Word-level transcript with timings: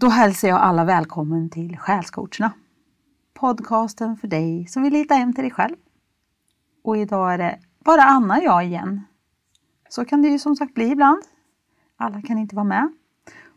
Då 0.00 0.08
hälsar 0.08 0.48
jag 0.48 0.60
alla 0.60 0.84
välkommen 0.84 1.50
till 1.50 1.78
Själscoacherna. 1.78 2.52
Podcasten 3.34 4.16
för 4.16 4.28
dig 4.28 4.66
som 4.66 4.82
vill 4.82 4.94
hitta 4.94 5.14
hem 5.14 5.32
till 5.32 5.44
dig 5.44 5.50
själv. 5.50 5.76
Och 6.84 6.96
idag 6.96 7.34
är 7.34 7.38
det 7.38 7.58
bara 7.84 8.02
Anna 8.02 8.36
och 8.36 8.42
jag 8.42 8.64
igen. 8.64 9.00
Så 9.88 10.04
kan 10.04 10.22
det 10.22 10.28
ju 10.28 10.38
som 10.38 10.56
sagt 10.56 10.74
bli 10.74 10.90
ibland. 10.90 11.22
Alla 11.96 12.22
kan 12.22 12.38
inte 12.38 12.56
vara 12.56 12.64
med. 12.64 12.88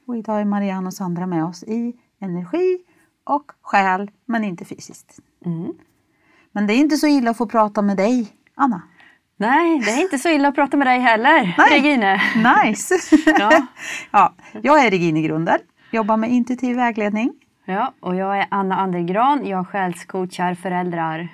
Och 0.07 0.17
idag 0.17 0.41
är 0.41 0.45
Marianne 0.45 0.87
och 0.87 0.93
Sandra 0.93 1.27
med 1.27 1.45
oss 1.45 1.63
i 1.63 1.93
energi 2.21 2.77
och 3.23 3.51
själ, 3.61 4.11
men 4.25 4.43
inte 4.43 4.65
fysiskt. 4.65 5.19
Mm. 5.45 5.73
Men 6.51 6.67
det 6.67 6.73
är 6.73 6.77
inte 6.77 6.97
så 6.97 7.07
illa 7.07 7.31
att 7.31 7.37
få 7.37 7.47
prata 7.47 7.81
med 7.81 7.97
dig, 7.97 8.27
Anna. 8.55 8.81
Nej, 9.37 9.79
det 9.79 9.91
är 9.91 10.01
inte 10.01 10.19
så 10.19 10.29
illa 10.29 10.47
att 10.47 10.55
prata 10.55 10.77
med 10.77 10.87
dig 10.87 10.99
heller, 10.99 11.55
Nej. 11.57 11.69
Regine. 11.69 12.21
Nice! 12.35 12.95
Ja. 13.39 13.67
ja, 14.11 14.33
jag 14.61 14.85
är 14.85 14.91
Regine 14.91 15.21
Grunder, 15.21 15.59
jobbar 15.93 16.17
med 16.17 16.31
intuitiv 16.31 16.75
vägledning. 16.75 17.33
Ja, 17.65 17.93
och 17.99 18.15
jag 18.15 18.37
är 18.37 18.47
Anna 18.51 18.75
Andergran. 18.75 19.45
Jag 19.45 19.67
själscoachar 19.67 20.55
föräldrar. 20.55 21.27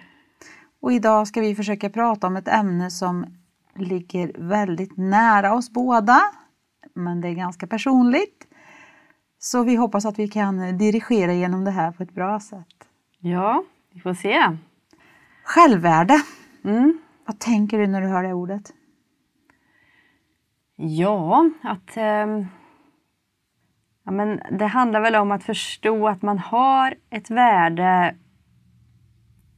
Och 0.82 0.94
idag 0.94 1.28
ska 1.28 1.42
vi 1.42 1.56
försöka 1.56 1.90
prata 1.90 2.28
om 2.28 2.36
ett 2.36 2.48
ämne 2.48 2.92
som 2.92 3.26
ligger 3.76 4.32
väldigt 4.38 4.98
nära 4.98 5.54
oss 5.54 5.70
båda. 5.70 6.22
Men 6.94 7.22
det 7.22 7.28
är 7.28 7.34
ganska 7.34 7.68
personligt. 7.68 8.48
Så 9.40 9.64
vi 9.64 9.76
hoppas 9.76 10.06
att 10.06 10.20
vi 10.20 10.28
kan 10.28 10.78
dirigera 10.78 11.34
genom 11.34 11.66
det 11.66 11.72
här 11.72 11.92
på 11.92 12.04
ett 12.04 12.16
bra 12.16 12.40
sätt. 12.40 12.88
Ja, 13.20 13.64
vi 13.94 14.00
får 14.00 14.14
se. 14.14 14.58
Självvärde. 15.44 16.22
Mm. 16.64 17.00
Vad 17.26 17.40
tänker 17.40 17.80
du 17.80 17.88
när 17.88 18.02
du 18.02 18.08
hör 18.08 18.24
det 18.24 18.34
ordet? 18.34 18.74
Ja, 20.76 21.50
att... 21.62 21.98
ehm, 21.98 22.46
ja, 24.10 24.14
men 24.14 24.40
det 24.52 24.66
handlar 24.66 25.02
väl 25.02 25.16
om 25.16 25.32
att 25.32 25.44
förstå 25.44 26.08
att 26.08 26.22
man 26.22 26.40
har 26.40 26.96
ett 27.10 27.30
värde 27.30 28.16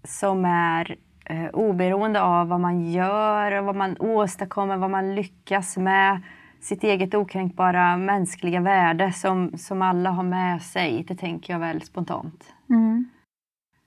som 0.03 0.45
är 0.45 0.95
eh, 1.25 1.45
oberoende 1.45 2.21
av 2.21 2.47
vad 2.47 2.59
man 2.59 2.91
gör, 2.91 3.61
vad 3.61 3.75
man 3.75 3.95
åstadkommer, 3.99 4.77
vad 4.77 4.89
man 4.89 5.15
lyckas 5.15 5.77
med. 5.77 6.21
Sitt 6.61 6.83
eget 6.83 7.13
okränkbara 7.13 7.97
mänskliga 7.97 8.59
värde 8.59 9.11
som, 9.13 9.57
som 9.57 9.81
alla 9.81 10.09
har 10.09 10.23
med 10.23 10.61
sig. 10.61 11.05
Det 11.07 11.15
tänker 11.15 11.53
jag 11.53 11.59
väl 11.59 11.81
spontant. 11.81 12.43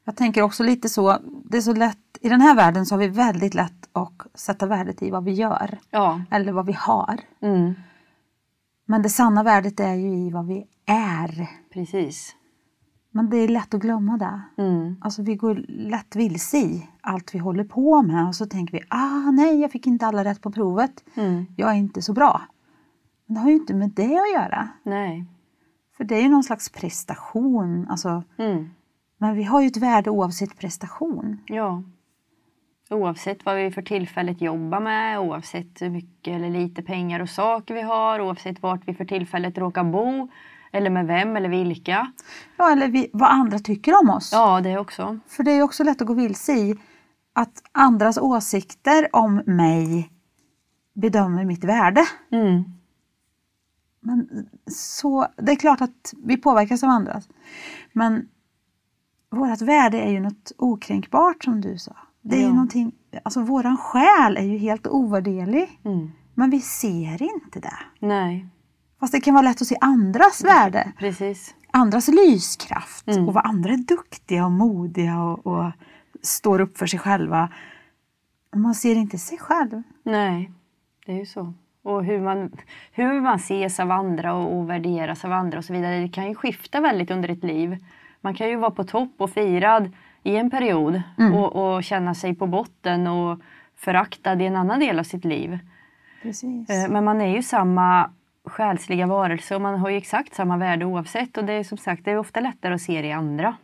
Jag 0.04 0.16
tänker 0.16 0.42
också 0.42 0.62
lite 0.62 0.88
så, 0.88 1.18
det 1.44 1.56
är 1.56 1.60
så 1.60 1.74
lätt, 1.74 2.18
i 2.20 2.28
den 2.28 2.40
här 2.40 2.56
världen 2.56 2.86
så 2.86 2.94
har 2.94 3.00
vi 3.00 3.08
väldigt 3.08 3.54
lätt 3.54 3.88
att 3.92 4.26
sätta 4.34 4.66
värdet 4.66 5.02
i 5.02 5.10
vad 5.10 5.24
vi 5.24 5.32
gör. 5.32 5.78
Ja. 5.90 6.20
Eller 6.30 6.52
vad 6.52 6.66
vi 6.66 6.72
har. 6.72 7.20
Mm, 7.42 7.74
Men 8.86 9.02
det 9.02 9.08
sanna 9.08 9.42
värdet 9.42 9.80
är 9.80 9.94
ju 9.94 10.14
i 10.16 10.30
vad 10.30 10.46
vi 10.46 10.66
är. 10.86 11.48
precis. 11.72 12.36
Men 13.10 13.30
det 13.30 13.36
är 13.36 13.48
lätt 13.48 13.74
att 13.74 13.80
glömma 13.80 14.16
det. 14.16 14.40
Mm, 14.62 14.96
Alltså 15.00 15.22
vi 15.22 15.34
går 15.36 15.54
lätt 15.68 16.16
vilse 16.16 16.56
i 16.58 16.88
allt 17.00 17.34
vi 17.34 17.38
håller 17.38 17.64
på 17.64 18.02
med 18.02 18.28
och 18.28 18.34
så 18.34 18.46
tänker 18.46 18.72
vi, 18.78 18.84
ah 18.88 19.30
nej 19.30 19.60
jag 19.60 19.70
fick 19.72 19.86
inte 19.86 20.06
alla 20.06 20.24
rätt 20.24 20.40
på 20.42 20.50
provet. 20.52 21.04
mm, 21.14 21.46
Jag 21.56 21.70
är 21.70 21.74
inte 21.74 22.02
så 22.02 22.12
bra. 22.12 22.42
Men 23.26 23.34
det 23.34 23.40
har 23.40 23.48
ju 23.50 23.56
inte 23.56 23.74
med 23.74 23.90
det 23.90 24.16
att 24.18 24.32
göra. 24.42 24.68
nej. 24.82 25.24
För 25.96 26.04
det 26.04 26.14
är 26.16 26.22
ju 26.22 26.28
någon 26.28 26.44
slags 26.44 26.68
prestation. 26.68 27.86
Alltså, 27.90 28.22
Mm, 28.38 28.70
men 29.18 29.34
vi 29.34 29.42
har 29.42 29.60
ju 29.60 29.66
ett 29.66 29.76
värde 29.76 30.10
oavsett 30.10 30.58
prestation. 30.58 31.38
ja. 31.46 31.82
Oavsett 32.90 33.44
vad 33.44 33.56
vi 33.56 33.70
för 33.70 33.82
tillfället 33.82 34.40
jobbar 34.40 34.80
med, 34.80 35.18
oavsett 35.20 35.82
hur 35.82 35.90
mycket 35.90 36.34
eller 36.34 36.50
lite 36.50 36.82
pengar 36.82 37.20
och 37.20 37.30
saker 37.30 37.74
vi 37.74 37.82
har, 37.82 38.20
oavsett 38.20 38.62
vart 38.62 38.88
vi 38.88 38.94
för 38.94 39.04
tillfället 39.04 39.58
råkar 39.58 39.84
bo, 39.84 40.28
eller 40.72 40.90
med 40.90 41.06
vem 41.06 41.36
eller 41.36 41.48
vilka. 41.48 42.12
Ja, 42.56 42.72
eller 42.72 42.88
vi, 42.88 43.10
vad 43.12 43.30
andra 43.30 43.58
tycker 43.58 44.00
om 44.02 44.10
oss. 44.10 44.30
Ja, 44.32 44.60
det 44.60 44.78
också. 44.78 45.18
För 45.28 45.42
det 45.42 45.50
är 45.50 45.62
också 45.62 45.84
lätt 45.84 46.00
att 46.00 46.06
gå 46.06 46.14
vilse 46.14 46.52
i 46.52 46.76
att 47.32 47.62
andras 47.72 48.18
åsikter 48.18 49.08
om 49.12 49.42
mig 49.46 50.10
bedömer 50.94 51.44
mitt 51.44 51.64
värde. 51.64 52.04
Mm, 52.32 52.64
Men 54.00 54.48
så, 54.66 55.26
det 55.36 55.52
är 55.52 55.56
klart 55.56 55.80
att 55.80 56.14
vi 56.24 56.36
påverkas 56.36 56.82
av 56.82 56.90
andras. 56.90 57.28
Men 57.92 58.28
vårt 59.30 59.60
värde 59.62 60.00
är 60.00 60.10
ju 60.10 60.20
något 60.20 60.52
okränkbart 60.58 61.44
som 61.44 61.60
du 61.60 61.78
sa. 61.78 61.96
Det 62.26 62.36
är 62.36 62.40
ju 62.40 62.46
Ja. 62.46 62.52
någonting, 62.52 62.92
alltså 63.22 63.40
våran 63.42 63.76
själ 63.76 64.36
är 64.36 64.42
ju 64.42 64.58
helt 64.58 64.86
ovärderlig. 64.86 65.80
mm. 65.84 66.10
Men 66.34 66.50
vi 66.50 66.60
ser 66.60 67.22
inte 67.22 67.60
det. 67.60 67.78
Nej, 67.98 68.46
Fast 69.00 69.12
det 69.12 69.20
kan 69.20 69.34
vara 69.34 69.42
lätt 69.44 69.60
att 69.62 69.66
se 69.68 69.76
andras 69.80 70.44
värde. 70.44 70.92
precis. 70.98 71.54
Andras 71.70 72.08
lyskraft 72.08 73.08
Mm. 73.08 73.28
och 73.28 73.34
vad 73.34 73.46
andra 73.46 73.72
är 73.72 73.76
duktiga 73.76 74.44
och 74.44 74.52
modiga 74.52 75.20
och, 75.22 75.46
och 75.46 75.70
står 76.22 76.60
upp 76.60 76.78
för 76.78 76.86
sig 76.86 76.98
själva. 76.98 77.48
Man 78.56 78.74
ser 78.74 78.94
inte 78.96 79.18
sig 79.18 79.38
själv. 79.38 79.82
Nej, 80.02 80.50
det 81.06 81.12
är 81.12 81.16
ju 81.16 81.26
så. 81.26 81.52
Och 81.82 82.04
hur 82.04 82.20
man, 82.20 82.50
hur 82.92 83.20
man 83.20 83.36
ses 83.36 83.80
av 83.80 83.90
andra 83.90 84.34
och, 84.34 84.58
och 84.58 84.70
värderas 84.70 85.24
av 85.24 85.32
andra 85.32 85.58
och 85.58 85.64
så 85.64 85.72
vidare. 85.72 86.00
Det 86.00 86.08
kan 86.08 86.28
ju 86.28 86.34
skifta 86.34 86.80
väldigt 86.80 87.10
under 87.10 87.28
ett 87.28 87.44
liv. 87.44 87.84
Man 88.20 88.34
kan 88.34 88.48
ju 88.48 88.56
vara 88.56 88.70
på 88.70 88.84
topp 88.84 89.12
och 89.18 89.30
firad 89.30 89.90
i 90.24 90.36
en 90.36 90.50
period 90.50 91.02
och, 91.34 91.56
och 91.76 91.84
känna 91.84 92.14
sig 92.14 92.34
på 92.34 92.46
botten 92.46 93.06
och 93.06 93.40
föraktad 93.76 94.42
i 94.42 94.46
en 94.46 94.56
annan 94.56 94.80
del 94.80 94.98
av 94.98 95.02
sitt 95.02 95.24
liv. 95.24 95.58
Precis. 96.22 96.70
Eh, 96.70 96.88
Men 96.90 97.04
man 97.04 97.20
är 97.20 97.36
ju 97.36 97.42
samma 97.42 98.10
själsliga 98.44 99.06
varelse 99.06 99.54
och 99.54 99.60
man 99.60 99.78
har 99.80 99.88
ju 99.90 99.96
exakt 99.96 100.34
samma 100.34 100.56
värde 100.56 100.84
oavsett. 100.84 101.36
Och 101.36 101.44
det 101.44 101.52
är 101.52 101.64
som 101.64 101.78
sagt 101.78 102.04
det 102.04 102.10
är 102.10 102.18
ofta 102.18 102.40
lättare 102.40 102.74
att 102.74 102.80
se 102.82 103.02
det 103.02 103.08
i 103.08 103.12
andra. 103.12 103.56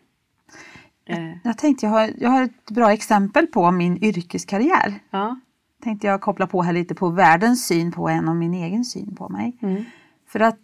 Eh, 1.07 1.31
Jag 1.45 1.59
tänkte 1.59 1.87
jag 1.87 1.91
har, 1.91 2.11
jag 2.19 2.31
har 2.31 2.43
ett 2.43 2.71
bra 2.71 2.93
exempel 2.93 3.47
på 3.47 3.71
min 3.71 4.05
yrkeskarriär. 4.05 4.95
Ja. 5.11 5.41
Tänkte 5.83 6.07
jag 6.07 6.21
koppla 6.21 6.47
på 6.47 6.63
här 6.63 6.73
lite 6.73 6.95
på 6.95 7.09
världens 7.09 7.67
syn 7.67 7.93
på 7.93 8.09
en 8.09 8.29
och 8.29 8.37
min 8.37 8.55
egen 8.55 8.85
syn 8.85 9.17
på 9.17 9.29
mig. 9.29 9.57
Mm. 9.63 9.85
För 10.29 10.41
att 10.41 10.59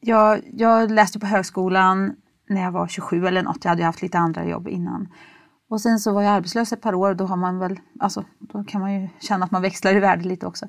jag, 0.00 0.40
jag 0.52 0.90
läste 0.90 1.18
på 1.20 1.26
högskolan 1.26 2.16
när 2.46 2.62
jag 2.62 2.72
var 2.72 2.88
27 2.88 3.26
eller 3.26 3.42
något. 3.42 3.64
Jag 3.64 3.70
hade 3.70 3.82
ju 3.82 3.86
haft 3.86 4.02
lite 4.02 4.18
andra 4.18 4.44
jobb 4.44 4.68
innan. 4.68 5.08
Och 5.68 5.80
sen 5.80 5.98
så 5.98 6.12
var 6.12 6.22
jag 6.22 6.32
arbetslös 6.32 6.72
ett 6.72 6.80
par 6.80 6.94
år 6.94 7.10
och 7.10 7.16
då 7.16 7.26
har 7.26 7.36
man 7.36 7.58
väl, 7.58 7.80
alltså 8.00 8.24
då 8.38 8.64
kan 8.64 8.80
man 8.80 8.94
ju 8.94 9.08
känna 9.20 9.44
att 9.44 9.50
man 9.50 9.62
växlar 9.62 9.96
i 9.96 10.00
värde 10.00 10.24
lite 10.24 10.46
också. 10.46 10.66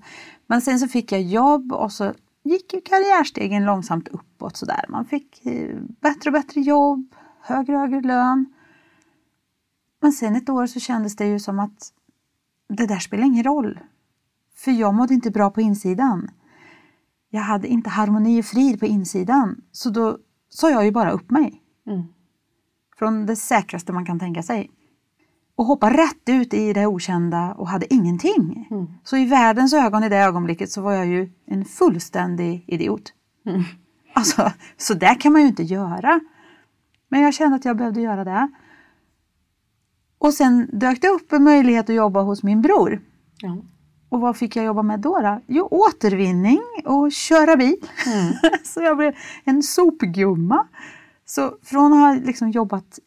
Men 0.47 0.61
sen 0.61 0.79
så 0.79 0.87
fick 0.87 1.11
jag 1.11 1.21
jobb 1.21 1.71
och 1.73 1.91
så 1.91 2.13
gick 2.43 2.73
ju 2.73 2.81
karriärstegen 2.81 3.65
långsamt 3.65 4.07
uppåt 4.07 4.57
sådär. 4.57 4.85
Man 4.89 5.05
fick 5.05 5.45
eh, 5.45 5.75
bättre 6.01 6.29
och 6.29 6.33
bättre 6.33 6.61
jobb, 6.61 7.15
högre 7.41 7.73
och 7.75 7.79
högre 7.79 8.01
lön. 8.01 8.53
Men 10.01 10.11
sen 10.11 10.35
ett 10.35 10.49
år 10.49 10.65
så 10.65 10.79
kändes 10.79 11.15
det 11.15 11.25
ju 11.25 11.39
som 11.39 11.59
att 11.59 11.91
det 12.69 12.85
där 12.85 12.99
spelar 12.99 13.23
ingen 13.23 13.43
roll. 13.43 13.79
För 14.55 14.71
jag 14.71 14.93
mådde 14.93 15.13
inte 15.13 15.31
bra 15.31 15.49
på 15.49 15.61
insidan. 15.61 16.31
Jag 17.29 17.41
hade 17.41 17.67
inte 17.67 17.89
harmoni 17.89 18.41
och 18.41 18.45
frid 18.45 18.79
på 18.79 18.85
insidan. 18.85 19.61
Så 19.71 19.89
då 19.89 20.17
sa 20.49 20.69
jag 20.69 20.85
ju 20.85 20.91
bara 20.91 21.11
upp 21.11 21.31
mig. 21.31 21.61
Mm. 21.87 22.03
Från 22.97 23.25
det 23.25 23.35
säkraste 23.35 23.93
man 23.93 24.05
kan 24.05 24.19
tänka 24.19 24.43
sig. 24.43 24.71
Och 25.55 25.65
hoppa 25.65 25.89
rätt 25.89 26.29
ut 26.29 26.53
i 26.53 26.73
det 26.73 26.85
okända 26.85 27.53
och 27.53 27.69
hade 27.69 27.93
ingenting. 27.93 28.67
Mm. 28.71 28.87
Så 29.03 29.17
i 29.17 29.25
världens 29.25 29.73
ögon 29.73 30.03
i 30.03 30.09
det 30.09 30.17
ögonblicket 30.17 30.71
så 30.71 30.81
var 30.81 30.93
jag 30.93 31.07
ju 31.07 31.31
en 31.45 31.65
fullständig 31.65 32.65
idiot. 32.67 33.13
Mm. 33.45 33.63
Alltså, 34.13 34.51
så 34.77 34.93
där 34.93 35.19
kan 35.19 35.31
man 35.31 35.41
ju 35.41 35.47
inte 35.47 35.63
göra. 35.63 36.19
Men 37.09 37.21
jag 37.21 37.33
kände 37.33 37.55
att 37.55 37.65
jag 37.65 37.77
behövde 37.77 38.01
göra 38.01 38.23
det. 38.23 38.49
Och 40.17 40.33
sen 40.33 40.69
dök 40.73 41.01
det 41.01 41.07
upp 41.07 41.33
en 41.33 41.43
möjlighet 41.43 41.89
att 41.89 41.95
jobba 41.95 42.21
hos 42.21 42.43
min 42.43 42.61
bror. 42.61 43.01
Ja. 43.39 43.57
Och 44.09 44.21
vad 44.21 44.37
fick 44.37 44.55
jag 44.55 44.65
jobba 44.65 44.81
med 44.81 44.99
då? 44.99 45.19
då? 45.19 45.41
Jo, 45.47 45.67
återvinning 45.71 46.61
och 46.85 47.11
köra 47.11 47.55
bil. 47.55 47.75
Mm. 48.05 48.33
så 48.63 48.81
jag 48.81 48.97
blev 48.97 49.15
en 49.43 49.63
sopgumma. 49.63 50.67
Så 51.25 51.57
från 51.63 51.93
att 51.93 51.99
ha 51.99 52.25
liksom 52.25 52.51
jobbat 52.51 52.99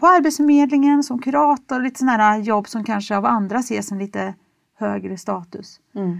på 0.00 0.06
Arbetsförmedlingen 0.06 1.02
som 1.02 1.18
kurator, 1.18 1.80
lite 1.80 1.98
sådana 1.98 2.22
här 2.22 2.38
jobb 2.38 2.68
som 2.68 2.84
kanske 2.84 3.16
av 3.16 3.26
andra 3.26 3.58
ses 3.58 3.86
som 3.86 3.98
lite 3.98 4.34
högre 4.76 5.16
status. 5.16 5.80
Mm. 5.94 6.18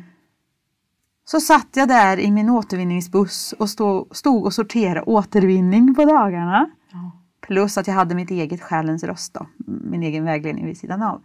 Så 1.25 1.41
satt 1.41 1.69
jag 1.75 1.89
där 1.89 2.21
i 2.21 2.31
min 2.31 2.51
återvinningsbuss 2.51 3.53
och 3.53 3.71
stod, 3.71 4.17
stod 4.17 4.45
och 4.45 4.55
sorterade 4.55 5.03
återvinning 5.03 5.95
på 5.95 6.05
dagarna. 6.05 6.71
Ja. 6.93 7.11
Plus 7.41 7.79
att 7.79 7.87
jag 7.87 7.95
hade 7.95 8.15
mitt 8.15 8.31
eget 8.31 8.63
själens 8.63 9.05
röst 9.05 9.35
då, 9.35 9.47
min 9.67 10.03
egen 10.03 10.25
vägledning 10.25 10.67
vid 10.67 10.79
sidan 10.79 11.03
av. 11.03 11.21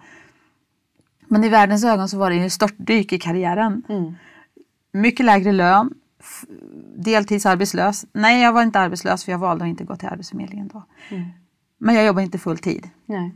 Men 1.27 1.43
i 1.43 1.49
världens 1.49 1.83
ögon 1.83 2.09
så 2.09 2.17
var 2.17 2.29
det 2.29 2.35
ju 2.35 2.49
störtdyk 2.49 3.13
i 3.13 3.19
karriären. 3.19 3.83
Mm. 3.89 4.13
Mycket 4.91 5.25
lägre 5.25 5.51
lön, 5.51 5.93
deltidsarbetslös. 6.95 8.05
Nej, 8.13 8.41
jag 8.41 8.53
var 8.53 8.63
inte 8.63 8.79
arbetslös 8.79 9.23
för 9.23 9.31
jag 9.31 9.39
valde 9.39 9.63
att 9.63 9.69
inte 9.69 9.83
gå 9.83 9.95
till 9.95 10.07
Arbetsförmedlingen 10.09 10.67
då. 10.67 10.83
Mm. 11.09 11.29
Men 11.77 11.95
jag 11.95 12.05
jobbade 12.05 12.25
inte 12.25 12.37
full 12.37 12.57
tid. 12.57 12.89
Nej. 13.05 13.35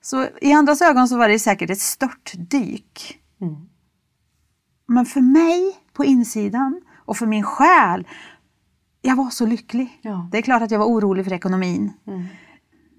Så 0.00 0.26
i 0.40 0.52
andras 0.52 0.82
ögon 0.82 1.08
så 1.08 1.18
var 1.18 1.28
det 1.28 1.38
säkert 1.38 1.70
ett 1.70 1.80
störtdyk. 1.80 3.20
Mm. 3.40 3.68
Men 4.86 5.06
för 5.06 5.20
mig 5.20 5.76
på 5.92 6.04
insidan 6.04 6.80
och 6.96 7.16
för 7.16 7.26
min 7.26 7.42
själ, 7.42 8.06
jag 9.02 9.16
var 9.16 9.30
så 9.30 9.46
lycklig. 9.46 9.98
Ja. 10.02 10.28
Det 10.32 10.38
är 10.38 10.42
klart 10.42 10.62
att 10.62 10.70
jag 10.70 10.78
var 10.78 10.86
orolig 10.86 11.24
för 11.24 11.32
ekonomin. 11.32 11.92
Mm. 12.06 12.24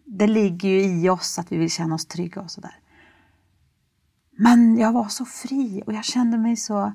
Det 0.06 0.28
ligger 0.28 0.70
ju 0.70 0.84
i 0.84 1.10
oss 1.10 1.40
att 1.40 1.52
vi 1.52 1.58
vill 1.58 1.72
känna 1.72 1.96
oss 1.96 2.06
trygga 2.06 2.42
och 2.42 2.52
sådär. 2.52 2.80
Men 4.38 4.78
jag 4.78 4.92
var 4.92 5.08
så 5.08 5.26
fri 5.26 5.84
och 5.86 5.94
jag 5.94 6.04
kände 6.04 6.38
mig 6.38 6.56
så, 6.56 6.94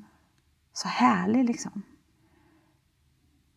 så 0.73 0.87
härlig 0.87 1.45
liksom. 1.45 1.83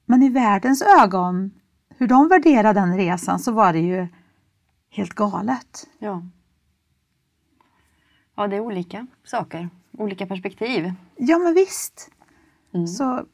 Men 0.07 0.23
i 0.23 0.29
världens 0.29 0.83
ögon, 0.83 1.51
hur 1.99 2.07
de 2.07 2.29
värderade 2.29 2.81
den 2.81 2.97
resan 2.97 3.39
så 3.39 3.53
var 3.53 3.73
det 3.73 3.79
ju 3.81 4.07
helt 4.91 5.15
galet. 5.15 5.87
Ja. 5.99 6.23
Ja, 8.37 8.47
det 8.47 8.57
är 8.57 8.61
olika 8.61 9.07
saker. 9.25 9.69
Olika 9.99 10.27
perspektiv. 10.27 10.93
Ja 11.17 11.39
men 11.39 11.55
visst. 11.55 12.11
Mm. 12.75 12.87
Så 12.87 13.17
eh, 13.19 13.25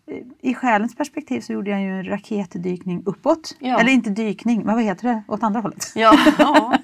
i 0.40 0.54
själens 0.54 0.94
perspektiv 0.96 1.40
så 1.40 1.52
gjorde 1.52 1.70
jag 1.70 1.80
ju 1.80 1.98
en 1.98 2.04
raketdykning 2.04 3.02
uppåt. 3.06 3.56
Ja. 3.58 3.80
Eller 3.80 3.92
inte 3.92 4.10
dykning, 4.10 4.62
men 4.64 4.74
vad 4.74 4.84
heter 4.84 5.08
det? 5.08 5.22
Åt 5.28 5.42
andra 5.42 5.60
hållet. 5.60 5.92
Ja, 5.94 6.18
ja. 6.38 6.78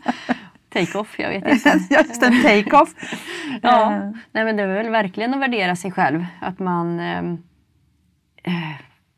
Take-off, 0.73 1.19
jag 1.19 1.29
vet 1.29 1.49
inte. 1.49 1.69
Just 1.95 2.23
en 2.23 2.43
take-off. 2.43 2.95
Ja, 3.63 3.93
Eh, 3.93 4.11
nej 4.33 4.45
men 4.45 4.57
det 4.57 4.63
är 4.63 4.67
väl 4.67 4.91
verkligen 4.91 5.35
att 5.35 5.41
värdera 5.41 5.77
sig 5.77 5.93
själv. 5.93 6.27
Att 6.41 6.59
man 6.59 7.01
eh, 7.01 7.19
eh, 8.43 8.77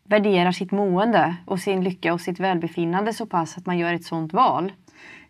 värderar 0.08 0.52
sitt 0.52 0.72
mående 0.72 1.36
och 1.46 1.60
sin 1.60 1.84
lycka 1.84 2.14
och 2.14 2.20
sitt 2.20 2.40
välbefinnande 2.40 3.12
så 3.12 3.26
pass 3.26 3.58
att 3.58 3.66
man 3.66 3.78
gör 3.78 3.94
ett 3.94 4.04
sånt 4.04 4.32
val. 4.32 4.72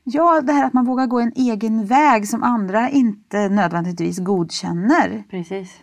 Ja, 0.05 0.41
det 0.41 0.53
här 0.53 0.65
att 0.67 0.73
man 0.73 0.85
vågar 0.85 1.07
gå 1.07 1.21
en 1.21 1.33
egen 1.37 1.87
väg 1.87 2.29
som 2.29 2.43
andra 2.43 2.91
inte 2.91 3.49
nödvändigtvis 3.49 4.19
godkänner. 4.19 5.23
Precis. 5.31 5.81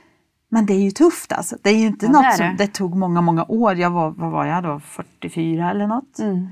Men 0.50 0.66
det 0.66 0.74
är 0.74 0.80
ju 0.80 0.92
tufft 0.92 1.32
alltså. 1.32 1.58
Det 1.62 1.70
är 1.70 1.78
ju 1.78 1.88
inte 1.88 2.06
Ja, 2.06 2.12
det 2.12 2.18
något 2.28 2.36
som, 2.36 2.46
det. 2.48 2.56
det 2.58 2.68
tog 2.68 2.96
många, 2.96 3.22
många 3.22 3.46
år. 3.48 3.76
Jag 3.76 3.90
var, 3.92 4.10
vad 4.10 4.32
var 4.32 4.46
jag 4.46 4.64
då, 4.64 4.80
44 4.80 5.72
eller 5.72 5.88
något? 5.88 6.20
Mm. 6.20 6.48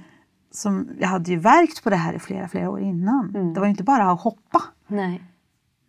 Som, 0.52 0.88
jag 1.00 1.08
hade 1.08 1.32
ju 1.32 1.38
verkt 1.40 1.84
på 1.84 1.90
det 1.90 1.96
här 1.96 2.14
i 2.14 2.20
flera, 2.20 2.48
flera 2.48 2.70
år 2.70 2.80
innan. 2.80 3.30
Mm. 3.36 3.54
Det 3.54 3.60
var 3.60 3.68
ju 3.68 3.72
inte 3.72 3.84
bara 3.84 4.12
att 4.12 4.22
hoppa. 4.22 4.62
Nej. 4.88 5.24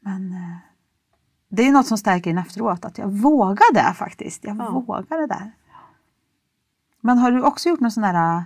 Men 0.01 0.33
eh, 0.33 0.57
det 1.49 1.63
är 1.63 1.67
ju 1.67 1.73
något 1.73 1.87
som 1.87 1.99
stärker 1.99 2.31
in 2.31 2.39
efteråt, 2.39 2.85
att 2.85 2.99
jag 2.99 3.09
vågade 3.09 3.95
faktiskt. 3.95 4.45
Jag 4.45 4.57
Ja. 4.57 4.71
vågade 4.87 5.27
där. 5.27 5.53
Men 7.07 7.19
har 7.19 7.33
du 7.33 7.43
också 7.43 7.69
gjort 7.69 7.81
någon 7.81 7.91
sån 7.91 8.03
där 8.03 8.37
eh, 8.37 8.45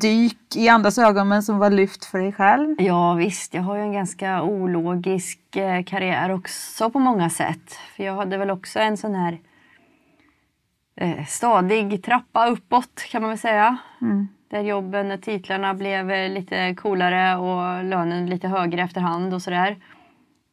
dyk 0.00 0.56
i 0.56 0.68
andras 0.68 0.98
ögon 0.98 1.28
men 1.28 1.42
som 1.42 1.58
var 1.58 1.70
lyft 1.70 2.04
för 2.04 2.18
dig 2.18 2.32
själv? 2.32 2.76
Ja 2.78 3.14
visst, 3.14 3.54
jag 3.54 3.62
har 3.62 3.76
ju 3.76 3.82
en 3.82 3.92
ganska 3.92 4.42
ologisk 4.42 5.56
eh, 5.56 5.84
karriär 5.84 6.30
också 6.30 6.90
på 6.90 6.98
många 6.98 7.30
sätt. 7.30 7.72
För 7.96 8.04
jag 8.04 8.16
hade 8.16 8.36
väl 8.36 8.50
också 8.50 8.80
en 8.80 8.96
sån 8.96 9.14
här 9.14 9.40
eh, 10.96 11.24
stadig 11.24 12.04
trappa 12.04 12.46
uppåt 12.46 13.02
kan 13.10 13.22
man 13.22 13.28
väl 13.28 13.38
säga. 13.38 13.76
Mm. 14.00 14.28
Där 14.48 14.60
jobben 14.60 15.10
och 15.10 15.22
titlarna 15.22 15.74
blev 15.74 16.30
lite 16.30 16.74
coolare 16.74 17.36
och 17.36 17.84
lönen 17.84 18.26
lite 18.26 18.48
högre 18.48 18.82
efterhand 18.82 19.34
och 19.34 19.42
sådär. 19.42 19.76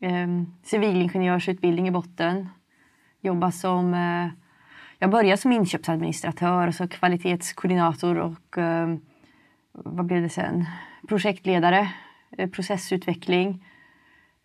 Eh, 0.01 0.27
civilingenjörsutbildning 0.63 1.87
i 1.87 1.91
botten. 1.91 2.49
Jobba 3.21 3.51
som... 3.51 3.93
Eh, 3.93 4.40
jag 5.01 5.09
började 5.09 5.37
som 5.37 5.51
inköpsadministratör 5.51 6.67
och 6.67 6.75
så 6.75 6.87
kvalitetskoordinator 6.87 8.17
och 8.17 8.57
eh, 8.57 8.95
vad 9.71 10.05
blev 10.05 10.21
det 10.21 10.29
sen? 10.29 10.65
Projektledare, 11.07 11.91
eh, 12.37 12.49
processutveckling. 12.49 13.65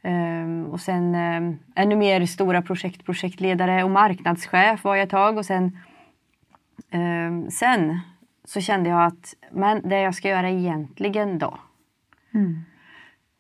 Eh, 0.03 0.71
och 0.71 0.81
sen 0.81 1.15
eh, 1.15 1.55
ännu 1.75 1.97
mer 1.97 2.27
stora 2.27 2.63
projekt, 2.63 3.05
projektledare 3.05 3.85
och 3.85 3.91
marknadschef 3.91 4.85
var 4.85 4.97
jag 4.97 5.03
ett 5.03 5.11
tag. 5.11 5.39
Och 5.39 5.47
sen, 5.47 5.79
eh, 6.91 7.49
sen 7.51 8.01
så 8.45 8.61
kände 8.61 8.91
jag 8.91 9.05
att 9.07 9.35
men 9.53 9.89
det 9.89 10.01
jag 10.01 10.15
ska 10.15 10.29
göra 10.29 10.51
egentligen 10.51 11.39
då. 11.39 11.59
Mm. 12.35 12.65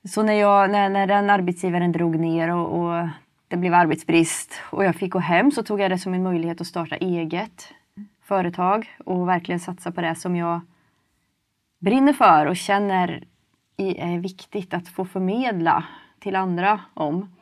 Så 0.05 0.23
när, 0.23 0.35
jag, 0.35 0.71
när, 0.71 0.89
när 0.89 1.07
den 1.07 1.31
arbetsgivaren 1.31 1.93
drog 1.93 2.19
ner 2.19 2.55
och, 2.55 2.81
och 2.81 3.09
det 3.49 3.57
blev 3.57 3.75
arbetsbrist 3.75 4.55
och 4.71 4.85
jag 4.85 4.97
fick 4.97 5.13
gå 5.13 5.19
hem 5.19 5.51
så 5.51 5.63
tog 5.63 5.81
jag 5.81 5.91
det 5.91 5.99
som 5.99 6.15
en 6.15 6.23
möjlighet 6.23 6.61
att 6.61 6.67
starta 6.67 6.97
eget 6.97 7.75
företag 8.23 8.97
och 9.05 9.29
verkligen 9.29 9.61
satsa 9.61 9.93
på 9.93 10.01
det 10.01 10.15
som 10.15 10.37
jag 10.37 10.61
brinner 11.79 12.13
för 12.13 12.47
och 12.47 12.57
känner 12.57 13.27
är 13.77 14.19
viktigt 14.19 14.75
att 14.75 14.89
få 14.89 15.05
förmedla 15.05 15.85
till 16.19 16.37
andra 16.37 16.81
om. 16.95 17.37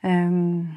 Ehm, 0.00 0.68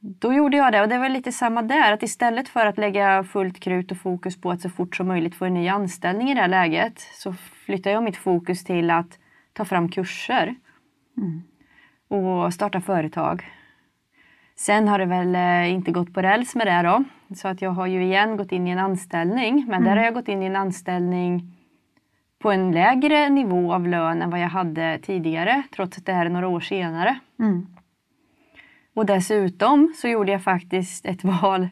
då 0.00 0.32
gjorde 0.32 0.56
jag 0.56 0.72
det 0.72 0.80
och 0.80 0.88
det 0.88 0.98
var 0.98 1.08
lite 1.08 1.32
samma 1.32 1.62
där. 1.62 1.92
Att 1.92 2.02
istället 2.02 2.48
för 2.48 2.66
att 2.66 2.78
lägga 2.78 3.24
fullt 3.24 3.60
krut 3.60 3.90
och 3.90 3.96
fokus 3.96 4.40
på 4.40 4.50
att 4.50 4.60
så 4.60 4.70
fort 4.70 4.96
som 4.96 5.08
möjligt 5.08 5.34
få 5.34 5.44
en 5.44 5.54
ny 5.54 5.68
anställning 5.68 6.30
i 6.30 6.34
det 6.34 6.40
här 6.40 6.48
läget 6.48 7.00
så 7.14 7.32
flyttade 7.32 7.94
jag 7.94 8.02
mitt 8.02 8.16
fokus 8.16 8.64
till 8.64 8.90
att 8.90 9.18
ta 9.52 9.64
fram 9.64 9.88
kurser 9.88 10.54
mm 11.16 11.42
och 12.10 12.54
starta 12.54 12.80
företag. 12.80 13.44
Sen 14.56 14.88
har 14.88 14.98
det 14.98 15.06
väl 15.06 15.34
eh, 15.34 15.72
inte 15.72 15.92
gått 15.92 16.14
på 16.14 16.22
räls 16.22 16.54
med 16.54 16.66
det 16.66 16.82
då. 16.82 17.04
Så 17.34 17.48
att 17.48 17.62
jag 17.62 17.70
har 17.70 17.86
ju 17.86 18.04
igen 18.04 18.36
gått 18.36 18.52
in 18.52 18.66
i 18.66 18.70
en 18.70 18.78
anställning. 18.78 19.66
Men 19.68 19.84
där 19.84 19.96
har 19.96 20.04
jag 20.04 20.14
gått 20.14 20.28
in 20.28 20.42
i 20.42 20.46
en 20.46 20.56
anställning 20.56 21.56
på 22.38 22.50
en 22.50 22.72
lägre 22.72 23.28
nivå 23.28 23.72
av 23.74 23.88
lön 23.88 24.22
än 24.22 24.30
vad 24.30 24.40
jag 24.40 24.48
hade 24.48 24.98
tidigare. 24.98 25.62
Trots 25.76 25.98
att 25.98 26.06
det 26.06 26.12
här 26.12 26.26
är 26.26 26.30
några 26.30 26.48
år 26.48 26.60
senare. 26.60 27.18
Mm. 27.38 27.66
Och 28.94 29.06
dessutom 29.06 29.94
så 29.96 30.08
gjorde 30.08 30.32
jag 30.32 30.42
faktiskt 30.42 31.06
ett 31.06 31.24
val 31.42 31.68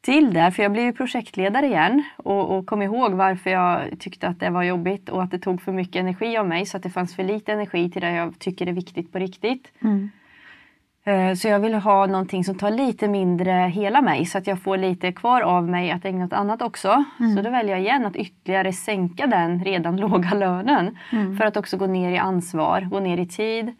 till 0.00 0.32
där. 0.34 0.50
För 0.50 0.62
jag 0.62 0.72
blev 0.72 0.84
ju 0.84 0.92
projektledare 0.92 1.66
igen 1.66 2.02
och, 2.16 2.56
och 2.58 2.66
kom 2.66 2.82
ihåg 2.82 3.12
varför 3.12 3.50
jag 3.50 3.80
tyckte 3.98 4.28
att 4.28 4.40
det 4.40 4.50
var 4.50 4.62
jobbigt 4.62 5.08
och 5.08 5.22
att 5.22 5.30
det 5.30 5.38
tog 5.38 5.62
för 5.62 5.72
mycket 5.72 5.96
energi 5.96 6.36
av 6.36 6.48
mig 6.48 6.66
så 6.66 6.76
att 6.76 6.82
det 6.82 6.90
fanns 6.90 7.16
för 7.16 7.24
lite 7.24 7.52
energi 7.52 7.90
till 7.90 8.02
det 8.02 8.10
jag 8.12 8.38
tycker 8.38 8.66
är 8.66 8.72
viktigt 8.72 9.12
på 9.12 9.18
riktigt. 9.18 9.72
Mm. 9.82 10.10
Eh, 11.04 11.34
Så 11.34 11.48
jag 11.48 11.60
ville 11.60 11.76
ha 11.76 12.06
någonting 12.06 12.44
som 12.44 12.54
tar 12.54 12.70
lite 12.70 13.08
mindre 13.08 13.52
hela 13.52 14.02
mig 14.02 14.26
så 14.26 14.38
att 14.38 14.46
jag 14.46 14.62
får 14.62 14.76
lite 14.76 15.12
kvar 15.12 15.40
av 15.40 15.68
mig 15.68 15.90
att 15.90 16.04
ägna 16.04 16.24
åt 16.24 16.32
annat 16.32 16.62
också. 16.62 17.04
Så 17.36 17.42
då 17.42 17.50
väljer 17.50 17.72
jag 17.72 17.80
igen 17.80 18.06
att 18.06 18.16
ytterligare 18.16 18.72
sänka 18.72 19.26
den 19.26 19.64
redan 19.64 19.96
låga 20.00 20.34
lönen. 20.34 20.98
För 21.38 21.44
att 21.44 21.56
också 21.56 21.76
gå 21.76 21.86
ner 21.86 22.10
i 22.12 22.18
ansvar, 22.18 22.80
gå 22.80 23.00
ner 23.00 23.18
i 23.18 23.26
tid, 23.26 23.72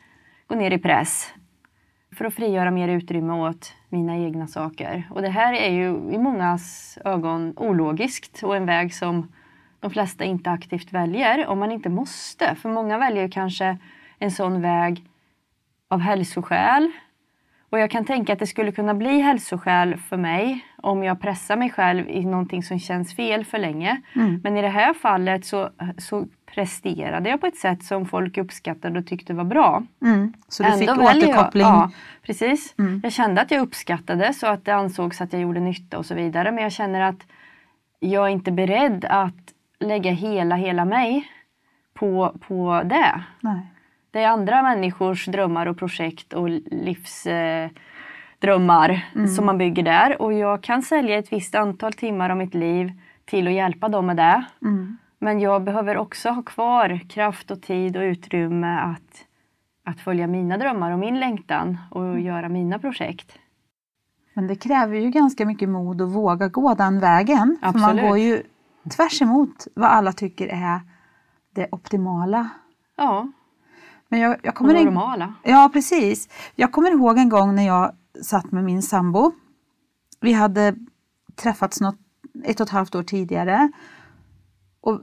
gå 0.47 0.55
ner 0.55 0.71
i 0.71 0.79
press. 0.79 1.35
För 2.19 2.25
att 2.25 2.35
frigöra 2.35 2.71
mer 2.71 2.89
utrymme 2.89 3.33
åt 3.33 3.73
mina 3.89 4.17
egna 4.17 4.47
saker. 4.47 5.09
Och 5.11 5.23
det 5.23 5.29
här 5.29 5.53
är 5.53 5.71
ju 5.71 5.87
i 6.15 6.19
mångas 6.19 6.99
ögon 7.05 7.53
ologiskt 7.57 8.43
och 8.43 8.57
en 8.57 8.67
väg 8.67 8.95
som 8.95 9.33
de 9.81 9.91
flesta 9.91 10.25
inte 10.25 10.51
aktivt 10.51 10.93
väljer 10.93 11.47
om 11.47 11.59
man 11.59 11.73
inte 11.73 11.89
måste. 11.89 12.55
För 12.55 12.69
många 12.69 12.99
väljer 12.99 13.29
kanske 13.29 13.79
en 14.19 14.31
sån 14.31 14.63
väg 14.63 15.05
av 15.89 16.01
hälsoskäl. 16.01 16.91
Och 17.71 17.79
jag 17.79 17.91
kan 17.91 18.05
tänka 18.05 18.33
att 18.33 18.39
det 18.39 18.47
skulle 18.47 18.73
kunna 18.73 18.95
bli 18.95 19.21
hälsoskäl 19.21 19.97
för 19.97 20.17
mig 20.17 20.65
om 20.77 21.05
jag 21.05 21.21
pressar 21.21 21.57
mig 21.57 21.71
själv 21.71 22.09
i 22.09 22.25
någonting 22.25 22.63
som 22.63 22.79
känns 22.79 23.17
fel 23.17 23.45
för 23.45 23.59
länge. 23.59 24.03
Mm. 24.15 24.41
Men 24.45 24.57
i 24.57 24.63
det 24.63 24.69
här 24.69 24.95
fallet 24.95 25.45
så, 25.45 25.71
så 25.99 26.27
presterade 26.55 27.31
jag 27.31 27.41
på 27.41 27.47
ett 27.47 27.57
sätt 27.57 27.85
som 27.85 28.07
folk 28.07 28.39
uppskattade 28.39 28.99
och 28.99 29.07
tyckte 29.07 29.35
var 29.35 29.45
bra. 29.45 29.83
Mm. 30.03 30.33
Så 30.49 30.63
du 30.63 30.73
fick 30.73 30.89
Ändå 30.89 31.03
väljer 31.03 31.29
återkoppling? 31.29 31.63
Jag, 31.63 31.73
ja, 31.73 31.91
precis. 32.23 32.75
Mm. 32.79 33.01
Jag 33.03 33.13
kände 33.13 33.41
att 33.41 33.51
jag 33.51 33.63
uppskattade 33.63 34.35
så 34.35 34.47
att 34.47 34.65
det 34.65 34.75
ansågs 34.75 35.21
att 35.21 35.33
jag 35.33 35.43
gjorde 35.43 35.61
nytta 35.61 35.99
och 35.99 36.07
så 36.07 36.15
vidare. 36.15 36.53
Men 36.53 36.63
jag 36.63 36.73
känner 36.73 37.01
att 37.01 37.27
jag 38.01 38.25
är 38.25 38.29
inte 38.29 38.53
beredd 38.53 39.05
att 39.05 39.55
lägga 39.81 40.11
hela, 40.11 40.57
hela 40.57 40.85
mig 40.85 41.29
på, 41.95 42.39
på 42.41 42.83
det. 42.85 43.23
Nej. 43.41 43.67
Det 44.11 44.23
är 44.23 44.29
andra 44.29 44.63
människors 44.63 45.27
drömmar 45.27 45.67
och 45.67 45.79
projekt 45.79 46.33
och 46.33 46.49
livsdrömmar 46.71 47.65
eh, 47.65 47.71
drömmar 48.39 49.27
som 49.37 49.47
man 49.47 49.59
bygger 49.59 49.83
där. 49.83 50.23
Och 50.23 50.33
jag 50.33 50.63
kan 50.63 50.83
sälja 50.83 51.19
ett 51.19 51.33
visst 51.33 51.55
antal 51.55 51.93
timmar 51.93 52.31
av 52.31 52.37
mitt 52.37 52.55
liv 52.55 52.93
till 53.25 53.47
att 53.47 53.55
hjälpa 53.55 53.89
dem 53.89 54.07
med 54.07 54.17
det. 54.17 54.45
Mm. 54.63 54.99
Men 55.19 55.41
jag 55.41 55.65
behöver 55.65 55.97
också 55.97 56.29
ha 56.29 56.43
kvar 56.43 57.01
kraft 57.09 57.51
och 57.51 57.63
tid 57.63 57.97
och 57.97 58.03
utrymme 58.03 58.79
att, 58.79 59.25
att 59.85 60.01
följa 60.01 60.27
mina 60.27 60.59
drömmar 60.59 60.91
och 60.91 60.99
min 60.99 61.21
längtan 61.21 61.79
och 61.91 62.21
göra 62.21 62.49
mina 62.49 62.79
projekt. 62.79 63.39
Men 64.35 64.47
det 64.47 64.57
kräver 64.57 64.97
ju 64.97 65.11
ganska 65.11 65.47
mycket 65.47 65.69
mod 65.69 66.03
att 66.03 66.09
våga 66.09 66.49
gå 66.49 66.75
den 66.75 67.01
vägen. 67.01 67.59
För 67.61 67.73
man 67.73 67.85
Absolut. 67.85 68.09
går 68.09 68.19
ju 68.19 68.43
tvärs 68.97 69.23
emot 69.23 69.67
vad 69.75 69.91
alla 69.91 70.13
tycker 70.13 70.49
är 70.49 70.81
det 71.55 71.69
optimala. 71.71 72.49
Ja, 72.97 73.29
Men 74.09 74.21
jag, 74.21 74.37
jag 74.43 74.55
kommer 74.55 74.85
normala. 74.85 75.35
Ja, 75.43 75.71
precis. 75.73 76.29
Jag 76.55 76.73
kommer 76.73 76.91
ihåg 76.91 77.19
en 77.19 77.29
gång 77.29 77.55
när 77.55 77.67
jag 77.67 77.93
satt 78.23 78.53
med 78.53 78.65
min 78.65 78.83
sambo. 78.83 79.33
Vi 80.21 80.33
hade 80.33 80.75
träffats 81.35 81.81
något, 81.81 81.99
ett 82.45 82.61
och 82.61 82.67
ett 82.67 82.73
halvt 82.73 82.95
år 82.95 83.03
tidigare. 83.03 83.73
Och 84.89 85.01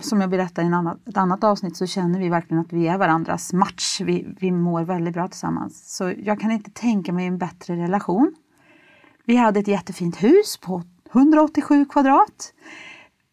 som 0.00 0.20
jag 0.20 0.30
berättade 0.30 0.62
i 0.62 0.66
en 0.66 0.74
annan, 0.74 1.00
ett 1.06 1.16
annat 1.16 1.44
avsnitt 1.44 1.76
så 1.76 1.86
känner 1.86 2.20
vi 2.20 2.28
verkligen 2.28 2.60
att 2.60 2.72
vi 2.72 2.88
är 2.88 2.98
varandras 2.98 3.52
match. 3.52 4.00
Vi, 4.00 4.34
vi 4.40 4.50
mår 4.50 4.82
väldigt 4.82 5.14
bra 5.14 5.28
tillsammans. 5.28 5.96
Så 5.96 6.12
jag 6.18 6.40
kan 6.40 6.50
inte 6.50 6.70
tänka 6.70 7.12
mig 7.12 7.26
en 7.26 7.38
bättre 7.38 7.76
relation. 7.76 8.34
Vi 9.24 9.36
hade 9.36 9.60
ett 9.60 9.68
jättefint 9.68 10.22
hus 10.22 10.56
på 10.56 10.82
187 11.12 11.84
kvadrat. 11.84 12.52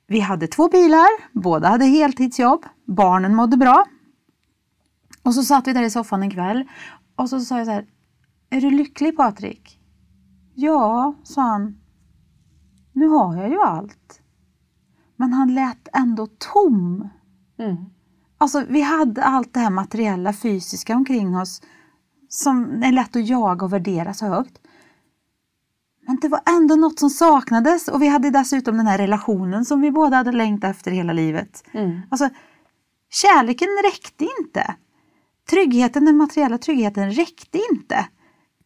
Vi 0.07 0.19
hade 0.19 0.47
två 0.47 0.69
bilar, 0.69 1.07
båda 1.31 1.67
hade 1.67 1.85
heltidsjobb, 1.85 2.65
barnen 2.85 3.35
mådde 3.35 3.57
bra. 3.57 3.85
Och 5.23 5.33
så 5.33 5.43
satt 5.43 5.67
vi 5.67 5.73
där 5.73 5.83
i 5.83 5.89
soffan 5.89 6.23
en 6.23 6.31
kväll 6.31 6.63
och 7.15 7.29
så 7.29 7.39
sa 7.39 7.57
jag 7.57 7.67
så 7.67 7.71
här, 7.71 7.85
är 8.49 8.61
du 8.61 8.71
lycklig 8.71 9.17
Patrik? 9.17 9.79
Ja, 10.53 11.15
sa 11.23 11.41
han. 11.41 11.77
Nu 12.93 13.07
har 13.07 13.35
jag 13.35 13.49
ju 13.49 13.61
allt. 13.61 14.22
Men 15.15 15.33
han 15.33 15.53
lät 15.53 15.87
ändå 15.93 16.27
tom. 16.37 17.09
Mm. 17.59 17.75
Alltså 18.37 18.63
vi 18.69 18.81
hade 18.81 19.23
allt 19.23 19.53
det 19.53 19.59
här 19.59 19.69
materiella, 19.69 20.33
fysiska 20.33 20.95
omkring 20.95 21.37
oss 21.37 21.61
som 22.29 22.83
är 22.83 22.91
lätt 22.91 23.15
att 23.15 23.27
jaga 23.27 23.65
och 23.65 23.73
värdera 23.73 24.13
så 24.13 24.25
högt. 24.25 24.59
Men 26.07 26.17
det 26.21 26.27
var 26.27 26.41
ändå 26.45 26.75
något 26.75 26.99
som 26.99 27.09
saknades 27.09 27.87
och 27.87 28.01
vi 28.01 28.07
hade 28.07 28.29
dessutom 28.29 28.77
den 28.77 28.87
här 28.87 28.97
relationen 28.97 29.65
som 29.65 29.81
vi 29.81 29.91
båda 29.91 30.17
hade 30.17 30.31
längtat 30.31 30.71
efter 30.71 30.91
hela 30.91 31.13
livet. 31.13 31.63
Mm. 31.71 32.01
Alltså, 32.09 32.29
kärleken 33.09 33.67
räckte 33.83 34.27
inte. 34.39 34.75
Tryggheten, 35.49 36.05
den 36.05 36.17
materiella 36.17 36.57
tryggheten 36.57 37.11
räckte 37.11 37.59
inte. 37.71 38.05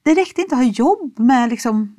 Det 0.03 0.13
räckte 0.13 0.41
inte 0.41 0.55
att 0.55 0.63
ha 0.63 0.71
jobb 0.71 1.19
med 1.19 1.49
liksom, 1.49 1.95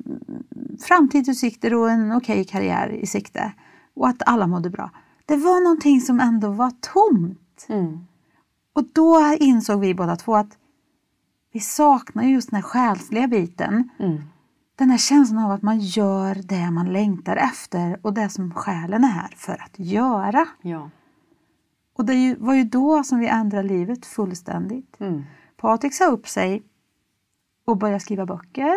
framtidsutsikter 0.87 1.73
och 1.73 1.91
en 1.91 2.11
okej 2.11 2.45
karriär 2.45 2.89
i 2.89 3.07
sikte. 3.07 3.53
Och 3.99 4.07
att 4.07 4.21
alla 4.25 4.47
mådde 4.47 4.69
bra. 4.69 4.91
Det 5.25 5.35
var 5.35 5.63
någonting 5.63 6.01
som 6.01 6.19
ändå 6.19 6.49
var 6.49 6.71
tomt. 6.81 7.65
Mm. 7.69 7.99
Och 8.73 8.83
då 8.93 9.35
insåg 9.39 9.79
vi 9.79 9.95
båda 9.95 10.15
två 10.15 10.35
att 10.35 10.57
vi 11.51 11.59
saknar 11.59 12.23
just 12.23 12.49
den 12.49 12.55
här 12.55 12.69
själsliga 12.69 13.27
biten. 13.27 13.89
Mm. 13.99 14.21
Den 14.75 14.89
här 14.89 14.97
känslan 14.97 15.45
av 15.45 15.51
att 15.51 15.61
man 15.61 15.79
gör 15.79 16.35
det 16.35 16.71
man 16.71 16.93
längtar 16.93 17.35
efter 17.35 17.99
och 18.01 18.13
det 18.13 18.29
som 18.29 18.53
själen 18.53 19.03
är 19.03 19.07
här 19.07 19.33
för 19.35 19.63
att 19.63 19.79
göra. 19.79 20.47
Ja. 20.61 20.89
Och 21.93 22.05
det 22.05 22.35
var 22.39 22.53
ju 22.53 22.63
då 22.63 23.03
som 23.03 23.19
vi 23.19 23.27
ändrade 23.27 23.67
livet 23.67 24.05
fullständigt. 24.05 24.99
Mm. 24.99 25.23
Patrik 25.57 25.93
sa 25.93 26.05
upp 26.05 26.27
sig 26.27 26.63
och 27.65 27.77
började 27.77 27.99
skriva 27.99 28.25
böcker 28.25 28.75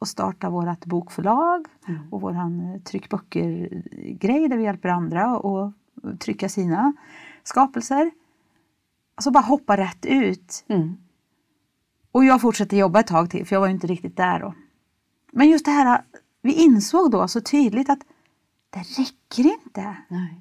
och 0.00 0.08
starta 0.08 0.50
vårt 0.50 0.84
bokförlag 0.84 1.66
och 2.10 2.20
våran 2.20 2.80
tryckböcker-grej 2.84 4.48
där 4.48 4.56
vi 4.56 4.62
hjälper 4.62 4.88
andra 4.88 5.38
och 5.38 5.72
trycka 6.18 6.48
sina 6.48 6.92
skapelser. 7.42 8.10
Alltså 9.14 9.30
bara 9.30 9.44
hoppa 9.44 9.76
rätt 9.76 10.06
ut. 10.06 10.64
Mm. 10.68 10.96
Och 12.12 12.24
jag 12.24 12.40
fortsatte 12.40 12.76
jobba 12.76 13.00
ett 13.00 13.06
tag 13.06 13.30
till 13.30 13.46
för 13.46 13.56
jag 13.56 13.60
var 13.60 13.68
inte 13.68 13.86
riktigt 13.86 14.16
där 14.16 14.40
då. 14.40 14.54
Men 15.32 15.50
just 15.50 15.64
det 15.64 15.70
här, 15.70 16.02
vi 16.42 16.52
insåg 16.52 17.10
då 17.10 17.28
så 17.28 17.40
tydligt 17.40 17.90
att 17.90 18.00
det 18.70 18.78
räcker 18.80 19.52
inte. 19.52 19.96
Nej. 20.08 20.40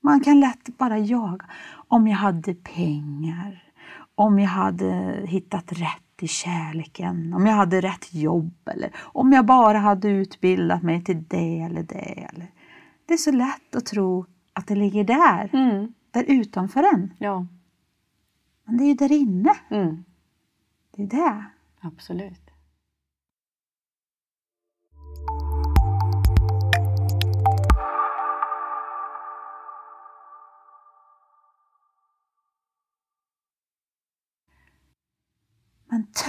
Man 0.00 0.20
kan 0.20 0.40
lätt 0.40 0.78
bara 0.78 0.98
jaga. 0.98 1.46
Om 1.72 2.08
jag 2.08 2.16
hade 2.16 2.54
pengar, 2.54 3.72
om 4.14 4.38
jag 4.38 4.48
hade 4.48 5.22
hittat 5.26 5.72
rätt 5.72 6.09
i 6.22 6.28
kärleken, 6.28 7.34
om 7.34 7.46
jag 7.46 7.54
hade 7.54 7.80
rätt 7.80 8.14
jobb 8.14 8.68
eller 8.68 8.90
om 8.96 9.32
jag 9.32 9.46
bara 9.46 9.78
hade 9.78 10.08
utbildat 10.08 10.82
mig 10.82 11.04
till 11.04 11.24
det 11.28 11.60
eller 11.60 11.82
det. 11.82 12.28
Eller. 12.32 12.50
Det 13.06 13.14
är 13.14 13.18
så 13.18 13.32
lätt 13.32 13.76
att 13.76 13.86
tro 13.86 14.26
att 14.52 14.66
det 14.66 14.74
ligger 14.74 15.04
där, 15.04 15.50
Mm. 15.52 15.92
där 16.10 16.24
utanför 16.28 16.82
en. 16.94 17.12
Ja. 17.18 17.46
Men 18.64 18.76
det 18.76 18.84
är 18.84 18.88
ju 18.88 18.94
där 18.94 19.12
inne. 19.12 19.54
Mm. 19.70 20.04
Det 20.96 21.02
är 21.02 21.06
det. 21.06 21.44
Absolut. 21.80 22.49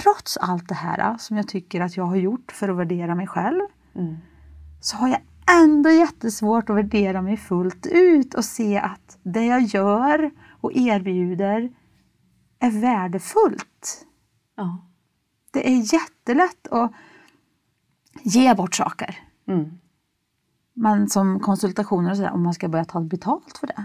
Trots 0.02 0.36
allt 0.36 0.68
det 0.68 0.74
här 0.74 1.16
som 1.18 1.36
jag 1.36 1.48
tycker 1.48 1.80
att 1.80 1.96
jag 1.96 2.04
har 2.04 2.16
gjort 2.16 2.52
för 2.52 2.68
att 2.68 2.76
värdera 2.76 3.14
mig 3.14 3.26
själv 3.26 3.60
Mm. 3.94 4.16
så 4.80 4.96
har 4.96 5.08
jag 5.08 5.20
ändå 5.62 5.90
jättesvårt 5.90 6.70
att 6.70 6.76
värdera 6.76 7.22
mig 7.22 7.36
fullt 7.36 7.86
ut 7.86 8.34
och 8.34 8.44
se 8.44 8.78
att 8.78 9.18
det 9.22 9.46
jag 9.46 9.62
gör 9.62 10.30
och 10.60 10.72
erbjuder 10.72 11.72
är 12.58 12.70
värdefullt. 12.80 14.06
Ja. 14.56 14.86
Det 15.50 15.68
är 15.72 15.94
jättelätt 15.94 16.68
att 16.68 16.92
ge 18.22 18.54
bort 18.54 18.74
saker. 18.74 19.18
Mm. 19.48 19.78
Men 20.74 21.08
som 21.08 21.40
konsultationer 21.40 22.10
och 22.10 22.16
sådär, 22.16 22.32
om 22.32 22.42
man 22.42 22.54
ska 22.54 22.68
börja 22.68 22.84
ta 22.84 23.00
betalt 23.00 23.58
för 23.58 23.66
det. 23.66 23.84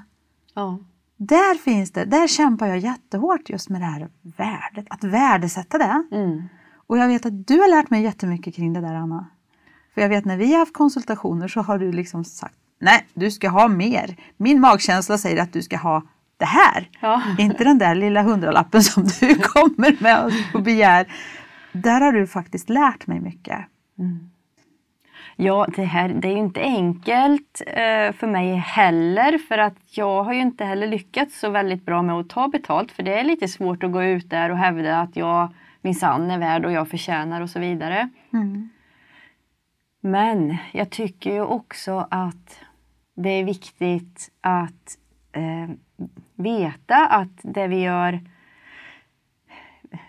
Ja. 0.53 0.79
Där 1.17 1.57
finns 1.57 1.91
det, 1.91 2.05
där 2.05 2.27
kämpar 2.27 2.67
jag 2.67 2.77
jättehårt 2.77 3.49
just 3.49 3.69
med 3.69 3.81
det 3.81 3.85
här 3.85 4.09
värdet, 4.37 4.85
att 4.89 5.03
värdesätta 5.03 5.77
det. 5.77 6.03
Mm. 6.11 6.43
Och 6.87 6.97
jag 6.97 7.07
vet 7.07 7.25
att 7.25 7.47
du 7.47 7.59
har 7.59 7.69
lärt 7.69 7.89
mig 7.89 8.03
jättemycket 8.03 8.55
kring 8.55 8.73
det 8.73 8.81
där 8.81 8.93
Anna. 8.95 9.27
För 9.93 10.01
jag 10.01 10.09
vet 10.09 10.25
när 10.25 10.37
vi 10.37 10.51
har 10.51 10.59
haft 10.59 10.73
konsultationer 10.73 11.47
så 11.47 11.61
har 11.61 11.77
du 11.77 11.91
liksom 11.91 12.23
sagt 12.25 12.55
Nej, 12.79 13.07
du 13.13 13.31
ska 13.31 13.49
ha 13.49 13.67
mer. 13.67 14.15
Min 14.37 14.59
magkänsla 14.61 15.17
säger 15.17 15.41
att 15.43 15.53
du 15.53 15.61
ska 15.61 15.77
ha 15.77 16.03
det 16.37 16.45
här. 16.45 16.89
Ja. 17.01 17.21
Inte 17.37 17.63
den 17.63 17.77
där 17.77 17.95
lilla 17.95 18.21
hundralappen 18.21 18.83
som 18.83 19.03
du 19.19 19.35
kommer 19.41 20.03
med 20.03 20.31
och- 20.53 20.61
begär. 20.63 21.13
Där 21.71 22.01
har 22.01 22.11
du 22.11 22.27
faktiskt 22.27 22.69
lärt 22.69 23.07
mig 23.07 23.19
mycket. 23.19 23.59
Ja, 25.39 25.67
det 25.75 25.83
här 25.83 26.09
det 26.09 26.27
är 26.27 26.31
ju 26.31 26.37
inte 26.37 26.61
enkelt 26.61 27.61
eh, 27.67 28.11
för 28.11 28.27
mig 28.27 28.55
heller 28.55 29.37
för 29.37 29.57
att 29.57 29.97
jag 29.97 30.23
har 30.23 30.33
ju 30.33 30.41
inte 30.41 30.65
heller 30.65 30.87
lyckats 30.87 31.39
så 31.39 31.49
väldigt 31.49 31.85
bra 31.85 32.01
med 32.01 32.15
att 32.15 32.29
ta 32.29 32.47
betalt 32.47 32.91
för 32.91 33.03
det 33.03 33.19
är 33.19 33.23
lite 33.23 33.47
svårt 33.47 33.83
att 33.83 33.91
gå 33.91 34.03
ut 34.03 34.29
där 34.29 34.49
och 34.49 34.57
hävda 34.57 34.99
att 34.99 35.15
jag 35.15 35.53
minsann 35.81 36.31
är 36.31 36.37
värd 36.37 36.65
och 36.65 36.71
jag 36.71 36.89
förtjänar 36.89 37.41
och 37.41 37.49
så 37.49 37.59
vidare. 37.59 38.09
Mm. 38.33 38.69
Men 40.01 40.57
jag 40.71 40.89
tycker 40.89 41.33
ju 41.33 41.41
också 41.41 42.07
att 42.11 42.59
det 43.15 43.29
är 43.29 43.43
viktigt 43.43 44.31
att 44.41 44.97
eh, 45.31 45.75
veta 46.35 47.07
att 47.07 47.39
det 47.41 47.67
vi 47.67 47.81
gör 47.81 48.19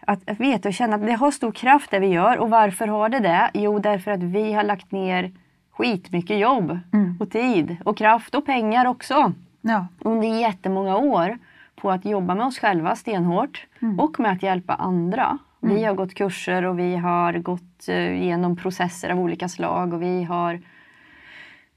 att, 0.01 0.31
att 0.31 0.41
veta 0.41 0.69
och 0.69 0.75
känna 0.75 0.95
att 0.97 1.07
det 1.07 1.13
har 1.13 1.31
stor 1.31 1.53
kraft 1.53 1.91
det 1.91 1.99
vi 1.99 2.07
gör. 2.07 2.39
Och 2.39 2.51
varför 2.51 2.87
har 2.89 3.09
det 3.09 3.19
det? 3.21 3.51
Jo, 3.55 3.79
därför 3.79 4.11
att 4.11 4.23
vi 4.23 4.53
har 4.53 4.63
lagt 4.63 4.93
ner 4.93 5.33
skitmycket 5.73 6.39
jobb 6.39 6.79
Mm. 6.93 7.17
och 7.21 7.31
tid 7.31 7.77
och 7.85 7.97
kraft 7.97 8.35
och 8.35 8.47
pengar 8.47 8.87
också 8.87 9.33
Ja. 9.61 9.87
under 10.01 10.29
jättemånga 10.41 10.97
år 10.97 11.39
på 11.77 11.91
att 11.91 12.05
jobba 12.05 12.35
med 12.35 12.47
oss 12.47 12.59
själva 12.59 12.97
stenhårt 12.97 13.67
och 13.99 14.21
med 14.21 14.33
att 14.33 14.43
hjälpa 14.43 14.75
andra. 14.75 15.39
Vi 15.61 15.85
har 15.85 15.95
gått 15.95 16.15
kurser 16.15 16.65
och 16.65 16.79
vi 16.79 16.97
har 16.97 17.33
gått 17.33 17.89
eh, 17.89 18.23
igenom 18.23 18.57
processer 18.57 19.11
av 19.11 19.21
olika 19.21 19.49
slag 19.49 19.93
och 19.95 20.03
vi 20.03 20.25
har 20.25 20.61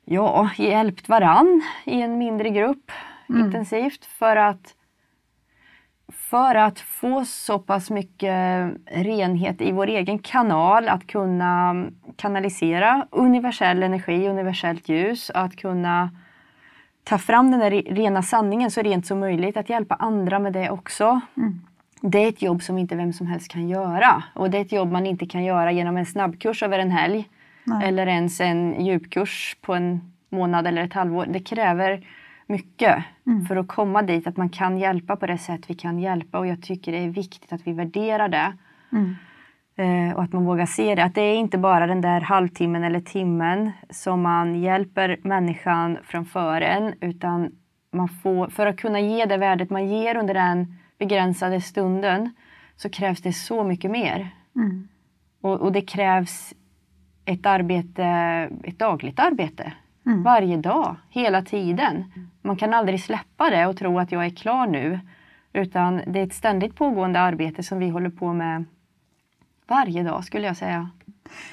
ja, 0.06 0.50
hjälpt 0.58 1.10
varann 1.10 1.62
i 1.86 2.02
en 2.02 2.18
mindre 2.18 2.50
grupp 2.50 2.92
intensivt 3.30 4.06
för 4.06 4.36
att 4.36 4.76
för 6.32 6.56
att 6.56 6.80
få 6.80 7.26
så 7.26 7.60
pass 7.60 7.90
mycket 7.90 8.70
renhet 8.86 9.62
i 9.62 9.72
vår 9.72 9.88
egen 9.88 10.20
kanal, 10.20 10.90
att 10.90 11.08
kunna 11.08 11.86
kanalisera 12.16 13.08
universell 13.12 13.84
energi, 13.84 14.28
universellt 14.28 14.90
ljus, 14.90 15.32
att 15.34 15.56
kunna 15.56 16.10
ta 17.04 17.18
fram 17.18 17.52
den 17.52 17.60
där 17.60 17.72
re- 17.72 17.96
rena 17.96 18.22
sanningen 18.22 18.72
så 18.72 18.82
rent 18.82 19.06
som 19.06 19.20
möjligt, 19.20 19.58
att 19.58 19.70
hjälpa 19.70 19.96
andra 19.96 20.40
med 20.40 20.54
det 20.54 20.70
också. 20.70 21.22
Det 22.02 22.24
är 22.24 22.30
ett 22.30 22.42
jobb 22.42 22.62
som 22.64 22.78
inte 22.78 22.96
vem 22.96 23.14
som 23.14 23.28
helst 23.28 23.52
kan 23.52 23.70
göra. 23.70 24.24
Och 24.34 24.50
det 24.50 24.58
är 24.58 24.62
ett 24.62 24.72
jobb 24.72 24.92
man 24.92 25.06
inte 25.06 25.26
kan 25.26 25.44
göra 25.44 25.72
genom 25.72 25.98
en 25.98 26.06
snabbkurs 26.06 26.64
över 26.64 26.80
en 26.80 26.92
helg. 26.92 27.30
Nej. 27.64 27.88
Eller 27.88 28.08
ens 28.08 28.42
en 28.42 28.86
djupkurs 28.86 29.58
på 29.62 29.74
en 29.74 30.14
månad 30.30 30.68
eller 30.68 30.84
ett 30.84 30.94
halvår. 30.94 31.26
Det 31.30 31.40
kräver 31.40 32.02
mycket 32.52 33.04
för 33.48 33.56
att 33.56 33.68
komma 33.68 34.02
dit, 34.02 34.28
att 34.28 34.38
man 34.38 34.50
kan 34.50 34.78
hjälpa 34.78 35.16
på 35.16 35.28
det 35.28 35.38
sätt 35.38 35.70
vi 35.70 35.74
kan 35.74 36.00
hjälpa. 36.00 36.40
Och 36.40 36.48
jag 36.48 36.62
tycker 36.62 36.92
det 36.92 36.98
är 36.98 37.10
viktigt 37.10 37.54
att 37.54 37.68
vi 37.68 37.74
värderar 37.74 38.28
det. 38.28 38.54
Mm. 38.92 39.16
Eh, 39.76 40.16
och 40.16 40.24
att 40.24 40.34
man 40.34 40.46
vågar 40.46 40.66
se 40.66 40.96
det. 40.96 41.04
Att 41.04 41.16
det 41.16 41.22
är 41.22 41.36
inte 41.36 41.58
bara 41.58 41.88
den 41.88 42.02
där 42.02 42.22
halvtimmen 42.22 42.84
eller 42.84 43.00
timmen 43.00 43.72
som 43.90 44.22
man 44.22 44.62
hjälper 44.62 45.20
människan 45.24 45.98
framför 46.04 46.62
en. 46.62 46.94
Utan 47.02 47.52
man 47.92 48.08
får, 48.08 48.48
för 48.48 48.68
att 48.68 48.78
kunna 48.78 49.00
ge 49.00 49.26
det 49.26 49.38
värdet 49.38 49.70
man 49.70 49.88
ger 49.88 50.18
under 50.18 50.34
den 50.34 50.76
begränsade 50.98 51.62
stunden 51.62 52.34
så 52.76 52.90
krävs 52.90 53.22
det 53.22 53.34
så 53.34 53.64
mycket 53.64 53.92
mer. 53.92 54.30
Mm. 54.56 54.88
Och, 55.42 55.62
och 55.62 55.72
det 55.72 55.82
krävs 55.82 56.54
ett 57.26 57.46
arbete, 57.46 58.06
ett 58.64 58.80
dagligt 58.80 59.20
arbete. 59.20 59.74
Mm. 60.06 60.24
Varje 60.24 60.58
dag, 60.58 60.96
hela 61.10 61.42
tiden. 61.42 62.12
Man 62.42 62.58
kan 62.58 62.74
aldrig 62.74 63.04
släppa 63.04 63.50
det 63.50 63.66
och 63.66 63.78
tro 63.78 64.00
att 64.00 64.12
jag 64.12 64.26
är 64.26 64.30
klar 64.30 64.68
nu. 64.68 65.00
Utan 65.54 66.02
det 66.08 66.20
är 66.20 66.24
ett 66.24 66.34
ständigt 66.34 66.76
pågående 66.76 67.20
arbete 67.20 67.64
som 67.64 67.80
vi 67.80 67.90
håller 67.90 68.10
på 68.10 68.34
med 68.34 68.66
varje 69.68 70.04
dag 70.04 70.24
skulle 70.24 70.48
jag 70.48 70.58
säga. 70.58 70.90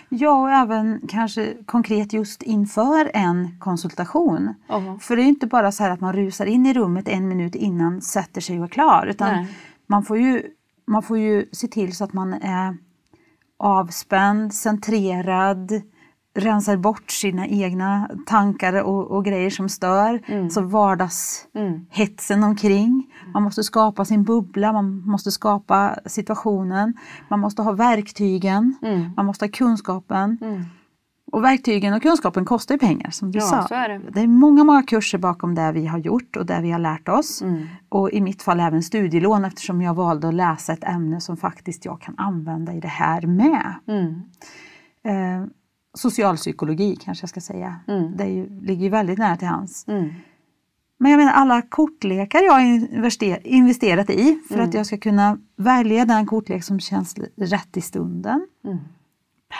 Ja, 0.09 0.43
och 0.43 0.50
även 0.50 1.00
kanske 1.09 1.55
konkret 1.67 2.12
just 2.12 2.43
inför 2.43 3.11
en 3.14 3.59
konsultation. 3.59 4.55
Aha. 4.69 4.99
För 4.99 5.17
det 5.17 5.23
är 5.23 5.26
inte 5.26 5.47
bara 5.47 5.73
så 5.73 5.83
här 5.83 5.90
att 5.90 6.00
man 6.00 6.12
rusar 6.12 6.47
in 6.47 6.67
i 6.67 6.75
rummet 6.75 7.09
en 7.09 7.28
minut 7.28 7.55
innan, 7.55 8.00
sätter 8.00 8.40
sig 8.40 8.59
och 8.59 8.64
är 8.64 8.69
klar. 8.69 9.07
Utan 9.07 9.33
Nej. 9.33 9.47
man 9.87 10.02
får, 10.02 10.19
ju, 10.19 10.43
man 10.87 11.02
får 11.02 11.19
ju 11.19 11.49
se 11.52 11.69
till 11.69 11.97
så 11.97 12.05
att 12.05 12.12
man 12.12 12.33
är 12.33 12.76
avspänd, 13.57 14.55
centrerad, 14.55 15.83
rensar 16.38 16.76
bort 16.76 17.11
sina 17.11 17.47
egna 17.47 18.11
tankar 18.26 18.83
och, 18.83 19.11
och 19.11 19.25
grejer 19.25 19.50
som 19.50 19.68
stör. 19.68 20.21
Alltså 20.42 20.61
vardagshetsen 20.61 22.45
omkring. 22.45 23.07
Man 23.35 23.42
måste 23.42 23.62
skapa 23.64 24.04
sin 24.04 24.25
bubbla, 24.25 24.73
man 24.73 25.00
måste 25.07 25.30
skapa 25.30 25.95
situationen. 26.07 26.95
Man 27.28 27.40
måste 27.40 27.62
ha 27.62 27.73
verktygen, 27.73 28.75
man 29.16 29.26
måste 29.26 29.45
ha 29.45 29.50
kunskapen. 29.50 30.38
Och 31.33 31.45
verktygen 31.45 31.95
och 31.95 32.02
kunskapen 32.02 32.45
kostar 32.45 32.75
ju 32.75 32.78
pengar 32.78 33.11
som 33.11 33.30
du 33.33 33.38
Ja, 33.38 33.45
sa. 33.45 33.68
så 33.68 33.75
är 33.75 33.88
det. 33.88 34.00
det 34.11 34.21
är 34.21 34.26
många, 34.26 34.64
många 34.64 34.83
kurser 34.83 35.18
bakom 35.18 35.54
det 35.54 35.73
vi 35.73 35.87
har 35.87 35.99
gjort 35.99 36.37
och 36.37 36.47
det 36.47 36.61
vi 36.62 36.71
har 36.71 36.78
lärt 36.78 37.09
oss. 37.09 37.42
Mm. 37.42 37.66
Och 37.88 38.11
i 38.11 38.21
mitt 38.21 38.42
fall 38.42 38.61
även 38.61 38.83
studielån 38.83 39.45
eftersom 39.45 39.83
jag 39.83 39.95
valde 39.95 40.28
att 40.28 40.35
läsa 40.35 40.73
ett 40.73 40.85
ämne 40.85 41.21
som 41.21 41.37
faktiskt 41.37 41.85
jag 41.85 42.00
kan 42.00 42.14
använda 42.18 42.73
i 42.73 42.80
det 42.80 42.88
här 42.88 43.23
med. 43.23 43.75
Mm. 43.88 44.23
Eh, 45.04 45.49
socialpsykologi 45.99 46.97
kanske 46.97 47.23
jag 47.23 47.31
ska 47.31 47.40
säga. 47.40 47.76
Mm. 47.88 48.17
Det 48.17 48.25
ju, 48.26 48.61
ligger 48.61 48.83
ju 48.85 48.88
väldigt 48.88 49.19
nära 49.19 49.37
till 49.37 49.49
hands. 49.49 49.88
Mm. 49.88 50.09
Men 51.00 51.11
jag 51.11 51.19
menar 51.19 51.33
alla 51.33 51.62
kortlekar 51.62 52.43
jag 52.43 52.52
har 52.52 52.61
invester- 52.61 53.47
investerat 53.47 54.11
i 54.11 54.38
för 54.49 54.55
Mm. 54.55 54.69
att 54.69 54.75
jag 54.75 54.87
ska 54.87 54.99
kunna 54.99 55.38
välja 55.57 56.05
den 56.05 56.26
kortlek 56.26 56.64
som 56.64 56.81
känns 56.81 57.14
rätt 57.37 57.76
i 57.76 57.81
stunden. 57.81 58.47
Mm. 58.64 58.78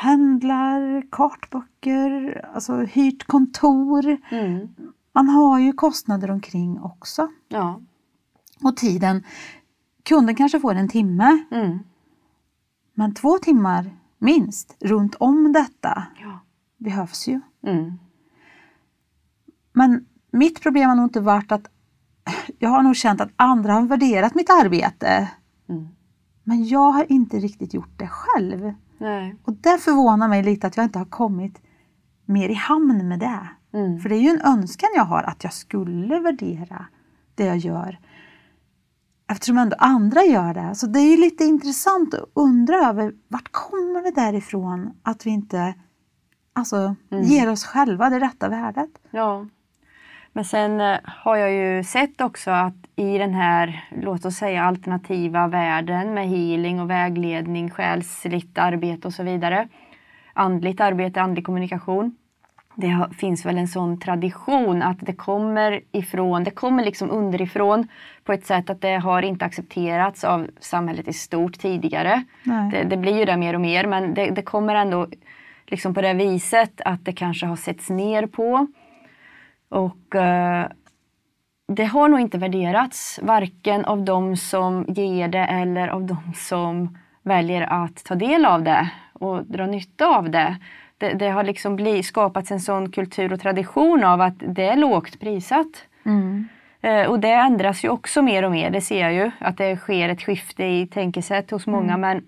Pendlar, 0.02 1.02
kartböcker, 1.11 2.40
alltså 2.54 2.76
hyrt 2.76 3.25
kontor. 3.26 4.16
Mm. 4.30 4.68
Man 5.12 5.28
har 5.28 5.59
ju 5.59 5.73
kostnader 5.73 6.30
omkring 6.30 6.80
också. 6.80 7.28
Ja. 7.49 7.80
Och 8.62 8.76
tiden, 8.76 9.23
kunden 10.02 10.35
kanske 10.35 10.61
får 10.61 10.75
en 10.75 10.88
timme, 10.88 11.38
Mm. 11.50 11.78
men 12.95 13.14
två 13.14 13.38
timmar 13.38 13.90
minst 14.18 14.76
runt 14.80 15.14
om 15.14 15.52
detta. 15.52 16.02
Behövs 16.78 17.28
ju. 17.28 17.40
Mm. 17.66 17.99
Men 19.73 20.06
mitt 20.30 20.62
problem 20.62 20.88
har 20.88 20.97
nog 20.97 21.06
inte 21.06 21.20
varit 21.20 21.52
att 21.52 21.70
jag 22.58 22.68
har 22.68 22.82
nog 22.82 22.97
känt 22.97 23.20
att 23.20 23.30
andra 23.37 23.73
har 23.73 23.82
värderat 23.82 24.35
mitt 24.35 24.50
arbete. 24.50 25.30
Mm. 25.68 25.88
Men 26.44 26.68
jag 26.68 26.90
har 26.90 27.12
inte 27.12 27.38
riktigt 27.38 27.75
gjort 27.75 27.99
det 27.99 28.08
själv. 28.08 28.73
Nej. 28.99 29.37
Och 29.44 29.52
det 29.52 29.78
förvånar 29.78 30.28
mig 30.28 30.42
lite 30.42 30.66
att 30.66 30.76
jag 30.76 30.87
inte 30.87 30.99
har 30.99 31.06
kommit 31.06 31.62
mer 32.25 32.49
i 32.49 32.54
hamn 32.54 33.08
med 33.08 33.18
det. 33.20 33.49
Mm. 33.73 34.00
För 34.00 34.08
det 34.08 34.14
är 34.14 34.20
ju 34.20 34.28
en 34.28 34.40
önskan 34.40 34.88
jag 34.94 35.04
har 35.04 35.23
att 35.23 35.44
jag 35.44 35.52
skulle 35.52 36.20
värdera 36.20 36.87
det 37.35 37.44
jag 37.44 37.56
gör. 37.56 37.99
Eftersom 39.30 39.58
ändå 39.58 39.76
andra 39.78 40.23
gör 40.23 40.54
det. 40.54 40.75
Så 40.75 40.87
det 40.87 41.00
är 41.00 41.11
ju 41.11 41.16
lite 41.16 41.44
intressant 41.44 42.14
att 42.14 42.30
undra 42.35 42.76
över 42.76 43.14
vart 43.28 43.49
kommer 43.52 44.02
det 44.02 44.11
därifrån 44.11 44.90
att 45.02 45.26
vi 45.26 45.30
inte 45.30 45.75
alltså, 46.58 46.94
ger 47.08 47.50
oss 47.50 47.64
själva 47.64 48.10
det 48.10 48.18
rätta 48.20 48.48
värdet. 48.48 48.90
Ja. 49.10 49.46
Men 50.32 50.44
sen 50.44 50.80
eh, 50.80 50.99
har 51.04 51.36
jag 51.36 51.52
ju 51.52 51.84
sett 51.84 52.21
också 52.21 52.50
att 52.50 52.75
i 52.97 53.18
den 53.18 53.34
här, 53.34 53.84
låt 54.02 54.25
oss 54.25 54.34
säga 54.34 54.64
alternativa 54.64 55.49
världen 55.49 56.14
med 56.14 56.28
healing 56.28 56.80
och 56.80 56.90
vägledning, 56.90 57.71
själsligt 57.71 58.58
arbete 58.58 59.08
och 59.08 59.14
så 59.14 59.23
vidare. 59.23 59.68
Andligt 60.32 60.80
arbete, 60.80 61.21
andlig 61.21 61.47
kommunikation. 61.47 62.16
Det 62.75 63.08
finns 63.18 63.47
väl 63.47 63.58
en 63.58 63.68
sån 63.68 64.00
tradition 64.00 64.82
att 64.82 64.97
det 65.00 65.12
kommer 65.12 65.80
ifrån, 65.92 66.44
det 66.44 66.50
kommer 66.50 66.84
liksom 66.84 67.10
underifrån 67.10 67.88
på 68.25 68.32
ett 68.32 68.47
sätt 68.47 68.71
att 68.71 68.80
det 68.80 68.97
har 68.97 69.23
inte 69.23 69.44
accepterats 69.44 70.25
av 70.25 70.47
samhället 70.60 71.08
i 71.08 71.12
stort 71.12 71.58
tidigare. 71.58 72.25
Det, 72.73 72.82
det 72.82 72.97
blir 72.97 73.18
ju 73.18 73.25
det 73.25 73.36
mer 73.36 73.54
och 73.54 73.60
mer 73.60 73.86
men 73.86 74.14
det, 74.14 74.30
det 74.30 74.42
kommer 74.42 74.75
ändå 74.75 75.06
liksom 75.71 75.95
på 75.95 76.00
det 76.00 76.15
viset 76.15 76.81
att 76.85 77.04
det 77.04 77.13
kanske 77.13 77.47
har 77.47 77.57
setts 77.57 77.91
ner 77.91 78.26
på. 78.26 78.67
Och 79.69 80.15
eh, 80.15 80.67
det 81.69 81.85
har 81.85 82.09
nog 82.09 82.21
inte 82.21 82.39
värderats, 82.39 83.21
varken 83.23 83.85
av 83.85 84.04
de 84.04 84.37
som 84.37 84.85
ger 84.89 85.28
det 85.28 85.45
eller 85.45 85.89
av 85.89 86.04
de 86.04 86.35
som 86.35 86.99
väljer 87.23 87.63
att 87.63 88.04
ta 88.04 88.15
del 88.15 88.45
av 88.45 88.63
det 88.63 88.91
och 89.13 89.45
dra 89.45 89.67
nytta 89.67 90.07
av 90.07 90.31
det. 90.31 90.57
Det, 90.99 91.13
det 91.13 91.28
har 91.28 91.45
liksom 91.45 91.76
bli, 91.76 92.02
skapats 92.02 92.50
en 92.50 92.61
sån 92.61 92.93
kultur 92.93 93.33
och 93.33 93.41
tradition 93.41 94.04
av 94.04 94.21
att 94.21 94.35
det 94.39 94.65
är 94.65 94.76
lågt 94.76 95.21
prisat. 95.21 95.85
Mm. 96.07 96.49
Eh, 96.81 97.07
och 97.07 97.21
det 97.21 97.33
ändras 97.33 97.85
ju 97.85 97.89
också 97.89 98.23
mer 98.23 98.43
och 98.43 98.50
mer, 98.50 98.71
det 98.71 98.81
ser 98.81 99.00
jag 99.00 99.13
ju. 99.13 99.31
Att 99.39 99.57
det 99.57 99.76
sker 99.76 100.09
ett 100.09 100.23
skifte 100.23 100.65
i 100.65 100.87
tänkesätt 100.87 101.50
hos 101.50 101.67
många 101.67 101.97
men 101.97 102.25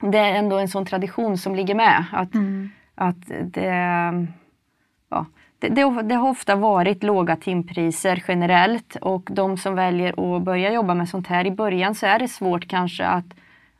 det 0.00 0.18
är 0.18 0.34
ändå 0.34 0.58
en 0.58 0.68
sån 0.68 0.86
tradition 0.86 1.38
som 1.38 1.54
ligger 1.54 1.74
med. 1.74 2.04
Att, 2.12 2.34
Mm. 2.34 2.70
Att 3.00 3.30
det, 3.44 3.66
ja, 5.10 5.26
det, 5.58 5.68
det, 5.68 6.02
det 6.02 6.14
har 6.14 6.28
ofta 6.28 6.56
varit 6.56 7.02
låga 7.02 7.36
timpriser 7.36 8.24
generellt 8.28 8.96
och 8.96 9.28
de 9.30 9.56
som 9.56 9.74
väljer 9.74 10.36
att 10.36 10.42
börja 10.42 10.72
jobba 10.72 10.94
med 10.94 11.08
sånt 11.08 11.26
här 11.26 11.46
i 11.46 11.50
början 11.50 11.94
så 11.94 12.06
är 12.06 12.18
det 12.18 12.28
svårt 12.28 12.68
kanske 12.68 13.06
att, 13.06 13.24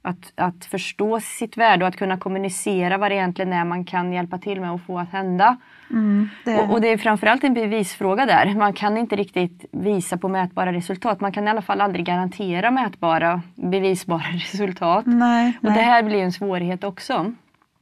att, 0.02 0.32
att 0.34 0.64
förstå 0.64 1.20
sitt 1.20 1.56
värde 1.56 1.84
och 1.84 1.88
att 1.88 1.96
kunna 1.96 2.16
kommunicera 2.16 2.98
vad 2.98 3.10
det 3.10 3.14
egentligen 3.14 3.52
är 3.52 3.64
man 3.64 3.84
kan 3.84 4.12
hjälpa 4.12 4.38
till 4.38 4.60
med 4.60 4.72
och 4.72 4.80
få 4.80 4.98
att 4.98 5.12
hända. 5.12 5.56
Mm. 5.90 6.28
Det, 6.44 6.58
Och, 6.58 6.72
och 6.72 6.80
det 6.80 6.88
är 6.88 6.96
framförallt 6.96 7.44
en 7.44 7.54
bevisfråga 7.54 8.26
där. 8.26 8.54
Man 8.54 8.72
kan 8.72 8.96
inte 8.96 9.16
riktigt 9.16 9.64
visa 9.72 10.16
på 10.18 10.28
mätbara 10.28 10.72
resultat. 10.72 11.20
Man 11.20 11.32
kan 11.32 11.46
i 11.46 11.50
alla 11.50 11.62
fall 11.62 11.80
aldrig 11.80 12.04
garantera 12.06 12.70
mätbara, 12.70 13.42
bevisbara 13.54 14.22
resultat. 14.32 15.06
nej, 15.06 15.58
Och 15.62 15.68
det 15.68 15.74
nej. 15.74 15.84
här 15.84 16.02
blir 16.02 16.22
en 16.22 16.32
svårighet 16.32 16.84
också. 16.84 17.32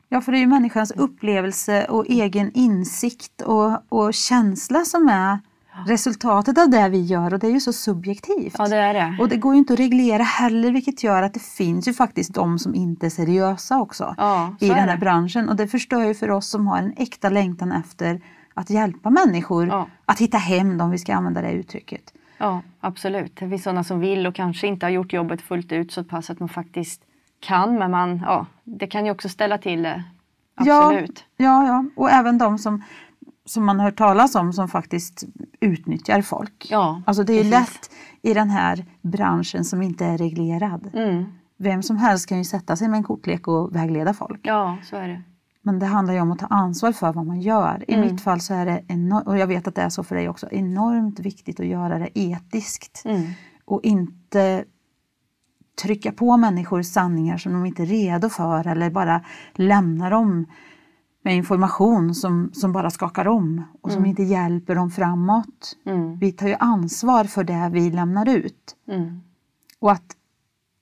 Ja, 0.09 0.21
för 0.21 0.33
det 0.33 0.38
är 0.38 0.40
ju 0.40 0.47
människans 0.47 0.90
upplevelse 0.90 1.85
och 1.85 2.05
egen 2.09 2.51
insikt 2.55 3.42
och, 3.42 3.79
och 3.88 4.14
känsla 4.14 4.85
som 4.85 5.09
är 5.09 5.38
resultatet 5.87 6.59
av 6.59 6.71
det 6.71 6.88
vi 6.88 7.01
gör 7.03 7.35
och 7.35 7.38
det 7.40 7.47
är 7.47 7.51
ju 7.51 7.61
så 7.61 7.73
subjektivt. 7.73 8.55
Ja, 8.59 8.68
det 8.68 8.77
är 8.77 8.94
det. 8.94 9.16
Och 9.21 9.29
det 9.29 9.37
går 9.37 9.53
ju 9.55 9.59
inte 9.59 9.73
att 9.73 9.79
reglera 9.79 10.23
heller 10.23 10.73
vilket 10.73 11.03
gör 11.05 11.23
att 11.23 11.35
det 11.35 11.42
finns 11.42 11.88
ju 11.88 11.92
faktiskt 11.92 12.35
de 12.35 12.59
som 12.59 12.75
inte 12.75 13.07
är 13.07 13.11
seriösa 13.11 13.81
också 13.81 14.14
Ja, 14.18 14.55
i 14.61 14.68
den 14.68 14.77
här 14.77 14.87
det. 14.87 14.97
branschen. 14.97 15.49
Och 15.49 15.57
det 15.57 15.68
förstör 15.68 16.05
ju 16.05 16.14
för 16.14 16.31
oss 16.31 16.49
som 16.49 16.66
har 16.66 16.79
en 16.79 16.92
äkta 16.97 17.29
längtan 17.31 17.73
efter 17.73 18.21
att 18.55 18.71
hjälpa 18.71 19.11
människor 19.11 19.66
Ja. 19.66 19.87
att 20.05 20.18
hitta 20.21 20.38
hem 20.38 20.81
om 20.81 20.90
vi 20.90 20.99
ska 20.99 21.14
använda 21.14 21.40
det 21.40 21.53
uttrycket. 21.53 22.03
Ja, 22.38 22.62
absolut. 22.81 23.37
Det 23.37 23.49
finns 23.49 23.62
sådana 23.62 23.85
som 23.85 24.01
vill 24.01 24.27
och 24.27 24.35
kanske 24.35 24.66
inte 24.66 24.87
har 24.87 24.90
gjort 24.90 25.12
jobbet 25.12 25.42
fullt 25.42 25.73
ut 25.73 25.92
så 25.92 26.05
pass 26.05 26.31
att 26.31 26.40
man 26.40 26.49
faktiskt 26.49 27.01
kan. 27.40 27.79
Men 27.79 27.90
man, 27.90 28.22
ja, 28.27 28.46
det 28.64 28.87
kan 28.87 29.05
ju 29.05 29.11
också 29.11 29.29
ställa 29.29 29.59
till 29.59 29.83
det. 29.83 30.05
Absolut. 30.55 31.24
Ja, 31.37 31.44
ja, 31.44 31.66
ja. 31.66 31.85
och 31.96 32.11
även 32.11 32.38
de 32.38 32.59
som, 32.59 32.83
som 33.44 33.64
man 33.64 33.81
hört 33.81 33.96
talas 33.96 34.35
om 34.35 34.53
som 34.53 34.68
faktiskt 34.68 35.24
utnyttjar 35.61 36.22
folk. 36.22 36.66
Ja, 36.70 37.03
alltså 37.07 37.24
det 37.24 37.33
är 37.33 37.37
precis. 37.37 37.51
lätt 37.51 37.90
i 38.22 38.35
den 38.35 38.51
här 38.51 38.85
branschen 39.03 39.64
som 39.64 39.83
inte 39.83 40.05
är 40.05 40.18
reglerad. 40.18 40.90
Mm. 40.94 41.24
Vem 41.57 41.83
som 41.83 41.96
helst 41.96 42.29
kan 42.29 42.38
ju 42.38 42.44
sätta 42.44 42.77
sig 42.77 42.88
med 42.88 42.96
en 42.98 43.05
kortlek 43.05 43.48
och 43.48 43.77
vägleda 43.77 44.14
folk. 44.14 44.40
Ja, 44.42 44.77
så 44.85 44.96
är 44.96 45.09
det. 45.09 45.22
Men 45.62 45.79
det 45.79 45.87
handlar 45.87 46.14
ju 46.14 46.20
om 46.20 46.33
att 46.33 46.38
ta 46.38 46.46
ansvar 46.46 46.92
för 46.92 47.12
vad 47.12 47.27
man 47.27 47.40
gör. 47.40 47.85
I 47.88 47.94
Mm. 47.94 48.12
mitt 48.12 48.20
fall 48.22 48.40
så 48.40 48.55
är 48.55 48.66
det, 48.66 48.83
och 49.27 49.38
jag 49.38 49.46
vet 49.46 49.68
att 49.68 49.74
det 49.74 49.83
är 49.83 49.88
så 49.88 50.03
för 50.05 50.14
dig 50.14 50.29
också, 50.29 50.48
enormt 50.51 51.20
viktigt 51.20 51.61
att 51.61 51.66
göra 51.66 51.98
det 51.98 52.18
etiskt. 52.18 53.03
Mm. 53.05 53.31
Och 53.64 53.81
inte 53.83 54.64
trycka 55.83 56.12
på 56.12 56.37
människor 56.37 56.83
sanningar 56.83 57.38
som 57.38 57.53
de 57.53 57.67
inte 57.67 57.83
är 57.83 57.87
redo 57.87 58.29
för 58.29 58.67
eller 58.67 58.91
bara 58.91 59.21
lämna 59.55 60.11
dem 60.11 60.47
med 61.23 61.37
information 61.37 62.14
som, 62.14 62.51
som 62.53 62.73
bara 62.73 62.91
skakar 62.91 63.29
om 63.29 63.62
och 63.81 63.93
som 63.93 64.07
inte 64.07 64.23
hjälper 64.23 64.75
dem 64.75 64.91
framåt. 64.91 65.77
Mm. 65.87 66.19
Vi 66.19 66.33
tar 66.33 66.49
ju 66.49 66.57
ansvar 66.59 67.25
för 67.25 67.45
det 67.45 67.71
vi 67.73 67.91
lämnar 67.91 68.29
ut. 68.29 68.77
Mm. 68.88 69.21
Och 69.79 69.93
att 69.93 70.17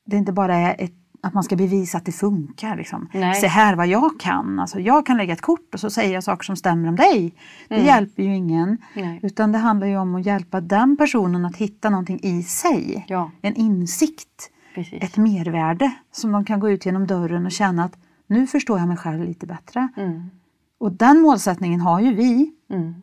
det 0.06 0.16
inte 0.16 0.32
bara 0.32 0.56
är 0.56 0.84
ett, 0.84 0.92
att 1.22 1.34
man 1.34 1.42
ska 1.42 1.56
bevisa 1.56 1.98
att 1.98 2.04
det 2.04 2.12
funkar. 2.12 2.76
Liksom. 2.76 3.08
Nej. 3.14 3.34
Se 3.34 3.46
här 3.46 3.76
vad 3.76 3.86
jag 3.86 4.20
kan. 4.20 4.60
Alltså, 4.60 4.80
jag 4.80 5.06
kan 5.06 5.16
lägga 5.16 5.32
ett 5.32 5.40
kort 5.40 5.74
och 5.74 5.80
så 5.80 5.90
säger 5.90 6.14
jag 6.14 6.24
saker 6.24 6.44
som 6.44 6.56
stämmer 6.56 6.88
om 6.88 6.96
dig. 6.96 7.34
Det 7.68 7.80
hjälper 7.80 8.22
ju 8.22 8.36
ingen. 8.36 8.68
Mm. 8.68 8.78
Nej. 8.94 9.20
Utan 9.22 9.52
det 9.52 9.58
handlar 9.58 9.86
ju 9.86 9.98
om 9.98 10.14
att 10.14 10.26
hjälpa 10.26 10.60
den 10.60 10.96
personen 10.96 11.44
att 11.44 11.56
hitta 11.56 11.90
någonting 11.90 12.20
i 12.22 12.42
sig. 12.42 13.04
Ja, 13.08 13.30
En 13.40 13.54
insikt, 13.54 14.50
precis. 14.76 15.02
ett 15.02 15.16
mervärde 15.16 15.92
som 16.12 16.32
de 16.32 16.44
kan 16.44 16.60
gå 16.60 16.70
ut 16.70 16.86
genom 16.86 17.06
dörren 17.06 17.46
och 17.46 17.52
känna 17.52 17.84
att 17.84 17.98
nu 18.26 18.46
förstår 18.46 18.78
jag 18.78 18.88
mig 18.88 18.96
själv 18.96 19.24
lite 19.24 19.46
bättre. 19.46 19.88
Mm. 19.96 20.30
Och 20.78 20.92
den 20.92 21.20
målsättningen 21.20 21.80
har 21.80 22.00
ju 22.00 22.14
vi. 22.14 22.52
Mm. 22.70 22.94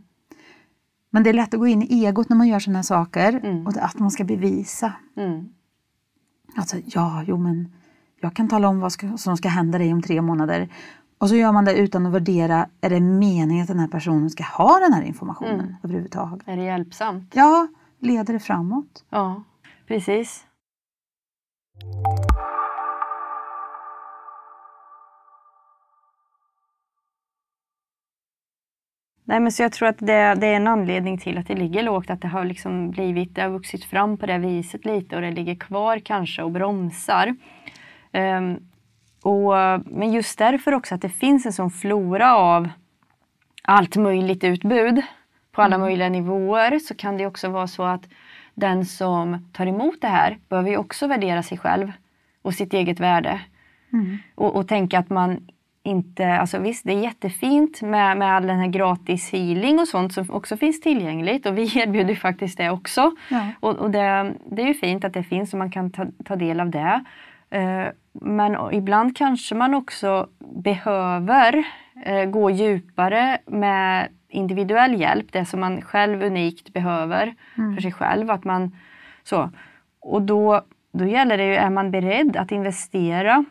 Men 1.09 1.23
det 1.23 1.29
är 1.29 1.33
lätt 1.33 1.53
att 1.53 1.59
gå 1.59 1.67
in 1.67 1.81
i 1.81 2.05
egot 2.05 2.29
när 2.29 2.37
man 2.37 2.47
gör 2.47 2.59
sådana 2.59 2.83
saker. 2.83 3.39
Mm. 3.43 3.67
Och 3.67 3.77
att 3.77 3.99
man 3.99 4.11
ska 4.11 4.23
bevisa. 4.23 4.93
Mm. 5.17 5.49
Alltså, 6.55 6.77
ja, 6.85 7.23
jo 7.27 7.37
men 7.37 7.73
jag 8.21 8.33
kan 8.33 8.47
tala 8.47 8.67
om 8.67 8.79
vad 8.79 8.91
ska, 8.91 9.17
som 9.17 9.37
ska 9.37 9.49
hända 9.49 9.77
dig 9.77 9.93
om 9.93 10.01
tre 10.01 10.21
månader. 10.21 10.69
Och 11.17 11.29
så 11.29 11.35
gör 11.35 11.51
man 11.51 11.65
det 11.65 11.77
utan 11.77 12.05
att 12.05 12.13
värdera, 12.13 12.67
är 12.81 12.89
det 12.89 12.99
meningen 12.99 13.61
att 13.61 13.67
den 13.67 13.79
här 13.79 13.87
personen 13.87 14.29
ska 14.29 14.43
ha 14.43 14.79
den 14.79 14.93
här 14.93 15.01
informationen 15.01 15.59
Mm. 15.59 15.75
överhuvudtaget? 15.83 16.47
Är 16.47 16.57
det 16.57 16.63
hjälpsamt? 16.63 17.31
Ja, 17.35 17.67
leder 17.99 18.33
det 18.33 18.39
framåt? 18.39 19.05
Ja, 19.09 19.43
precis. 19.87 20.45
Nej, 29.25 29.39
men 29.39 29.51
så 29.51 29.63
jag 29.63 29.71
tror 29.71 29.89
att 29.89 29.97
det, 29.99 30.35
det 30.35 30.47
är 30.47 30.55
en 30.55 30.67
anledning 30.67 31.17
till 31.17 31.37
att 31.37 31.47
det 31.47 31.55
ligger 31.55 31.83
lågt, 31.83 32.09
att 32.09 32.21
det 32.21 32.27
har 32.27 32.45
liksom 32.45 32.91
blivit, 32.91 33.35
det 33.35 33.41
har 33.41 33.49
vuxit 33.49 33.85
fram 33.85 34.17
på 34.17 34.25
det 34.25 34.37
viset 34.37 34.85
lite 34.85 35.15
och 35.15 35.21
det 35.21 35.31
ligger 35.31 35.55
kvar 35.55 35.99
kanske 35.99 36.43
och 36.43 36.51
bromsar. 36.51 37.35
Ehm, 38.11 38.57
och, 39.23 39.53
men 39.85 40.11
just 40.11 40.37
därför 40.37 40.73
också 40.73 40.95
att 40.95 41.01
det 41.01 41.09
finns 41.09 41.45
en 41.45 41.53
sån 41.53 41.71
flora 41.71 42.35
av 42.35 42.69
allt 43.63 43.95
möjligt 43.95 44.43
utbud 44.43 45.01
på 45.51 45.61
alla 45.61 45.77
möjliga 45.77 46.09
nivåer 46.09 46.79
så 46.79 46.95
kan 46.95 47.17
det 47.17 47.25
också 47.25 47.49
vara 47.49 47.67
så 47.67 47.83
att 47.83 48.03
den 48.53 48.85
som 48.85 49.49
tar 49.51 49.65
emot 49.65 50.01
det 50.01 50.07
här 50.07 50.37
behöver 50.49 50.69
ju 50.69 50.77
också 50.77 51.07
värdera 51.07 51.43
sig 51.43 51.57
själv 51.57 51.91
och 52.41 52.53
sitt 52.53 52.73
eget 52.73 52.99
värde. 52.99 53.41
Och, 54.35 54.55
och 54.55 54.67
tänka 54.67 54.99
att 54.99 55.09
man 55.09 55.47
inte, 55.83 56.33
alltså 56.33 56.59
visst 56.59 56.83
det 56.85 56.93
är 56.93 57.03
jättefint 57.03 57.81
med, 57.81 58.17
med 58.17 58.35
all 58.35 58.47
den 58.47 58.59
här 58.59 58.67
gratis 58.67 59.31
healing 59.31 59.79
och 59.79 59.87
sånt 59.87 60.13
som 60.13 60.31
också 60.31 60.57
finns 60.57 60.81
tillgängligt 60.81 61.45
och 61.45 61.57
vi 61.57 61.63
erbjuder 61.79 62.09
ju 62.09 62.15
faktiskt 62.15 62.57
det 62.57 62.69
också. 62.69 63.11
Ja. 63.29 63.47
Och, 63.59 63.75
och 63.75 63.91
det, 63.91 64.33
det 64.51 64.61
är 64.61 64.67
ju 64.67 64.73
fint 64.73 65.03
att 65.03 65.13
det 65.13 65.23
finns 65.23 65.53
och 65.53 65.59
man 65.59 65.71
kan 65.71 65.91
ta, 65.91 66.05
ta 66.25 66.35
del 66.35 66.59
av 66.59 66.69
det. 66.69 67.03
Eh, 67.49 67.87
men 68.13 68.73
ibland 68.73 69.17
kanske 69.17 69.55
man 69.55 69.73
också 69.73 70.27
behöver 70.39 71.63
eh, 72.05 72.25
gå 72.25 72.49
djupare 72.49 73.37
med 73.45 74.07
individuell 74.33 74.99
hjälp, 74.99 75.31
det 75.31 75.45
som 75.45 75.59
man 75.59 75.81
själv 75.81 76.23
unikt 76.23 76.73
behöver 76.73 77.35
för 77.75 77.81
sig 77.81 77.91
själv. 77.91 78.31
Att 78.31 78.43
man, 78.43 78.75
så. 79.23 79.51
Och 79.99 80.21
då, 80.21 80.61
då 80.91 81.05
gäller 81.05 81.37
det 81.37 81.45
ju, 81.45 81.55
är 81.55 81.69
man 81.69 81.91
beredd 81.91 82.37
att 82.37 82.51
investera 82.51 83.45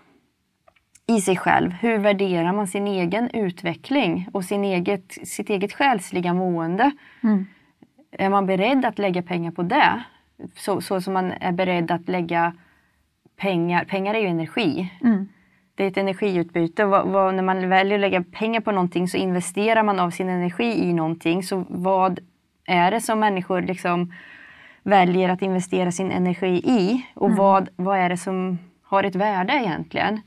i 1.06 1.20
sig 1.20 1.36
själv. 1.36 1.70
Hur 1.72 1.98
värderar 1.98 2.52
man 2.52 2.66
sin 2.66 2.86
egen 2.86 3.30
utveckling 3.30 4.28
och 4.32 4.44
sin 4.44 4.64
eget, 4.64 5.12
sitt 5.28 5.50
eget 5.50 5.72
själsliga 5.72 6.34
mående? 6.34 6.90
Mm. 7.22 7.46
Är 8.12 8.28
man 8.28 8.46
beredd 8.46 8.84
att 8.84 8.98
lägga 8.98 9.22
pengar 9.22 9.50
på 9.50 9.62
det? 9.62 10.02
Så, 10.56 10.80
så 10.80 11.00
som 11.00 11.14
man 11.14 11.32
är 11.32 11.52
beredd 11.52 11.90
att 11.90 12.08
lägga 12.08 12.54
pengar. 13.36 13.84
Pengar 13.84 14.14
är 14.14 14.20
ju 14.20 14.26
energi. 14.26 14.92
Mm. 15.04 15.28
Det 15.74 15.84
är 15.84 15.88
ett 15.88 15.96
energiutbyte. 15.96 16.84
Vad, 16.84 17.08
vad, 17.08 17.34
när 17.34 17.42
man 17.42 17.68
väljer 17.68 17.94
att 17.94 18.00
lägga 18.00 18.22
pengar 18.22 18.60
på 18.60 18.72
någonting 18.72 19.08
så 19.08 19.16
investerar 19.16 19.82
man 19.82 20.00
av 20.00 20.10
sin 20.10 20.28
energi 20.28 20.84
i 20.84 20.92
någonting. 20.92 21.42
Så 21.42 21.64
vad 21.68 22.20
är 22.66 22.90
det 22.90 23.00
som 23.00 23.20
människor 23.20 23.62
liksom 23.62 24.12
väljer 24.82 25.28
att 25.28 25.42
investera 25.42 25.92
sin 25.92 26.10
energi 26.10 26.62
i? 26.64 27.06
Och 27.14 27.36
vad, 27.36 27.68
vad 27.76 27.98
är 27.98 28.08
det 28.08 28.16
som 28.16 28.58
har 28.82 29.04
ett 29.04 29.14
värde 29.14 29.52
egentligen? 29.52 30.20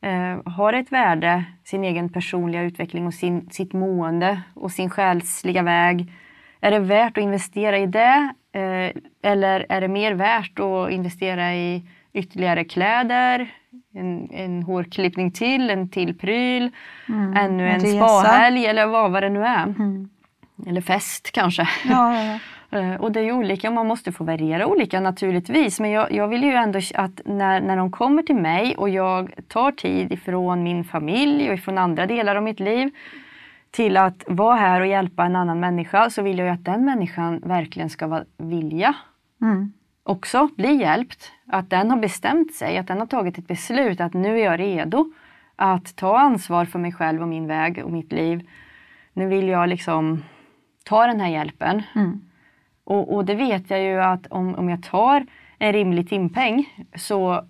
Eh, 0.00 0.52
har 0.52 0.72
ett 0.72 0.92
värde, 0.92 1.44
sin 1.64 1.84
egen 1.84 2.08
personliga 2.12 2.62
utveckling 2.62 3.06
och 3.06 3.14
sin, 3.14 3.50
sitt 3.50 3.72
mående 3.72 4.42
och 4.54 4.70
sin 4.70 4.90
själsliga 4.90 5.62
väg. 5.62 6.12
Är 6.60 6.70
det 6.70 6.78
värt 6.78 7.18
att 7.18 7.24
investera 7.24 7.78
i 7.78 7.86
det? 7.86 8.32
Eh, 8.52 9.00
eller 9.22 9.66
är 9.68 9.80
det 9.80 9.88
mer 9.88 10.12
värt 10.12 10.58
att 10.58 10.90
investera 10.90 11.54
i 11.54 11.82
ytterligare 12.12 12.64
kläder, 12.64 13.52
en, 13.94 14.30
en 14.30 14.62
hårklippning 14.62 15.30
till, 15.32 15.70
en 15.70 15.88
till 15.88 16.18
pryl, 16.18 16.70
ännu 17.36 17.68
En 17.68 17.80
spahelg 17.80 18.66
eller 18.66 18.86
vad, 18.86 19.10
vad 19.12 19.22
det 19.22 19.28
nu 19.30 19.44
är. 19.44 19.62
Mm. 19.64 20.08
Eller 20.66 20.80
fest 20.80 21.30
kanske. 21.32 21.68
Ja, 21.88 22.14
ja, 22.14 22.24
ja. 22.24 22.38
Eh, 22.70 22.94
Och 22.94 23.12
det 23.12 23.20
är 23.20 23.24
ju 23.24 23.32
olika, 23.32 23.70
man 23.70 23.86
måste 23.86 24.12
få 24.12 24.24
värdera 24.24 24.66
olika 24.66 25.00
naturligtvis. 25.00 25.80
Men 25.80 25.90
jag, 25.90 26.12
jag 26.12 26.28
vill 26.28 26.42
ju 26.44 26.52
ändå 26.52 26.80
att 26.94 27.20
när, 27.24 27.60
när 27.60 27.76
de 27.76 27.90
kommer 27.90 28.22
till 28.22 28.36
mig 28.36 28.76
och 28.76 28.88
jag 28.88 29.30
tar 29.48 29.72
tid 29.72 30.12
ifrån 30.12 30.62
min 30.62 30.84
familj 30.84 31.48
och 31.48 31.54
ifrån 31.54 31.78
andra 31.78 32.06
delar 32.06 32.36
av 32.36 32.42
mitt 32.42 32.60
liv 32.60 32.90
till 33.70 33.96
att 33.96 34.24
vara 34.26 34.56
här 34.56 34.80
och 34.80 34.86
hjälpa 34.86 35.24
en 35.24 35.36
annan 35.36 35.60
människa 35.60 36.10
så 36.10 36.22
vill 36.22 36.38
jag 36.38 36.46
ju 36.46 36.52
att 36.52 36.64
den 36.64 36.84
människan 36.84 37.40
verkligen 37.44 37.90
ska 37.90 38.22
vilja 38.38 38.94
Mm. 39.42 39.72
Också 40.08 40.48
bli 40.56 40.74
hjälpt. 40.74 41.32
Att 41.46 41.70
den 41.70 41.90
har 41.90 41.98
bestämt 41.98 42.54
sig, 42.54 42.78
att 42.78 42.86
den 42.86 42.98
har 42.98 43.06
tagit 43.06 43.38
ett 43.38 43.46
beslut 43.46 44.00
att 44.00 44.14
nu 44.14 44.40
är 44.40 44.44
jag 44.44 44.60
redo 44.60 45.12
att 45.56 45.96
ta 45.96 46.18
ansvar 46.18 46.64
för 46.64 46.78
mig 46.78 46.92
själv 46.92 47.22
och 47.22 47.28
min 47.28 47.46
väg 47.46 47.84
och 47.84 47.92
mitt 47.92 48.12
liv. 48.12 48.48
Nu 49.12 49.26
vill 49.26 49.48
jag 49.48 49.68
liksom 49.68 50.24
ta 50.84 51.06
den 51.06 51.20
här 51.20 51.28
hjälpen. 51.28 51.82
Mm. 51.94 52.20
Och, 52.84 53.14
och 53.14 53.24
det 53.24 53.34
vet 53.34 53.70
jag 53.70 53.82
ju 53.82 54.00
att 54.02 54.26
om, 54.26 54.54
om 54.54 54.68
jag 54.68 54.82
tar 54.82 55.26
en 55.58 55.72
rimlig 55.72 56.08
timpeng 56.08 56.86
så 56.94 57.44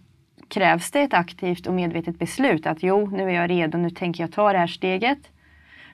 krävs 0.48 0.90
det 0.90 1.00
ett 1.00 1.14
aktivt 1.14 1.66
och 1.66 1.74
medvetet 1.74 2.18
beslut 2.18 2.66
att 2.66 2.82
jo, 2.82 3.06
nu 3.06 3.30
är 3.30 3.34
jag 3.34 3.50
redo, 3.50 3.78
nu 3.78 3.90
tänker 3.90 4.24
jag 4.24 4.32
ta 4.32 4.52
det 4.52 4.58
här 4.58 4.66
steget. 4.66 5.30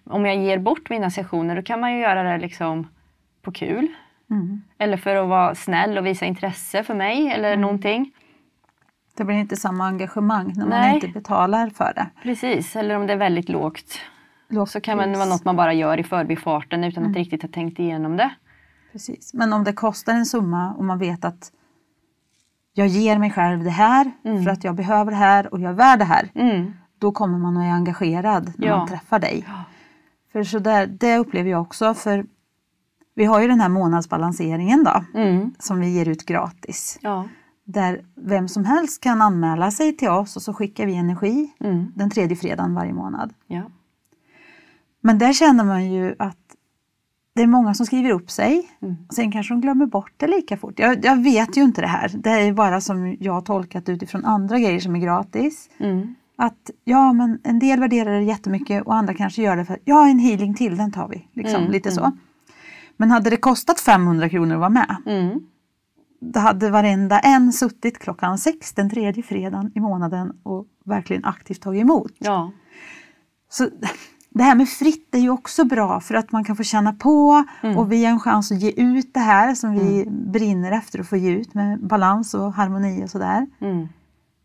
Om 0.04 0.26
jag 0.26 0.36
ger 0.36 0.58
bort 0.58 0.90
mina 0.90 1.10
sessioner 1.10 1.56
då 1.56 1.62
kan 1.62 1.80
man 1.80 1.92
ju 1.92 2.00
göra 2.00 2.22
det 2.22 2.38
liksom 2.38 2.88
på 3.42 3.52
kul. 3.52 3.88
Mm. 4.34 4.62
Eller 4.78 4.96
för 4.96 5.16
att 5.16 5.28
vara 5.28 5.54
snäll 5.54 5.98
och 5.98 6.06
visa 6.06 6.24
intresse 6.26 6.84
för 6.84 6.94
mig 6.94 7.28
eller 7.30 7.56
någonting. 7.56 8.12
Det 9.16 9.24
blir 9.24 9.36
inte 9.36 9.56
samma 9.56 9.86
engagemang 9.86 10.52
när 10.56 10.66
man 10.66 10.68
Nej. 10.80 10.94
inte 10.94 11.08
betalar 11.08 11.70
för 11.70 11.92
det. 11.94 12.06
Precis, 12.22 12.76
eller 12.76 12.96
om 12.96 13.06
det 13.06 13.12
är 13.12 13.16
väldigt 13.16 13.48
lågt. 13.48 14.00
Lågt 14.48 14.70
Så 14.70 14.80
kan 14.80 14.96
man, 14.96 15.12
det 15.12 15.18
vara 15.18 15.28
något 15.28 15.44
man 15.44 15.56
bara 15.56 15.72
gör 15.72 16.00
i 16.00 16.04
förbifarten 16.04 16.84
utan 16.84 17.06
att 17.10 17.16
riktigt 17.16 17.42
ha 17.42 17.48
tänkt 17.48 17.78
igenom 17.78 18.16
det. 18.16 18.30
Precis. 18.92 19.34
Men 19.34 19.52
om 19.52 19.64
det 19.64 19.72
kostar 19.72 20.12
en 20.14 20.26
summa 20.26 20.74
och 20.74 20.84
man 20.84 20.98
vet 20.98 21.24
att 21.24 21.52
jag 22.72 22.86
ger 22.86 23.18
mig 23.18 23.30
själv 23.30 23.64
det 23.64 23.70
här 23.70 24.12
för 24.44 24.50
att 24.50 24.64
jag 24.64 24.74
behöver 24.74 25.10
det 25.10 25.16
här 25.16 25.52
och 25.54 25.60
jag 25.60 25.70
är 25.70 25.74
värd 25.74 25.98
det 25.98 26.04
här. 26.04 26.28
Mm. 26.34 26.72
Då 26.98 27.12
kommer 27.12 27.38
man 27.38 27.56
och 27.56 27.64
är 27.64 27.70
engagerad 27.70 28.52
när 28.56 28.66
Ja. 28.68 28.76
man 28.78 28.88
träffar 28.88 29.18
dig. 29.18 29.44
Ja. 29.48 29.64
För 30.32 30.44
så 30.44 30.58
där, 30.58 30.86
det 30.86 31.16
upplever 31.18 31.50
jag 31.50 31.62
också. 31.62 31.94
För 31.94 32.24
vi 33.14 33.24
har 33.24 33.40
ju 33.40 33.48
den 33.48 33.60
här 33.60 33.68
månadsbalanseringen 33.68 34.84
då, 34.84 35.04
Mm. 35.20 35.54
som 35.58 35.80
vi 35.80 35.88
ger 35.88 36.08
ut 36.08 36.24
gratis. 36.26 36.98
Ja. 37.02 37.28
Där 37.64 38.04
vem 38.14 38.48
som 38.48 38.64
helst 38.64 39.02
kan 39.02 39.22
anmäla 39.22 39.70
sig 39.70 39.96
till 39.96 40.08
oss 40.08 40.36
och 40.36 40.42
så 40.42 40.54
skickar 40.54 40.86
vi 40.86 40.94
energi 40.94 41.52
Mm. 41.60 41.92
den 41.94 42.10
tredje 42.10 42.36
fredagen 42.36 42.74
varje 42.74 42.92
månad. 42.92 43.32
Ja. 43.46 43.62
Men 45.00 45.18
där 45.18 45.32
känner 45.32 45.64
man 45.64 45.92
ju 45.92 46.14
att 46.18 46.36
det 47.34 47.42
är 47.42 47.46
många 47.46 47.74
som 47.74 47.86
skriver 47.86 48.10
upp 48.10 48.30
sig. 48.30 48.70
Mm. 48.82 48.94
Sen 49.10 49.32
kanske 49.32 49.54
de 49.54 49.60
glömmer 49.60 49.86
bort 49.86 50.12
det 50.16 50.26
lika 50.26 50.56
fort. 50.56 50.78
Jag, 50.78 51.04
jag 51.04 51.22
vet 51.22 51.56
ju 51.56 51.62
inte 51.62 51.80
det 51.80 51.86
här. 51.86 52.08
Det 52.14 52.30
är 52.30 52.52
bara 52.52 52.80
som 52.80 53.16
jag 53.20 53.32
har 53.32 53.40
tolkat 53.40 53.88
utifrån 53.88 54.24
andra 54.24 54.58
grejer 54.58 54.80
som 54.80 54.96
är 54.96 55.00
gratis. 55.00 55.70
Mm. 55.78 56.14
Att 56.36 56.70
ja, 56.84 57.12
men 57.12 57.38
en 57.44 57.58
del 57.58 57.80
värderar 57.80 58.12
det 58.12 58.22
jättemycket 58.22 58.82
och 58.86 58.94
andra 58.94 59.14
kanske 59.14 59.42
gör 59.42 59.56
det 59.56 59.64
för 59.64 59.78
ja, 59.84 60.08
en 60.08 60.18
healing 60.18 60.54
till, 60.54 60.76
den 60.76 60.92
tar 60.92 61.08
vi. 61.08 61.28
Liksom, 61.32 61.60
Mm, 61.60 61.72
lite 61.72 61.90
så. 61.92 62.12
Men 62.96 63.10
hade 63.10 63.30
det 63.30 63.36
kostat 63.36 63.80
500 63.80 64.28
kronor 64.28 64.54
att 64.54 64.60
vara 64.60 64.70
med, 64.70 64.96
Mm. 65.06 65.40
då 66.20 66.40
hade 66.40 66.70
varenda 66.70 67.20
en 67.20 67.52
suttit 67.52 67.98
klockan 67.98 68.38
sex 68.38 68.72
den 68.72 68.90
tredje 68.90 69.22
fredagen 69.22 69.72
i 69.74 69.80
månaden 69.80 70.32
och 70.42 70.66
verkligen 70.84 71.24
aktivt 71.24 71.60
tagit 71.62 71.80
emot. 71.82 72.12
Ja. 72.18 72.52
Så 73.50 73.68
det 74.30 74.42
här 74.42 74.54
med 74.54 74.68
fritt 74.68 75.14
är 75.14 75.18
ju 75.18 75.30
också 75.30 75.64
bra 75.64 76.00
för 76.00 76.14
att 76.14 76.32
man 76.32 76.44
kan 76.44 76.56
få 76.56 76.62
känna 76.62 76.92
på 76.92 77.44
Mm. 77.62 77.78
och 77.78 77.92
vi 77.92 78.04
har 78.04 78.12
en 78.12 78.20
chans 78.20 78.52
att 78.52 78.60
ge 78.60 78.70
ut 78.70 79.14
det 79.14 79.20
här 79.20 79.54
som 79.54 79.72
vi 79.72 80.04
brinner 80.08 80.72
efter 80.72 81.00
att 81.00 81.08
få 81.08 81.16
ge 81.16 81.30
ut 81.30 81.54
med 81.54 81.86
balans 81.86 82.34
och 82.34 82.52
harmoni 82.52 83.04
och 83.04 83.10
sådär. 83.10 83.46
Mm. 83.60 83.88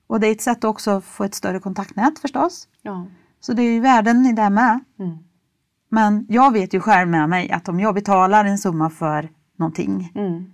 Och 0.07 0.19
det 0.19 0.27
är 0.27 0.31
ett 0.31 0.41
sätt 0.41 0.57
att 0.57 0.63
också 0.63 1.01
få 1.01 1.23
ett 1.23 1.35
större 1.35 1.59
kontaktnät 1.59 2.19
förstås. 2.19 2.67
Ja. 2.81 3.05
Så 3.39 3.53
det 3.53 3.62
är 3.63 3.71
ju 3.73 3.79
värden 3.79 4.25
i 4.25 4.33
det 4.33 4.49
med. 4.49 4.79
Mm. 4.99 5.17
Men 5.89 6.25
jag 6.30 6.54
vet 6.54 6.73
ju 6.73 6.80
själv 6.80 7.10
med 7.10 7.30
mig 7.30 7.52
att 7.52 7.69
om 7.69 7.80
jag 7.80 7.95
betalar 7.95 8.45
en 8.45 8.58
summa 8.58 8.89
för 8.89 9.30
någonting 9.56 10.12
Mm. 10.15 10.54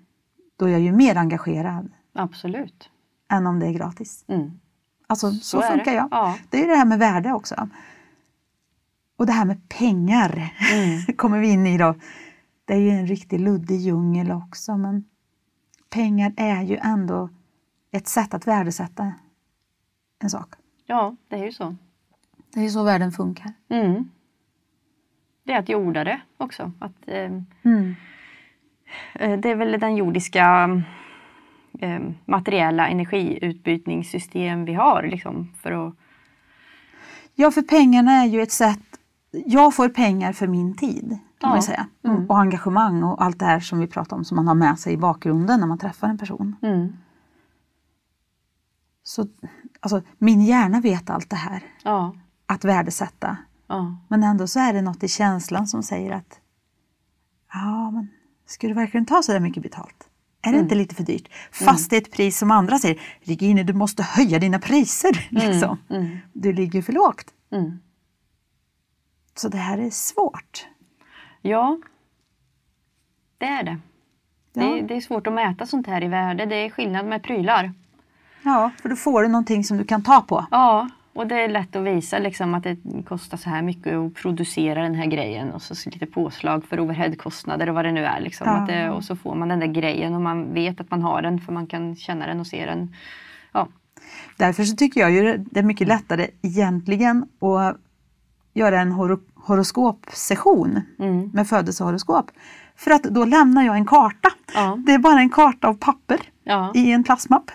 då 0.58 0.66
är 0.66 0.70
jag 0.72 0.82
ju 0.82 0.92
mer 0.92 1.16
engagerad 1.18 1.92
Absolut. 2.14 2.90
än 3.32 3.48
om 3.48 3.60
det 3.60 3.66
är 3.68 3.72
gratis. 3.72 4.26
Mm. 4.28 4.52
Alltså 5.08 5.32
så, 5.32 5.38
Så 5.40 5.62
funkar 5.62 5.92
det. 5.92 5.98
jag. 5.98 6.08
Ja. 6.12 6.38
Det 6.50 6.58
är 6.58 6.62
ju 6.62 6.68
det 6.68 6.76
här 6.76 6.86
med 6.86 7.00
värde 7.00 7.32
också. 7.34 7.70
Och 9.18 9.26
det 9.26 9.32
här 9.32 9.46
med 9.46 9.70
pengar 9.70 10.54
Mm. 10.74 11.02
kommer 11.18 11.40
vi 11.40 11.48
in 11.52 11.68
i 11.68 11.78
då. 11.78 11.96
Det 12.66 12.74
är 12.74 12.78
ju 12.80 12.90
en 12.90 13.08
riktig 13.08 13.40
luddig 13.40 13.80
djungel 13.80 14.32
också 14.32 14.78
men 14.78 15.04
pengar 15.90 16.34
är 16.38 16.62
ju 16.62 16.78
ändå 16.78 17.30
ett 17.92 18.08
sätt 18.08 18.34
att 18.34 18.48
värdesätta 18.48 19.14
en 20.20 20.30
sak. 20.30 20.54
Ja, 20.86 21.16
det 21.28 21.36
är 21.36 21.44
ju 21.46 21.52
så. 21.52 21.76
Det 22.54 22.60
är 22.60 22.64
ju 22.64 22.70
så 22.70 22.84
världen 22.84 23.12
funkar. 23.12 23.54
Mm. 23.70 24.10
Det 25.46 25.54
är 25.54 25.60
att 25.60 25.70
jorda 25.70 26.04
det 26.04 26.22
också. 26.38 26.72
Att, 26.80 26.96
eh, 27.08 27.32
Mm. 27.64 27.96
eh, 29.14 29.40
det 29.40 29.50
är 29.50 29.56
väl 29.56 29.80
den 29.80 29.96
jordiska 29.96 30.70
eh, 31.80 32.00
materiella 32.26 32.88
energiutbytningssystem 32.88 34.66
vi 34.66 34.74
har 34.74 35.04
liksom, 35.04 35.54
för 35.62 35.88
att 35.88 35.96
Ja, 37.38 37.52
för 37.52 37.62
pengarna 37.62 38.12
är 38.12 38.26
ju 38.26 38.42
ett 38.42 38.52
sätt, 38.52 39.00
jag 39.32 39.76
får 39.76 39.90
pengar 39.90 40.34
för 40.34 40.48
min 40.48 40.76
tid 40.76 41.10
kan 41.10 41.18
Ja. 41.40 41.50
man 41.50 41.62
säga. 41.62 41.88
Mm. 42.04 42.30
Och 42.30 42.40
engagemang 42.40 43.04
och 43.04 43.24
allt 43.24 43.40
det 43.40 43.46
här 43.46 43.60
som 43.60 43.80
vi 43.80 43.88
pratar 43.88 44.16
om 44.18 44.26
som 44.26 44.36
man 44.36 44.48
har 44.48 44.56
med 44.56 44.80
sig 44.80 44.94
i 44.94 44.98
bakgrunden 44.98 45.60
när 45.60 45.68
man 45.68 45.78
träffar 45.78 46.08
en 46.08 46.18
person. 46.18 46.56
Mm. 46.62 46.94
Så 49.04 49.28
alltså, 49.80 50.02
min 50.18 50.42
hjärna 50.42 50.80
vet 50.82 51.10
allt 51.10 51.30
det 51.30 51.36
här, 51.36 51.64
Ja. 51.84 52.16
att 52.46 52.66
värdesätta. 52.66 53.38
Ja. 53.68 53.98
Men 54.08 54.24
ändå 54.24 54.48
så 54.48 54.60
är 54.60 54.74
det 54.74 54.82
något 54.82 55.04
i 55.04 55.08
känslan 55.08 55.68
som 55.68 55.84
säger 55.84 56.12
att 56.12 56.40
ja, 57.54 57.92
men 57.92 58.08
ska 58.46 58.68
du 58.68 58.74
verkligen 58.74 59.06
ta 59.06 59.24
så 59.24 59.32
där 59.32 59.40
mycket 59.40 59.64
betalt? 59.64 60.10
Är 60.42 60.52
det 60.52 60.60
inte 60.60 60.76
lite 60.76 60.96
för 60.96 61.04
dyrt? 61.04 61.28
Fast 61.52 61.90
det 61.90 61.96
är 61.96 62.02
ett 62.02 62.12
pris 62.12 62.38
som 62.38 62.52
andra 62.52 62.78
säger, 62.78 63.02
Regine 63.22 63.64
du 63.64 63.74
måste 63.74 64.04
höja 64.04 64.40
dina 64.40 64.60
priser. 64.60 65.28
Liksom. 65.30 65.78
Mm. 65.90 66.18
Du 66.34 66.54
ligger 66.54 66.82
för 66.82 66.94
lågt. 66.94 67.34
Mm. 67.52 67.80
Så 69.36 69.50
det 69.50 69.58
här 69.58 69.78
är 69.78 69.90
svårt. 69.90 70.68
Ja, 71.42 71.80
det 73.38 73.46
är 73.46 73.64
det. 73.64 73.78
Ja. 74.54 74.62
det. 74.62 74.82
Det 74.82 74.96
är 74.96 75.02
svårt 75.02 75.28
att 75.28 75.34
mäta 75.34 75.66
sånt 75.66 75.88
här 75.88 76.04
i 76.04 76.08
värde. 76.08 76.46
Det 76.46 76.56
är 76.56 76.70
skillnad 76.70 77.06
med 77.06 77.24
prylar. 77.24 77.74
Ja, 78.44 78.72
för 78.82 78.90
då 78.90 78.96
får 78.96 79.24
du 79.24 79.28
någonting 79.28 79.64
som 79.64 79.78
du 79.78 79.84
kan 79.86 80.04
ta 80.04 80.22
på. 80.22 80.46
Ja, 80.52 80.90
och 81.16 81.28
det 81.28 81.44
är 81.44 81.48
lätt 81.50 81.76
att 81.76 81.84
visa 81.84 82.20
liksom 82.20 82.54
att 82.54 82.64
det 82.64 82.78
kostar 83.08 83.38
så 83.38 83.50
här 83.50 83.62
mycket 83.62 83.94
att 83.94 84.14
producera 84.14 84.82
den 84.84 84.96
här 84.96 85.06
grejen 85.06 85.52
och 85.52 85.62
så 85.62 85.90
lite 85.90 86.06
påslag 86.06 86.66
för 86.66 86.80
overheadkostnader 86.80 87.70
och 87.70 87.76
vad 87.76 87.86
det 87.86 87.92
nu 87.92 88.06
är. 88.06 88.20
Liksom. 88.20 88.48
Ja. 88.48 88.54
Att 88.54 88.68
det, 88.68 88.90
och 88.90 89.04
så 89.04 89.16
får 89.16 89.36
man 89.36 89.48
den 89.48 89.60
där 89.60 89.68
grejen 89.68 90.16
och 90.16 90.22
man 90.22 90.54
vet 90.54 90.82
att 90.82 90.92
man 90.92 91.02
har 91.02 91.22
den 91.22 91.40
för 91.40 91.54
man 91.54 91.68
kan 91.68 91.96
känna 91.96 92.28
den 92.28 92.40
och 92.40 92.48
se 92.48 92.66
den. 92.66 92.94
Ja, 93.52 93.68
Därför 94.38 94.64
så 94.64 94.76
tycker 94.76 95.02
jag 95.02 95.12
ju 95.12 95.38
det 95.38 95.60
är 95.60 95.64
mycket 95.64 95.88
lättare 95.88 96.28
egentligen 96.42 97.26
att 97.42 97.78
göra 98.54 98.82
en 98.82 98.92
horo 98.92 99.20
horoskopsession 99.36 100.82
Mm. 101.00 101.30
med 101.34 101.48
födelsehoroskop. 101.48 102.32
För 102.76 102.92
att 102.92 103.04
då 103.04 103.26
lämnar 103.26 103.64
jag 103.64 103.76
en 103.76 103.86
karta. 103.86 104.30
Ja. 104.56 104.78
Det 104.86 104.94
är 104.94 105.00
bara 105.00 105.20
en 105.20 105.30
karta 105.30 105.68
av 105.68 105.74
papper 105.74 106.20
i 106.76 106.92
en 106.92 107.04
plastmapp. 107.04 107.52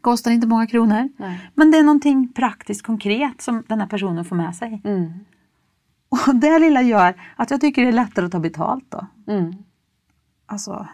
Kostar 0.00 0.30
inte 0.30 0.46
många 0.46 0.66
kronor. 0.66 1.08
Nej. 1.16 1.50
Men 1.54 1.70
det 1.70 1.78
är 1.78 1.82
någonting 1.82 2.32
praktiskt 2.32 2.82
konkret 2.82 3.40
som 3.40 3.64
den 3.68 3.80
här 3.80 3.86
personen 3.86 4.24
får 4.24 4.36
med 4.36 4.56
sig. 4.56 4.80
Mm. 4.84 5.12
Och 6.08 6.34
det 6.40 6.58
lilla 6.58 6.82
gör 6.82 7.14
att 7.36 7.50
jag 7.50 7.60
tycker 7.60 7.82
det 7.82 7.88
är 7.88 7.92
lättare 7.92 8.26
att 8.26 8.32
ta 8.32 8.40
betalt 8.40 8.84
då. 8.88 9.06
Mm. 9.32 9.54
Alltså, 10.46 10.88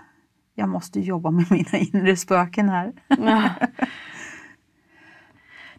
jag 0.55 0.69
måste 0.69 1.01
jobba 1.01 1.31
med 1.31 1.47
mina 1.51 1.79
inre 1.79 2.17
spöken 2.17 2.69
här. 2.69 2.93
Ja. 3.09 3.51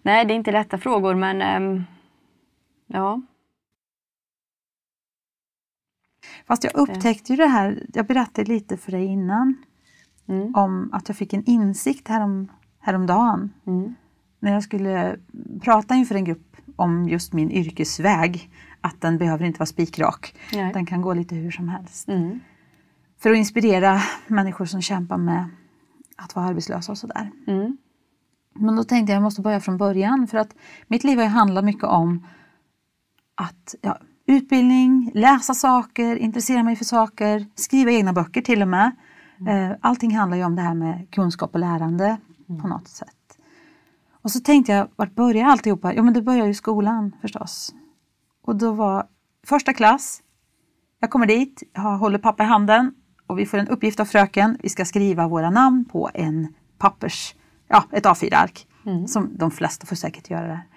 Nej, 0.02 0.26
det 0.26 0.34
är 0.34 0.36
inte 0.36 0.52
lätta 0.52 0.78
frågor 0.78 1.16
men 1.16 1.42
ehm, 1.42 1.84
ja. 2.88 3.22
Fast 6.48 6.64
jag 6.64 6.76
upptäckte 6.76 7.34
ju 7.34 7.38
det 7.38 7.48
här, 7.48 7.86
jag 7.94 8.06
berättade 8.08 8.52
lite 8.52 8.78
för 8.78 8.92
dig 8.92 9.06
innan, 9.06 9.56
Mm. 10.30 10.56
om 10.56 10.90
att 10.94 11.08
jag 11.10 11.18
fick 11.18 11.34
en 11.34 11.46
insikt 11.46 12.08
härom, 12.08 12.52
häromdagen. 12.88 13.54
Mm. 13.68 13.96
När 14.40 14.54
jag 14.54 14.64
skulle 14.64 15.18
prata 15.62 15.96
inför 15.96 16.16
en 16.16 16.24
grupp 16.24 16.58
om 16.76 17.10
just 17.10 17.34
min 17.34 17.52
yrkesväg. 17.52 18.50
Att 18.82 19.02
den 19.02 19.18
behöver 19.18 19.46
inte 19.46 19.60
vara 19.60 19.68
spikrak. 19.68 20.36
Nej. 20.54 20.74
Den 20.74 20.86
kan 20.86 21.02
gå 21.02 21.14
lite 21.14 21.36
hur 21.36 21.52
som 21.52 21.70
helst. 21.70 22.08
Mm. 22.08 22.40
För 23.20 23.32
att 23.32 23.38
inspirera 23.38 24.02
människor 24.28 24.66
som 24.66 24.82
kämpar 24.82 25.18
med 25.18 25.50
att 26.16 26.36
vara 26.36 26.46
arbetslösa 26.46 26.92
och 26.92 26.98
sådär. 26.98 27.32
Mm. 27.48 27.78
Men 28.54 28.76
då 28.76 28.84
tänkte 28.84 29.12
jag 29.12 29.18
jag 29.18 29.24
måste 29.24 29.42
börja 29.42 29.60
från 29.60 29.78
början 29.78 30.28
för 30.28 30.38
att 30.38 30.56
mitt 30.88 31.04
liv 31.04 31.18
har 31.18 31.24
ju 31.24 31.30
handlat 31.30 31.66
mycket 31.66 31.84
om 31.84 32.28
att 33.36 33.76
ja, 33.82 33.98
utbildning, 34.26 35.12
läsa 35.14 35.54
saker, 35.54 36.16
intressera 36.16 36.64
mig 36.64 36.76
för 36.76 36.86
saker, 36.86 37.46
skriva 37.56 37.92
egna 37.92 38.14
böcker 38.14 38.42
till 38.42 38.62
och 38.62 38.68
med. 38.68 38.92
Eh, 39.48 39.78
Allting 39.82 40.16
handlar 40.16 40.38
ju 40.38 40.44
om 40.44 40.56
det 40.56 40.62
här 40.62 40.74
med 40.74 41.12
kunskap 41.12 41.54
och 41.54 41.60
lärande 41.60 42.18
på 42.48 42.68
något 42.68 42.88
sätt. 42.88 43.38
Och 44.12 44.32
så 44.32 44.40
tänkte 44.40 44.72
jag, 44.72 44.88
vart 44.96 45.16
börjar 45.16 45.46
alltihopa? 45.46 45.94
Jo 45.94 46.04
men 46.04 46.14
det 46.14 46.22
börjar 46.22 46.46
ju 46.46 46.52
i 46.52 46.56
skolan 46.56 47.16
förstås. 47.22 47.74
Och 48.44 48.56
då 48.56 48.72
var 48.72 49.08
första 49.46 49.74
klass, 49.74 50.22
jag 51.00 51.10
kommer 51.10 51.26
dit, 51.26 51.64
jag 51.74 51.82
håller 51.82 52.20
pappa 52.20 52.44
i 52.44 52.46
handen 52.46 52.94
och 53.28 53.40
vi 53.40 53.46
får 53.46 53.58
en 53.58 53.68
uppgift 53.68 54.00
av 54.00 54.06
fröken. 54.06 54.58
Vi 54.64 54.70
ska 54.70 54.86
skriva 54.86 55.28
våra 55.28 55.50
namn 55.50 55.86
på 55.86 56.10
en 56.14 56.54
pappers, 56.78 57.36
ja 57.68 57.84
ett 57.92 58.06
A4-ark. 58.06 58.68
Som 59.08 59.38
de 59.38 59.52
flesta 59.52 59.86
får 59.86 59.96
säkert 59.96 60.30
göra 60.30 60.48
där. 60.48 60.68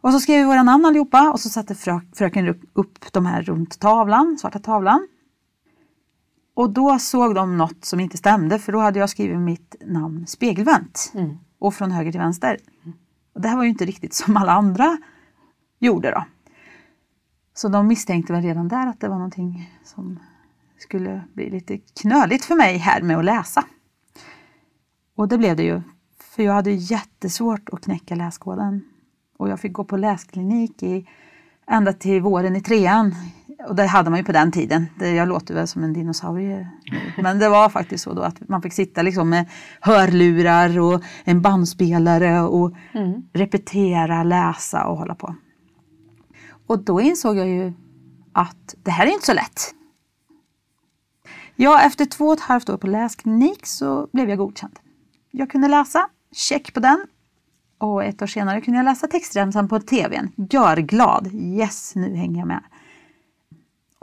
Och 0.00 0.12
så 0.12 0.20
skrev 0.20 0.38
vi 0.38 0.44
våra 0.44 0.62
namn 0.62 0.84
allihopa 0.84 1.30
och 1.32 1.40
så 1.40 1.48
satte 1.48 1.74
frö, 1.74 2.00
fröken 2.14 2.48
upp, 2.48 2.60
upp 2.72 3.12
de 3.12 3.26
här 3.26 3.42
runt 3.42 3.80
tavlan, 3.80 4.38
svarta 4.40 4.58
tavlan. 4.58 5.08
Och 6.54 6.70
då 6.70 6.98
såg 6.98 7.34
de 7.34 7.56
något 7.56 7.84
som 7.84 8.00
inte 8.00 8.16
stämde 8.16 8.58
för 8.58 8.72
då 8.72 8.78
hade 8.78 8.98
jag 8.98 9.10
skrivit 9.10 9.38
mitt 9.38 9.76
namn 9.86 10.26
spegelvänt. 10.26 11.12
Mm. 11.14 11.38
Och 11.58 11.74
från 11.74 11.90
höger 11.90 12.12
till 12.12 12.20
vänster. 12.20 12.58
Och 13.34 13.40
det 13.40 13.48
här 13.48 13.56
var 13.56 13.64
ju 13.64 13.70
inte 13.70 13.84
riktigt 13.84 14.14
som 14.14 14.36
alla 14.36 14.52
andra 14.52 14.98
gjorde 15.78 16.10
då. 16.10 16.24
Så 17.54 17.68
de 17.68 17.86
misstänkte 17.86 18.32
väl 18.32 18.42
redan 18.42 18.68
där 18.68 18.86
att 18.86 19.00
det 19.00 19.08
var 19.08 19.16
någonting 19.16 19.72
som 19.84 20.18
skulle 20.78 21.24
bli 21.32 21.50
lite 21.50 21.78
knöligt 21.78 22.44
för 22.44 22.54
mig 22.54 22.76
här 22.76 23.02
med 23.02 23.18
att 23.18 23.24
läsa. 23.24 23.64
Och 25.16 25.28
det 25.28 25.38
blev 25.38 25.56
det 25.56 25.62
ju. 25.62 25.82
För 26.18 26.42
jag 26.42 26.52
hade 26.52 26.70
jättesvårt 26.70 27.68
att 27.68 27.80
knäcka 27.80 28.14
läskoden. 28.14 28.84
Och 29.36 29.48
jag 29.48 29.60
fick 29.60 29.72
gå 29.72 29.84
på 29.84 29.96
läsklinik 29.96 30.82
i, 30.82 31.08
ända 31.66 31.92
till 31.92 32.20
våren 32.20 32.56
i 32.56 32.60
trean. 32.60 33.14
Och 33.68 33.74
det 33.74 33.86
hade 33.86 34.10
man 34.10 34.18
ju 34.18 34.24
på 34.24 34.32
den 34.32 34.52
tiden. 34.52 34.86
Jag 35.00 35.28
låter 35.28 35.54
väl 35.54 35.68
som 35.68 35.84
en 35.84 35.92
dinosaurie. 35.92 36.68
Men 37.22 37.38
det 37.38 37.48
var 37.48 37.68
faktiskt 37.68 38.04
så 38.04 38.12
då 38.12 38.22
att 38.22 38.48
man 38.48 38.62
fick 38.62 38.72
sitta 38.72 39.02
liksom 39.02 39.28
med 39.30 39.46
hörlurar 39.80 40.78
och 40.78 41.02
en 41.24 41.42
bandspelare 41.42 42.40
och 42.40 42.72
Mm. 42.94 43.22
repetera, 43.32 44.22
läsa 44.22 44.84
och 44.86 44.96
hålla 44.98 45.14
på. 45.14 45.34
Och 46.66 46.84
då 46.84 47.00
insåg 47.00 47.36
jag 47.36 47.48
ju 47.48 47.72
att 48.32 48.74
det 48.82 48.90
här 48.90 49.06
är 49.06 49.10
inte 49.10 49.26
så 49.26 49.34
lätt. 49.34 49.74
Ja, 51.56 51.80
efter 51.80 52.04
två 52.04 52.26
och 52.26 52.32
ett 52.32 52.40
halvt 52.40 52.68
år 52.70 52.76
på 52.76 52.86
läsklinik 52.86 53.66
så 53.66 54.08
blev 54.12 54.28
jag 54.28 54.38
godkänd. 54.38 54.78
Jag 55.30 55.50
kunde 55.50 55.68
läsa, 55.68 56.08
check 56.32 56.74
på 56.74 56.80
den. 56.80 57.06
Och 57.78 58.04
ett 58.04 58.22
år 58.22 58.26
senare 58.26 58.60
kunde 58.60 58.78
jag 58.78 58.84
läsa 58.84 59.06
textremsan 59.06 59.68
på 59.68 59.80
tvn. 59.80 60.30
Gör 60.50 60.76
glad, 60.76 61.30
yes 61.34 61.92
nu 61.94 62.16
hänger 62.16 62.38
jag 62.38 62.48
med. 62.48 62.62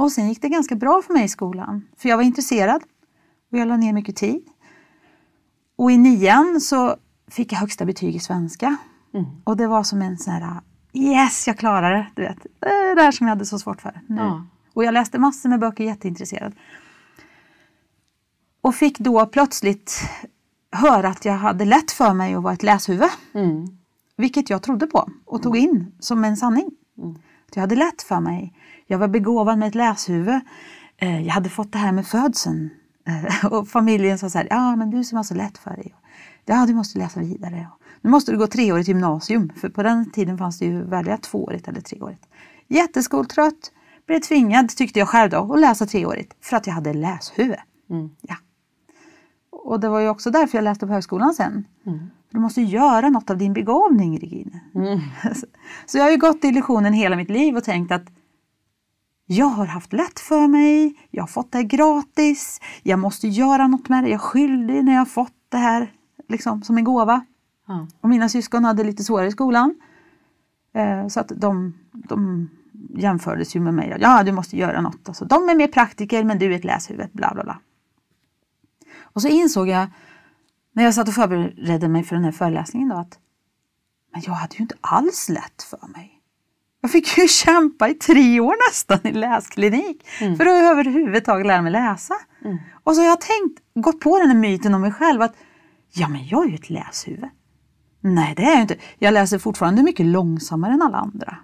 Och 0.02 0.12
sen 0.12 0.30
gick 0.30 0.42
det 0.42 0.50
ganska 0.50 0.76
bra 0.76 1.02
för 1.02 1.14
mig 1.14 1.24
i 1.24 1.28
skolan. 1.28 1.88
För 1.98 2.10
jag 2.10 2.18
var 2.18 2.24
intresserad 2.24 2.84
och 3.52 3.58
jag 3.58 3.68
la 3.68 3.78
ner 3.78 3.94
mycket 3.94 4.16
tid. 4.16 4.44
Och 5.76 5.92
i 5.92 5.98
nian 5.98 6.62
så 6.62 6.96
fick 7.28 7.54
jag 7.54 7.60
högsta 7.60 7.86
betyg 7.86 8.16
i 8.16 8.20
svenska. 8.20 8.78
Mm. 9.14 9.26
Och 9.44 9.58
det 9.58 9.68
var 9.68 9.84
som 9.84 10.02
en 10.02 10.18
sån 10.18 10.34
här, 10.34 10.62
yes 10.94 11.48
jag 11.48 11.58
klarar 11.58 11.92
det. 11.92 12.08
Du 12.16 12.22
vet, 12.22 12.46
det 12.60 12.96
där 12.96 13.12
som 13.12 13.28
jag 13.28 13.36
hade 13.36 13.46
så 13.46 13.60
svårt 13.60 13.82
för. 13.82 14.02
Nu. 14.08 14.22
Ja. 14.22 14.46
Och 14.74 14.84
jag 14.84 14.94
läste 14.94 15.20
massor 15.20 15.50
med 15.50 15.60
böcker, 15.60 15.84
jätteintresserad. 15.84 16.54
Och 18.62 18.76
fick 18.76 19.00
då 19.00 19.26
plötsligt 19.26 20.02
höra 20.72 21.10
att 21.10 21.26
jag 21.26 21.34
hade 21.34 21.66
lätt 21.66 21.92
för 21.92 22.14
mig 22.14 22.34
att 22.34 22.44
vara 22.44 22.54
ett 22.54 22.64
läshuvud. 22.64 23.10
Mm. 23.34 23.68
Vilket 24.18 24.50
jag 24.50 24.62
trodde 24.62 24.88
på 24.88 25.10
och 25.26 25.44
tog 25.44 25.58
in 25.58 25.92
som 26.00 26.24
en 26.24 26.38
sanning. 26.38 26.72
Att 26.98 27.31
jag 27.56 27.62
hade 27.62 27.76
lätt 27.76 28.02
för 28.02 28.20
mig. 28.20 28.54
Jag 28.88 28.98
var 28.98 29.08
begåvad 29.08 29.58
med 29.58 29.68
ett 29.68 29.76
läshuvud. 29.76 30.40
Eh, 30.98 31.22
Jag 31.26 31.34
hade 31.34 31.50
fått 31.50 31.72
det 31.72 31.78
här 31.78 31.92
med 31.92 32.08
födseln. 32.08 32.70
Eh, 33.08 33.46
Och 33.54 33.68
familjen 33.68 34.18
sa 34.20 34.30
så 34.30 34.38
här, 34.38 34.48
ja 34.50 34.76
men 34.76 34.90
du 34.90 35.04
som 35.04 35.16
har 35.18 35.24
så 35.24 35.34
lätt 35.34 35.58
för 35.58 35.72
dig. 35.72 35.96
Ja, 36.46 36.66
du 36.66 36.74
måste 36.74 37.00
läsa 37.00 37.20
vidare. 37.20 37.68
Nu 38.02 38.10
måste 38.10 38.32
du 38.32 38.38
gå 38.38 38.48
treårigt 38.48 38.88
gymnasium. 38.88 39.52
För 39.56 39.70
på 39.70 39.84
den 39.84 40.12
tiden 40.12 40.38
fanns 40.38 40.60
det 40.60 40.66
ju 40.66 40.84
välja 40.84 41.18
tvåårigt 41.18 41.68
eller 41.68 41.82
treårigt. 41.82 42.26
Jätteskoltrött. 42.68 43.72
Blev 44.08 44.20
tvingad, 44.20 44.70
tyckte 44.70 45.00
jag 45.00 45.08
själv 45.10 45.30
då, 45.32 45.54
att 45.54 45.60
läsa 45.60 45.86
treårigt. 45.86 46.34
För 46.42 46.58
att 46.58 46.68
jag 46.68 46.74
hade 46.74 46.94
läshuvud. 46.94 47.56
Mm. 47.90 48.10
Ja. 48.22 48.36
Och 49.52 49.80
det 49.80 49.90
var 49.90 50.00
ju 50.00 50.10
också 50.10 50.32
därför 50.32 50.58
jag 50.58 50.64
läste 50.64 50.88
på 50.88 50.94
högskolan 50.94 51.34
sen. 51.34 51.66
Mm. 51.86 52.10
Du 52.32 52.40
måste 52.40 52.62
göra 52.62 53.10
något 53.10 53.30
av 53.30 53.38
din 53.38 53.54
begåvning, 53.54 54.20
Regine. 54.20 54.60
Mm. 54.76 55.00
Så 55.86 55.98
jag 55.98 56.04
har 56.04 56.12
ju 56.12 56.18
gått 56.18 56.44
i 56.44 56.48
illusionen 56.48 56.94
hela 56.94 57.16
mitt 57.16 57.30
liv 57.30 57.58
och 57.58 57.64
tänkt 57.64 57.92
att 57.92 58.06
jag 59.26 59.46
har 59.46 59.66
haft 59.66 59.94
lätt 59.94 60.20
för 60.20 60.48
mig, 60.48 60.96
jag 61.12 61.24
har 61.24 61.28
fått 61.28 61.52
det 61.52 61.58
här 61.58 61.66
gratis, 61.66 62.62
jag 62.84 63.00
måste 63.00 63.28
göra 63.28 63.68
något 63.68 63.90
med 63.90 64.04
det, 64.04 64.10
jag 64.10 64.16
är 64.16 64.20
skyldig 64.20 64.86
när 64.86 64.92
jag 64.92 65.00
har 65.00 65.06
fått 65.06 65.34
det 65.50 65.58
här 65.58 65.92
liksom, 66.30 66.64
som 66.64 66.78
en 66.78 66.84
gåva. 66.84 67.26
Ja. 67.68 67.88
Och 68.02 68.10
mina 68.10 68.30
syskon 68.30 68.66
hade 68.66 68.84
lite 68.84 69.04
svårare 69.04 69.28
i 69.28 69.32
skolan. 69.32 69.76
Eh, 70.74 71.08
så 71.08 71.20
att 71.20 71.32
de, 71.36 71.74
de 71.92 72.50
jämfördes 72.96 73.56
ju 73.56 73.60
med 73.60 73.74
mig. 73.74 73.98
Ja, 74.00 74.24
du 74.24 74.32
måste 74.32 74.58
göra 74.58 74.82
något. 74.82 75.08
Alltså, 75.08 75.26
de 75.26 75.50
är 75.50 75.56
mer 75.56 75.68
praktiker 75.68 76.24
men 76.24 76.40
du 76.40 76.46
är 76.46 76.56
ett 76.56 76.64
läshuvud, 76.64 77.10
bla 77.12 77.32
bla 77.34 77.44
bla. 77.44 77.60
Och 79.00 79.22
så 79.22 79.28
insåg 79.28 79.68
jag 79.68 79.88
när 80.74 80.84
jag 80.84 80.94
satt 80.94 81.08
och 81.08 81.14
förberedde 81.14 81.88
mig 81.88 82.04
för 82.04 82.16
den 82.16 82.26
här 82.26 82.32
föreläsningen 82.32 82.90
då 82.90 82.96
att 82.96 83.20
Men 84.14 84.22
jag 84.26 84.34
hade 84.34 84.56
ju 84.56 84.62
inte 84.62 84.76
alls 84.82 85.30
lätt 85.30 85.64
för 85.64 85.88
mig. 85.88 86.18
Jag 86.82 86.92
fick 86.92 87.18
ju 87.18 87.28
kämpa 87.46 87.90
i 87.90 87.94
tre 87.94 88.40
år 88.40 88.56
nästan 88.70 89.00
i 89.04 89.12
läsklinik 89.12 90.08
Mm. 90.22 90.38
för 90.38 90.46
att 90.46 90.64
överhuvudtaget 90.72 91.48
lära 91.48 91.62
mig 91.62 91.72
läsa. 91.72 92.14
Och 92.84 92.96
så 92.96 93.02
har 93.02 93.08
jag 93.08 93.22
tänkt, 93.22 93.60
gått 93.76 94.00
på 94.00 94.18
den 94.20 94.28
här 94.28 94.38
myten 94.38 94.74
om 94.74 94.82
mig 94.82 94.92
själv 94.92 95.22
att 95.22 95.34
ja 95.94 96.08
men 96.08 96.28
jag 96.28 96.46
är 96.46 96.50
ju 96.50 96.56
ett 96.56 96.70
läshuvud. 96.70 97.30
Nej 98.00 98.34
det 98.38 98.44
är 98.44 98.52
jag 98.52 98.62
inte. 98.62 98.76
Jag 99.00 99.14
läser 99.14 99.40
fortfarande 99.40 99.84
mycket 99.84 100.06
långsammare 100.06 100.74
än 100.74 100.82
alla 100.82 100.98
andra. 100.98 101.38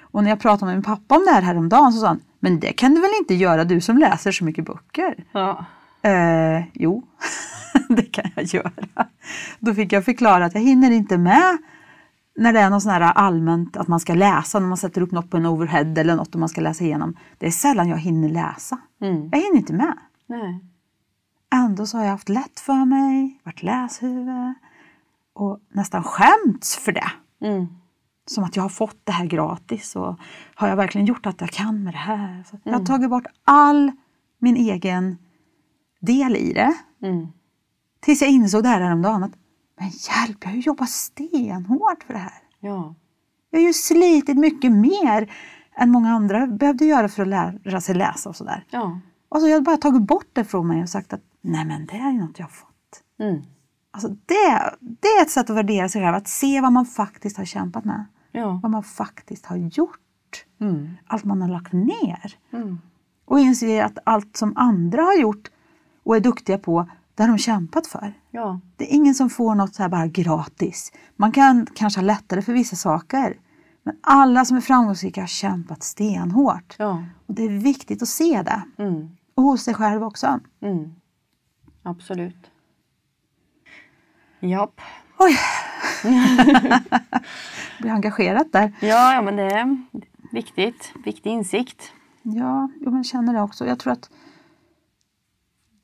Och 0.00 0.22
när 0.22 0.30
jag 0.30 0.40
pratade 0.40 0.66
med 0.66 0.74
min 0.76 0.82
pappa 0.82 1.16
om 1.16 1.24
det 1.24 1.30
här 1.30 1.42
häromdagen 1.42 1.92
så 1.92 2.00
sa 2.00 2.06
han, 2.06 2.20
men 2.40 2.60
det 2.60 2.72
kan 2.72 2.94
du 2.94 3.00
väl 3.00 3.10
inte 3.20 3.34
göra 3.34 3.64
du 3.64 3.80
som 3.80 3.98
läser 3.98 4.32
så 4.32 4.44
mycket 4.44 4.64
böcker? 4.64 5.24
Ja. 5.32 5.64
Eh, 6.04 6.64
jo, 6.72 7.02
det 7.88 8.02
kan 8.02 8.30
jag 8.34 8.44
göra. 8.44 9.06
Då 9.58 9.74
fick 9.74 9.92
jag 9.92 10.04
förklara 10.04 10.44
att 10.44 10.54
jag 10.54 10.60
hinner 10.60 10.90
inte 10.90 11.18
med 11.18 11.58
när 12.36 12.52
det 12.52 12.60
är 12.60 12.70
något 12.70 12.82
sånt 12.82 12.92
här 12.92 13.00
allmänt 13.12 13.76
att 13.76 13.88
man 13.88 14.00
ska 14.00 14.14
läsa, 14.14 14.58
när 14.58 14.66
man 14.66 14.76
sätter 14.76 15.00
upp 15.00 15.12
något 15.12 15.30
på 15.30 15.36
en 15.36 15.46
overhead 15.46 16.00
eller 16.00 16.16
något 16.16 16.34
och 16.34 16.40
man 16.40 16.48
ska 16.48 16.60
läsa 16.60 16.84
igenom. 16.84 17.16
Det 17.38 17.46
är 17.46 17.50
sällan 17.50 17.88
jag 17.88 17.98
hinner 17.98 18.28
läsa. 18.28 18.78
Mm. 19.00 19.28
Jag 19.32 19.38
hinner 19.38 19.56
inte 19.56 19.72
med. 19.72 19.98
Nej. 20.26 20.64
Ändå 21.54 21.86
så 21.86 21.96
har 21.96 22.04
jag 22.04 22.10
haft 22.10 22.28
lätt 22.28 22.60
för 22.60 22.84
mig, 22.84 23.40
varit 23.44 23.62
läshuvud 23.62 24.54
och 25.32 25.60
nästan 25.72 26.02
skämts 26.02 26.76
för 26.76 26.92
det. 26.92 27.10
Mm. 27.40 27.66
Som 28.26 28.44
att 28.44 28.56
jag 28.56 28.62
har 28.62 28.68
fått 28.68 29.00
det 29.04 29.12
här 29.12 29.26
gratis 29.26 29.96
och 29.96 30.16
har 30.54 30.68
jag 30.68 30.76
verkligen 30.76 31.06
gjort 31.06 31.26
att 31.26 31.40
jag 31.40 31.50
kan 31.50 31.84
med 31.84 31.94
det 31.94 31.98
här? 31.98 32.44
Så 32.50 32.58
jag 32.62 32.72
har 32.72 32.84
tagit 32.84 33.10
bort 33.10 33.26
all 33.44 33.92
min 34.38 34.56
egen 34.56 35.18
del 36.04 36.36
i 36.36 36.52
det. 36.52 36.74
Mm. 37.02 37.28
Tills 38.00 38.22
jag 38.22 38.30
insåg 38.30 38.62
det 38.62 38.68
här 38.68 38.80
häromdagen 38.80 39.22
att 39.22 39.32
men 39.80 39.88
hjälp, 39.88 40.38
jag 40.40 40.48
har 40.48 40.56
ju 40.56 40.60
jobbat 40.60 40.90
stenhårt 40.90 42.02
för 42.06 42.12
det 42.12 42.18
här. 42.18 42.42
Ja. 42.60 42.94
Jag 43.50 43.60
har 43.60 43.66
ju 43.66 43.72
slitit 43.72 44.36
mycket 44.36 44.72
mer 44.72 45.32
än 45.76 45.90
många 45.90 46.10
andra 46.10 46.46
behövde 46.46 46.84
göra 46.84 47.08
för 47.08 47.22
att 47.22 47.28
lära 47.28 47.80
sig 47.80 47.94
läsa 47.94 48.28
och 48.28 48.36
sådär. 48.36 48.64
Ja. 48.70 49.00
Och 49.28 49.40
så 49.40 49.48
jag 49.48 49.62
bara 49.62 49.76
tagit 49.76 50.02
bort 50.02 50.28
det 50.32 50.44
från 50.44 50.68
mig 50.68 50.82
och 50.82 50.88
sagt 50.88 51.12
att 51.12 51.20
nej 51.40 51.64
men 51.64 51.86
det 51.86 51.96
är 51.96 52.12
något 52.12 52.38
jag 52.38 52.46
har 52.46 52.50
fått. 52.50 53.02
Mm. 53.20 53.42
Alltså 53.90 54.08
det, 54.08 54.76
det 54.80 55.08
är 55.08 55.22
ett 55.22 55.30
sätt 55.30 55.50
att 55.50 55.56
värdera 55.56 55.88
sig 55.88 56.02
själv, 56.02 56.14
att 56.14 56.28
se 56.28 56.60
vad 56.60 56.72
man 56.72 56.86
faktiskt 56.86 57.36
har 57.36 57.44
kämpat 57.44 57.84
med. 57.84 58.04
Ja. 58.32 58.60
Vad 58.62 58.70
man 58.70 58.82
faktiskt 58.82 59.46
har 59.46 59.56
gjort. 59.56 60.44
Mm. 60.60 60.90
Allt 61.06 61.24
man 61.24 61.42
har 61.42 61.48
lagt 61.48 61.72
ner. 61.72 62.38
Mm. 62.52 62.78
Och 63.24 63.40
inse 63.40 63.84
att 63.84 63.98
allt 64.04 64.36
som 64.36 64.56
andra 64.56 65.02
har 65.02 65.14
gjort 65.14 65.50
och 66.04 66.16
är 66.16 66.20
duktiga 66.20 66.58
på, 66.58 66.88
det 67.14 67.22
har 67.22 67.28
de 67.28 67.38
kämpat 67.38 67.86
för. 67.86 68.14
Ja. 68.30 68.60
Det 68.76 68.84
är 68.84 68.96
ingen 68.96 69.14
som 69.14 69.30
får 69.30 69.54
något 69.54 69.74
så 69.74 69.82
här 69.82 69.88
bara 69.88 70.06
gratis. 70.06 70.92
Man 71.16 71.32
kan 71.32 71.66
kanske 71.74 72.00
ha 72.00 72.06
lättare 72.06 72.42
för 72.42 72.52
vissa 72.52 72.76
saker. 72.76 73.36
Men 73.82 73.96
alla 74.00 74.44
som 74.44 74.56
är 74.56 74.60
framgångsrika 74.60 75.20
har 75.20 75.28
kämpat 75.28 75.82
stenhårt. 75.82 76.74
Ja. 76.78 77.04
Och 77.26 77.34
det 77.34 77.42
är 77.44 77.48
viktigt 77.48 78.02
att 78.02 78.08
se 78.08 78.42
det. 78.42 78.62
Mm. 78.78 79.16
Och 79.34 79.42
hos 79.42 79.62
sig 79.62 79.74
själv 79.74 80.04
också. 80.04 80.40
Mm. 80.60 80.94
Absolut. 81.82 82.50
Japp. 84.40 84.80
Oj! 85.18 85.38
Blir 87.80 87.90
engagerat 87.90 88.52
där. 88.52 88.72
Ja, 88.80 89.14
ja, 89.14 89.22
men 89.22 89.36
det 89.36 89.42
är 89.42 89.84
viktigt. 90.32 90.92
Viktig 91.04 91.30
insikt. 91.30 91.92
Ja, 92.22 92.70
jag 92.80 93.06
känner 93.06 93.34
det 93.34 93.40
också. 93.40 93.66
Jag 93.66 93.78
tror 93.78 93.92
att 93.92 94.10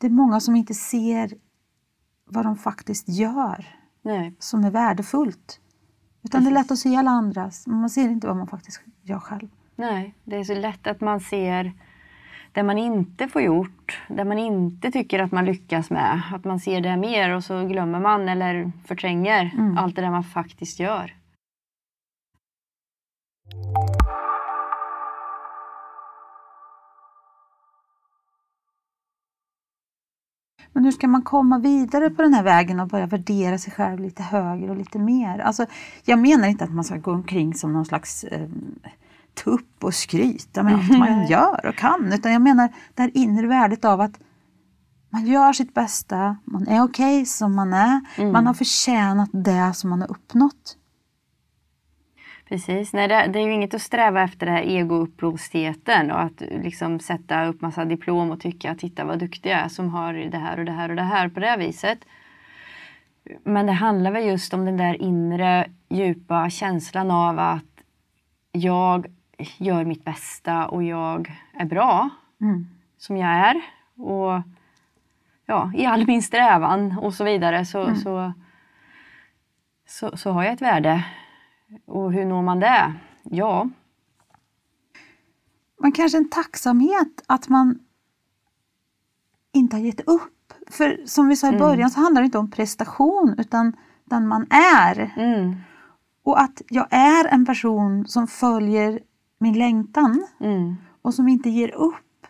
det 0.01 0.07
är 0.07 0.11
många 0.11 0.41
som 0.41 0.57
inte 0.57 0.75
ser 0.75 1.31
vad 2.25 2.45
de 2.45 2.57
faktiskt 2.57 3.09
gör 3.09 3.67
Nej. 4.03 4.35
som 4.39 4.65
är 4.65 4.71
värdefullt. 4.71 5.61
Utan 6.23 6.45
det 6.45 6.51
är 6.51 6.55
lätt 6.55 6.71
att 6.71 6.79
se 6.79 6.97
alla 6.97 7.11
andras, 7.11 7.67
men 7.67 7.81
man 7.81 7.91
ser 7.91 8.09
inte 8.09 8.27
vad 8.27 8.37
man 8.37 8.47
faktiskt 8.47 8.83
gör 9.03 9.19
själv. 9.19 9.49
Nej, 9.77 10.15
det 10.25 10.37
är 10.37 10.45
så 10.45 10.55
lätt 10.55 10.87
att 10.87 11.01
man 11.01 11.21
ser 11.21 11.73
det 12.53 12.63
man 12.63 12.79
inte 12.79 13.29
får 13.29 13.43
gjort, 13.43 14.03
det 14.09 14.25
man 14.25 14.39
inte 14.39 14.91
tycker 14.91 15.19
att 15.19 15.33
man 15.33 15.45
lyckas 15.45 15.91
med. 15.91 16.23
Att 16.33 16.45
man 16.45 16.61
ser 16.61 16.81
det 16.81 16.97
mer 16.97 17.35
och 17.35 17.45
så 17.45 17.65
glömmer 17.67 18.01
man 18.01 18.29
eller 18.29 18.73
förtränger 18.85 19.55
Mm. 19.59 19.79
allt 19.79 19.97
det 19.97 20.03
där 20.03 20.11
man 20.11 20.25
faktiskt 20.25 20.81
gör. 20.81 21.15
Men 30.73 30.85
hur 30.85 30.93
ska 30.93 31.09
man 31.09 31.23
komma 31.23 31.59
vidare 31.59 32.11
på 32.11 32.23
den 32.23 32.35
här 32.35 32.43
vägen 32.43 32.81
och 32.81 32.89
börja 32.89 33.07
värdera 33.07 33.59
sig 33.59 33.73
själv 33.73 34.01
lite 34.01 34.23
högre 34.23 34.71
och 34.71 34.77
lite 34.77 34.99
mer? 34.99 35.39
Alltså, 35.39 35.67
jag 36.05 36.19
menar 36.19 36.49
inte 36.49 36.65
att 36.65 36.75
man 36.75 36.85
ska 36.85 36.97
gå 36.97 37.13
omkring 37.13 37.55
som 37.55 37.73
någon 37.73 37.85
slags 37.85 38.25
eh, 38.25 38.49
tupp 39.45 39.85
och 39.85 39.95
skryta 39.95 40.63
med 40.63 40.75
allt 40.75 40.99
man 40.99 41.27
gör 41.27 41.67
och 41.67 41.75
kan. 41.75 42.13
Utan 42.13 42.33
jag 42.33 42.43
menar 42.43 42.69
det 42.95 43.03
här 43.03 43.11
inre 43.15 43.47
värdet 43.47 43.85
av 43.85 44.01
att 44.01 44.21
man 45.11 45.27
gör 45.27 45.53
sitt 45.53 45.75
bästa, 45.75 46.37
man 46.45 46.69
är 46.69 46.83
okej 46.83 47.27
som 47.27 47.55
man 47.55 47.73
är, 47.73 48.01
man 48.33 48.47
har 48.47 48.55
förtjänat 48.55 49.31
det 49.33 49.73
som 49.75 49.91
man 49.91 50.01
har 50.01 50.11
uppnått. 50.11 50.77
Precis. 52.51 52.93
Nej, 52.93 53.09
det, 53.09 53.27
det 53.33 53.39
är 53.39 53.47
ju 53.47 53.53
inget 53.53 53.75
att 53.75 53.83
sträva 53.83 54.23
efter 54.23 54.47
det 54.47 54.53
här 54.53 54.63
egoupplåstheten 54.63 56.11
och 56.11 56.21
att 56.21 56.41
liksom 56.41 57.01
sätta 57.01 57.47
upp 57.47 57.61
massa 57.61 57.85
diplom 57.85 58.31
och 58.31 58.41
tycka 58.41 58.71
att 58.71 58.79
titta 58.79 59.05
vad 59.05 59.19
duktig 59.19 59.51
jag 59.51 59.59
är 59.59 59.69
som 59.69 59.89
har 59.89 60.15
det 60.15 60.39
här 60.39 60.59
och 60.59 60.65
det 60.65 60.73
här 60.73 60.89
och 60.89 60.97
det 60.97 61.03
här 61.03 61.29
på 61.29 61.41
det 61.41 61.47
här 61.47 61.59
viset. 61.59 61.99
Men 63.45 63.67
det 63.67 63.73
handlar 63.73 64.11
väl 64.11 64.25
just 64.27 64.55
om 64.55 64.65
den 64.65 64.77
där 64.77 65.03
inre 65.03 65.67
djupa 65.89 66.51
känslan 66.51 67.11
av 67.11 67.39
att 67.39 67.83
jag 68.53 69.07
gör 69.59 69.85
mitt 69.85 70.05
bästa 70.05 70.67
och 70.67 70.83
jag 70.83 71.33
är 71.55 71.65
bra 71.65 72.11
Mm. 72.41 72.67
som 72.99 73.17
jag 73.17 73.31
är. 73.31 73.61
Och 73.97 74.43
ja, 75.47 75.73
i 75.75 75.87
all 75.87 76.07
min 76.07 76.23
strävan 76.23 76.99
och 76.99 77.15
så 77.15 77.25
vidare 77.25 77.65
så, 77.65 77.95
så, 77.95 78.33
så, 79.87 80.17
så 80.17 80.31
har 80.31 80.45
jag 80.45 80.53
ett 80.53 80.63
värde. 80.63 81.05
Och 81.87 82.13
hur 82.13 82.25
når 82.25 82.43
man 82.43 82.61
det? 82.61 82.95
Ja, 83.23 83.69
Men 85.83 85.93
kanske 85.93 86.19
en 86.19 86.29
tacksamhet 86.29 87.23
att 87.27 87.49
man 87.49 87.79
inte 89.53 89.77
har 89.77 89.81
gett 89.83 90.01
upp. 90.09 90.53
För 90.71 91.03
som 91.07 91.29
vi 91.29 91.37
sa 91.37 91.49
i 91.49 91.59
början 91.59 91.91
så 91.91 92.01
handlar 92.01 92.23
det 92.23 92.27
inte 92.27 92.39
om 92.39 92.51
prestation 92.51 93.35
utan 93.39 93.77
den 94.05 94.29
man 94.29 94.47
är. 94.51 95.13
mm, 95.17 95.57
Och 96.23 96.41
att 96.41 96.63
jag 96.69 96.87
är 96.91 97.25
en 97.29 97.47
person 97.47 98.07
som 98.07 98.27
följer 98.27 99.01
min 99.39 99.59
längtan 99.59 100.27
mm, 100.41 100.77
och 101.03 101.15
som 101.15 101.29
inte 101.29 101.51
ger 101.51 101.71
upp 101.75 102.27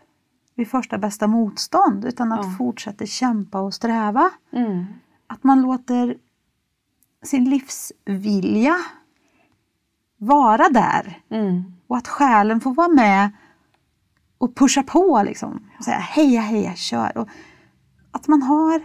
vid 0.54 0.68
första 0.68 0.98
bästa 0.98 1.26
motstånd 1.26 2.04
utan 2.04 2.32
att 2.32 2.44
Ja. 2.46 2.52
fortsätter 2.58 3.06
kämpa 3.06 3.60
och 3.60 3.74
sträva. 3.74 4.30
mm, 4.52 4.84
Att 5.26 5.44
man 5.44 5.62
låter 5.62 6.16
sin 7.22 7.44
livsvilja 7.50 8.76
vara 10.20 10.68
där 10.68 11.18
mm, 11.30 11.64
och 11.86 11.96
att 11.96 12.08
själen 12.08 12.60
får 12.60 12.74
vara 12.74 12.88
med 12.88 13.30
och 14.38 14.56
pusha 14.56 14.82
på 14.82 15.22
liksom. 15.26 15.70
Och 15.78 15.84
säga 15.84 15.98
heja, 15.98 16.40
heja, 16.40 16.74
kör. 16.74 17.18
Och 17.18 17.28
att 18.10 18.28
man 18.28 18.42
har 18.42 18.80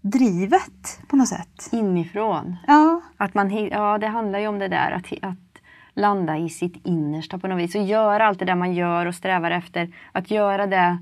drivet 0.00 1.00
på 1.08 1.16
något 1.16 1.28
sätt. 1.28 1.68
inifrån. 1.72 2.56
Ja, 2.66 3.00
Att 3.16 3.34
man, 3.34 3.66
ja, 3.66 3.98
det 3.98 4.06
handlar 4.06 4.38
ju 4.38 4.46
om 4.46 4.58
det 4.58 4.68
där 4.68 4.90
att, 4.90 5.12
att 5.22 5.62
landa 5.94 6.36
i 6.36 6.48
sitt 6.48 6.86
innersta 6.86 7.38
på 7.38 7.48
något 7.48 7.58
vis 7.58 7.74
och 7.74 7.82
göra 7.82 8.26
allt 8.26 8.38
det 8.38 8.44
där 8.44 8.54
man 8.54 8.74
gör 8.74 9.06
och 9.06 9.14
strävar 9.14 9.50
efter. 9.50 9.94
Att 10.12 10.30
göra 10.30 10.66
det 10.66 10.98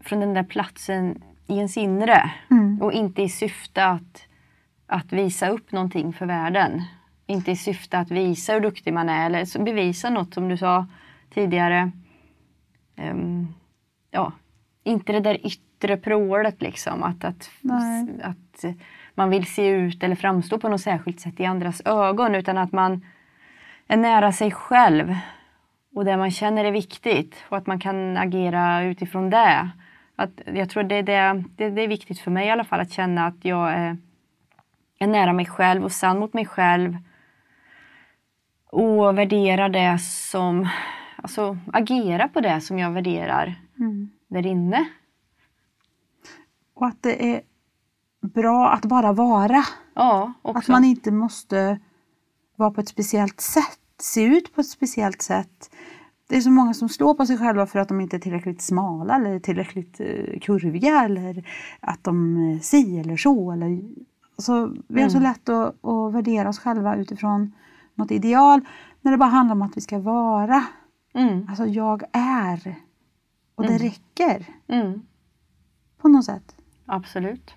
från 0.00 0.20
den 0.20 0.34
där 0.34 0.42
platsen 0.44 1.22
i 1.46 1.56
ens 1.56 1.76
inre 1.76 2.30
Mm. 2.50 2.82
och 2.82 2.92
inte 2.92 3.22
i 3.22 3.28
syfte 3.28 3.84
att, 3.86 4.22
att 4.86 5.12
visa 5.12 5.48
upp 5.48 5.72
någonting 5.72 6.12
för 6.12 6.26
världen. 6.26 6.82
Inte 7.30 7.50
i 7.50 7.56
syfte 7.56 7.98
att 7.98 8.10
visa 8.10 8.52
hur 8.52 8.60
duktig 8.60 8.92
man 8.92 9.08
är 9.08 9.26
eller 9.26 9.64
bevisa 9.64 10.10
något 10.10 10.34
som 10.34 10.48
du 10.48 10.56
sa 10.56 10.86
tidigare. 11.34 11.90
Ehm, 12.96 13.48
ja, 14.10 14.32
inte 14.84 15.12
det 15.12 15.20
där 15.20 15.46
yttre 15.46 15.96
prålet 15.96 16.62
liksom. 16.62 17.02
Att, 17.02 17.24
att, 17.24 17.50
Nej. 17.60 18.08
att 18.22 18.64
man 19.14 19.30
vill 19.30 19.46
se 19.46 19.66
ut 19.66 20.02
eller 20.02 20.16
framstå 20.16 20.58
på 20.58 20.68
något 20.68 20.80
särskilt 20.80 21.20
sätt 21.20 21.40
i 21.40 21.44
andras 21.44 21.82
ögon 21.84 22.34
utan 22.34 22.58
att 22.58 22.72
man 22.72 23.04
är 23.88 23.96
nära 23.96 24.32
sig 24.32 24.50
själv 24.50 25.16
och 25.94 26.04
det 26.04 26.16
man 26.16 26.30
känner 26.30 26.64
är 26.64 26.72
viktigt 26.72 27.44
och 27.48 27.56
att 27.56 27.66
man 27.66 27.80
kan 27.80 28.16
agera 28.16 28.82
utifrån 28.82 29.30
det. 29.30 29.70
Att 30.16 30.40
jag 30.54 30.70
tror 30.70 30.82
det, 30.82 31.02
det, 31.02 31.44
det, 31.56 31.70
det 31.70 31.82
är 31.82 31.88
viktigt 31.88 32.18
för 32.18 32.30
mig 32.30 32.46
i 32.46 32.50
alla 32.50 32.64
fall 32.64 32.80
att 32.80 32.92
känna 32.92 33.26
att 33.26 33.44
jag 33.44 33.72
är, 33.72 33.96
är 34.98 35.06
nära 35.06 35.32
mig 35.32 35.46
själv 35.46 35.84
och 35.84 35.92
sann 35.92 36.18
mot 36.18 36.32
mig 36.32 36.46
själv 36.46 36.96
och 38.72 39.18
värdera 39.18 39.68
det 39.68 39.98
som, 40.00 40.68
alltså 41.16 41.58
agera 41.72 42.28
på 42.28 42.40
det 42.40 42.60
som 42.60 42.78
jag 42.78 42.90
värderar 42.90 43.54
Mm. 43.78 44.10
där 44.28 44.46
inne. 44.46 44.88
och 46.74 46.86
att 46.86 47.02
det 47.02 47.34
är 47.34 47.42
bra 48.20 48.70
att 48.70 48.84
bara 48.84 49.12
vara. 49.12 49.62
Ja, 49.94 50.32
också. 50.42 50.58
Att 50.58 50.68
man 50.68 50.84
inte 50.84 51.10
måste 51.12 51.78
vara 52.56 52.70
på 52.70 52.80
ett 52.80 52.88
speciellt 52.88 53.40
sätt, 53.40 53.80
se 53.98 54.22
ut 54.24 54.54
på 54.54 54.60
ett 54.60 54.68
speciellt 54.68 55.22
sätt. 55.22 55.70
Det 56.28 56.36
är 56.36 56.40
så 56.40 56.50
många 56.50 56.74
som 56.74 56.88
slår 56.88 57.14
på 57.14 57.26
sig 57.26 57.38
själva 57.38 57.66
för 57.66 57.78
att 57.78 57.88
de 57.88 58.00
inte 58.00 58.16
är 58.16 58.20
tillräckligt 58.20 58.62
smala 58.62 59.14
eller 59.16 59.38
tillräckligt 59.40 60.00
eh, 60.00 60.38
kurviga 60.40 61.04
eller 61.04 61.48
att 61.80 62.04
de 62.04 62.36
eh, 62.52 62.60
si 62.60 62.98
eller 63.00 63.16
så. 63.16 63.52
Eller, 63.52 63.80
så 64.38 64.76
vi 64.88 65.02
har 65.02 65.08
så 65.08 65.20
lätt 65.20 65.48
att, 65.48 65.84
att 65.84 66.12
värdera 66.14 66.48
oss 66.48 66.58
själva 66.58 66.96
utifrån 66.96 67.52
något 67.94 68.10
ideal 68.10 68.60
när 69.00 69.12
det 69.12 69.18
bara 69.18 69.28
handlar 69.30 69.54
om 69.54 69.62
att 69.62 69.76
vi 69.76 69.80
ska 69.80 69.98
vara. 69.98 70.64
Mm. 71.14 71.46
Alltså 71.48 71.66
jag 71.66 72.02
är. 72.12 72.74
Och 73.54 73.62
det 73.62 73.68
Mm. 73.74 73.82
räcker 73.82 74.46
Mm. 74.68 75.02
på 75.98 76.08
något 76.08 76.24
sätt. 76.24 76.56
Absolut. 76.86 77.54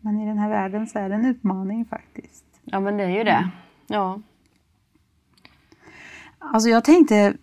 Men 0.00 0.20
i 0.20 0.26
den 0.26 0.38
här 0.38 0.48
världen 0.48 0.86
så 0.86 0.98
är 0.98 1.08
det 1.08 1.14
en 1.14 1.24
utmaning 1.24 1.84
faktiskt. 1.84 2.44
Ja, 2.64 2.80
men 2.80 2.96
det 2.96 3.04
är 3.04 3.08
ju 3.18 3.24
det. 3.24 3.50
Ja. 3.86 4.20
Alltså 6.38 6.68
jag 6.68 6.84
tänkte 6.84 7.36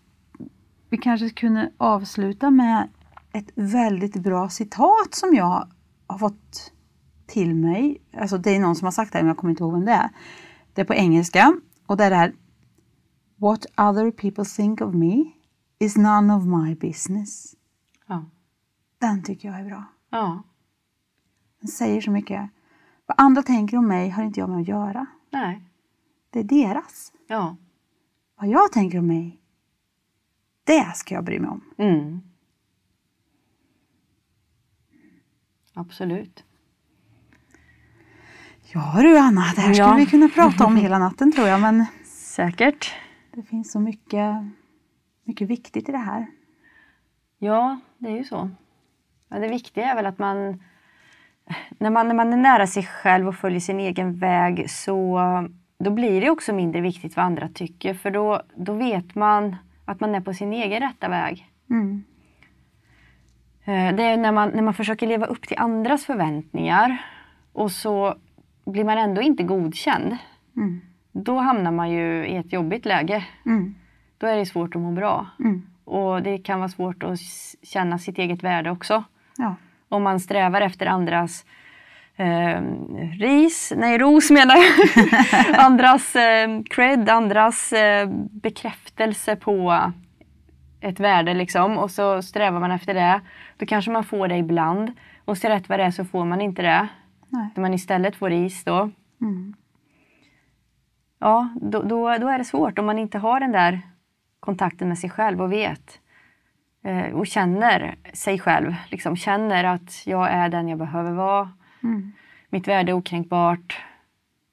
vi 0.89 0.97
kanske 0.97 1.29
kunde 1.29 1.71
avsluta 1.77 2.51
med 2.51 2.87
ett 3.31 3.51
väldigt 3.55 4.15
bra 4.15 4.49
citat 4.49 5.07
som 5.13 5.33
jag 5.35 5.67
har 6.07 6.17
fått 6.17 6.71
till 7.27 7.55
mig. 7.55 8.01
Alltså 8.17 8.37
det 8.37 8.55
är 8.55 8.59
någon 8.59 8.75
som 8.75 8.85
har 8.85 8.91
sagt 8.91 9.13
det 9.13 9.19
men 9.19 9.27
jag 9.27 9.37
kommer 9.37 9.51
inte 9.51 9.63
ihåg 9.63 9.73
vem 9.73 9.85
det 9.85 9.91
är. 9.91 10.09
Det 10.73 10.81
är 10.81 10.85
på 10.85 10.93
engelska 10.93 11.57
och 11.85 11.97
det 11.97 12.03
är 12.03 12.09
det 12.09 12.15
här 12.15 12.33
What 13.35 13.65
other 13.65 14.11
people 14.11 14.45
think 14.45 14.81
of 14.81 14.93
me 14.93 15.31
is 15.79 15.97
none 15.97 16.33
of 16.33 16.43
my 16.45 16.75
business. 16.75 17.55
Ja. 18.07 18.25
Den 18.97 19.23
tycker 19.23 19.47
jag 19.47 19.59
är 19.59 19.65
bra. 19.65 19.83
Ja. 20.09 20.43
Den 21.59 21.67
säger 21.67 22.01
så 22.01 22.11
mycket. 22.11 22.49
Vad 23.05 23.15
andra 23.19 23.43
tänker 23.43 23.77
om 23.77 23.87
mig 23.87 24.09
har 24.09 24.23
inte 24.23 24.39
jag 24.39 24.49
med 24.49 24.61
att 24.61 24.67
göra. 24.67 25.05
Nej. 25.29 25.61
Det 26.29 26.39
är 26.39 26.43
deras. 26.43 27.13
Ja. 27.27 27.57
Vad 28.35 28.49
jag 28.49 28.71
tänker 28.71 28.99
om 28.99 29.07
mig, 29.07 29.41
det 30.63 30.95
ska 30.95 31.15
jag 31.15 31.23
bry 31.23 31.39
mig 31.39 31.49
om. 31.49 31.61
Mm. 31.77 32.19
Absolut. 35.73 36.43
Ja 38.73 38.93
du 39.01 39.17
Anna, 39.17 39.41
det 39.55 39.61
här 39.61 39.73
skulle 39.73 39.87
Ja. 39.87 39.93
vi 39.95 40.05
kunna 40.05 40.29
prata 40.29 40.65
om 40.65 40.75
hela 40.75 40.99
natten 40.99 41.31
tror 41.31 41.47
jag. 41.47 41.61
Men 41.61 41.85
Säkert. 42.05 42.93
det 43.35 43.43
finns 43.43 43.71
så 43.71 43.79
mycket, 43.79 44.35
mycket 45.23 45.47
viktigt 45.49 45.89
i 45.89 45.91
det 45.91 45.97
här. 45.97 46.27
Ja, 47.39 47.79
det 47.97 48.07
är 48.09 48.17
ju 48.17 48.23
så. 48.23 48.49
Ja, 49.29 49.39
det 49.39 49.47
viktiga 49.47 49.91
är 49.91 49.95
väl 49.95 50.05
att 50.05 50.19
man 50.19 50.63
när, 51.77 51.89
man... 51.89 52.07
när 52.07 52.15
man 52.15 52.33
är 52.33 52.37
nära 52.37 52.67
sig 52.67 52.83
själv 52.83 53.27
och 53.27 53.35
följer 53.35 53.59
sin 53.59 53.79
egen 53.79 54.13
väg 54.19 54.69
så 54.69 55.19
då 55.79 55.91
blir 55.91 56.21
det 56.21 56.29
också 56.29 56.53
mindre 56.53 56.81
viktigt 56.81 57.15
vad 57.15 57.25
andra 57.25 57.49
tycker 57.49 57.93
för 57.93 58.11
då, 58.11 58.41
då 58.55 58.73
vet 58.73 59.15
man 59.15 59.55
att 59.85 59.99
man 59.99 60.15
är 60.15 60.21
på 60.21 60.33
sin 60.33 60.53
egen 60.53 60.79
rätta 60.81 61.09
väg. 61.09 61.47
Mm. 61.69 62.03
Eh, 63.63 63.95
Det 63.95 64.03
är 64.03 64.17
när 64.17 64.31
man, 64.31 64.49
när 64.49 64.61
man 64.61 64.73
försöker 64.73 65.07
leva 65.07 65.25
upp 65.25 65.41
till 65.47 65.57
andras 65.59 66.05
förväntningar 66.05 67.05
och 67.53 67.71
så 67.71 68.15
blir 68.65 68.83
man 68.83 68.97
ändå 68.97 69.21
inte 69.21 69.43
godkänd. 69.43 70.17
Mm. 70.57 70.81
Då 71.11 71.37
hamnar 71.37 71.71
man 71.71 71.91
ju 71.91 72.27
i 72.27 72.35
ett 72.35 72.53
jobbigt 72.53 72.85
läge. 72.85 73.25
Mm. 73.45 73.75
Då 74.17 74.27
är 74.27 74.37
det 74.37 74.45
svårt 74.45 74.75
att 74.75 74.81
må 74.81 74.91
bra. 74.91 75.27
Mm. 75.39 75.61
Och 75.85 76.23
det 76.23 76.37
kan 76.37 76.59
vara 76.59 76.69
svårt 76.69 77.03
att 77.03 77.19
känna 77.63 77.99
sitt 77.99 78.17
eget 78.17 78.43
värde 78.43 78.71
också. 78.71 79.03
Ja. 79.37 79.55
Om 79.89 80.03
man 80.03 80.19
strävar 80.19 80.61
efter 80.61 80.85
andras 80.85 81.45
eh, 82.15 82.61
ris, 83.19 83.73
nej 83.77 83.97
ros 83.97 84.31
menar 84.31 84.55
jag. 84.55 84.65
andras 85.65 86.15
eh, 86.15 86.61
cred, 86.69 87.09
andras 87.09 87.73
eh, 87.73 88.09
bekräftelse 88.31 89.35
på 89.35 89.91
ett 90.81 90.99
värde 90.99 91.33
liksom. 91.33 91.77
Och 91.77 91.91
så 91.91 92.21
strävar 92.21 92.59
man 92.59 92.71
efter 92.71 92.93
det. 92.93 93.21
Då 93.57 93.65
kanske 93.65 93.91
man 93.91 94.03
får 94.03 94.27
det 94.27 94.37
ibland. 94.37 94.91
Och 95.25 95.37
så 95.37 95.49
rätt 95.49 95.69
vad 95.69 95.79
det 95.79 95.83
är 95.83 95.91
så 95.91 96.05
får 96.05 96.25
man 96.25 96.41
inte 96.41 96.61
det. 96.61 96.87
Nej. 97.33 97.49
När 97.55 97.61
man 97.61 97.73
istället 97.73 98.15
får 98.15 98.29
ris 98.29 98.63
då. 98.63 98.89
Mm. 99.21 99.53
Ja, 101.19 101.49
då, 101.61 101.81
då, 101.81 102.17
då 102.17 102.27
är 102.27 102.37
det 102.37 102.43
svårt 102.43 102.79
om 102.79 102.85
man 102.85 102.99
inte 102.99 103.17
har 103.17 103.39
den 103.39 103.51
där 103.51 103.81
kontakten 104.39 104.87
med 104.87 104.99
sig 104.99 105.09
själv 105.09 105.41
och 105.41 105.51
vet. 105.51 105.99
Eh, 106.83 107.13
och 107.13 107.27
känner 107.27 107.95
sig 108.13 108.39
själv. 108.39 108.75
Liksom 108.89 109.15
känner 109.15 109.63
att 109.63 110.07
jag 110.07 110.31
är 110.31 110.49
den 110.49 110.67
jag 110.67 110.79
behöver 110.79 111.11
vara. 111.11 111.49
Mm. 111.83 112.11
Mitt 112.49 112.67
värde 112.67 112.91
är 112.91 112.93
okränkbart. 112.93 113.81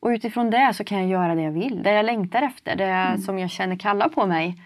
Och 0.01 0.09
utifrån 0.09 0.51
det 0.51 0.73
så 0.75 0.85
kan 0.85 0.99
jag 0.99 1.09
göra 1.09 1.35
det 1.35 1.43
jag 1.43 1.53
vill. 1.53 1.83
Det 1.83 1.93
jag 1.93 2.07
längtar 2.07 2.43
efter, 2.43 2.77
det 2.77 3.23
som 3.23 3.39
jag 3.39 3.51
känner 3.51 3.77
kallar 3.77 4.09
på 4.09 4.27
mig. 4.27 4.63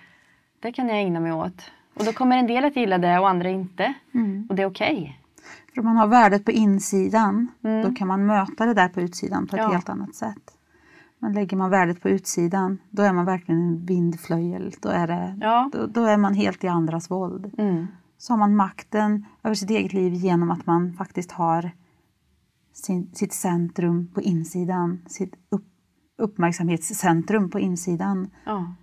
Det 0.60 0.72
kan 0.72 0.88
jag 0.88 0.98
ägna 0.98 1.20
mig 1.20 1.32
åt. 1.32 1.70
Och 1.94 2.04
då 2.04 2.12
kommer 2.12 2.36
en 2.36 2.46
del 2.46 2.64
att 2.64 2.76
gilla 2.76 2.98
det 2.98 3.18
och 3.18 3.28
andra 3.28 3.48
inte. 3.48 3.94
Mm. 4.14 4.46
Och 4.48 4.54
det 4.54 4.62
är 4.62 4.66
okej. 4.66 5.18
För 5.74 5.80
om 5.80 5.84
man 5.86 5.96
har 5.96 6.06
värdet 6.06 6.44
på 6.44 6.50
insidan, 6.50 7.48
Mm. 7.64 7.82
då 7.88 7.94
kan 7.94 8.08
man 8.08 8.26
möta 8.26 8.66
det 8.66 8.74
där 8.74 8.88
på 8.88 9.00
utsidan 9.00 9.46
på 9.46 9.56
ett 9.56 9.62
Ja. 9.62 9.68
helt 9.68 9.88
annat 9.88 10.14
sätt. 10.14 10.50
Men 11.18 11.32
lägger 11.32 11.56
man 11.56 11.70
värdet 11.70 12.02
på 12.02 12.08
utsidan, 12.08 12.78
då 12.90 13.02
är 13.02 13.12
man 13.12 13.24
verkligen 13.24 13.60
en 13.60 13.86
vindflöjel. 13.86 14.74
Då 14.80 14.88
är, 14.88 15.06
det, 15.06 15.38
Ja. 15.40 15.70
då, 15.72 15.86
då 15.86 16.04
är 16.04 16.16
man 16.16 16.34
helt 16.34 16.64
i 16.64 16.68
andras 16.68 17.10
våld. 17.10 17.54
Mm. 17.58 17.86
Så 18.18 18.32
har 18.32 18.38
man 18.38 18.56
makten 18.56 19.24
över 19.42 19.54
sitt 19.54 19.70
eget 19.70 19.92
liv 19.92 20.12
genom 20.14 20.50
att 20.50 20.66
man 20.66 20.92
faktiskt 20.92 21.32
har 21.32 21.70
sin, 22.72 23.10
sitt 23.14 23.32
centrum 23.32 24.06
på 24.14 24.20
insidan, 24.22 25.02
sitt 25.06 25.34
upp, 25.50 25.64
uppmärksamhetscentrum 26.18 27.50
på 27.50 27.60
insidan. 27.60 28.30
Ja. 28.46 28.74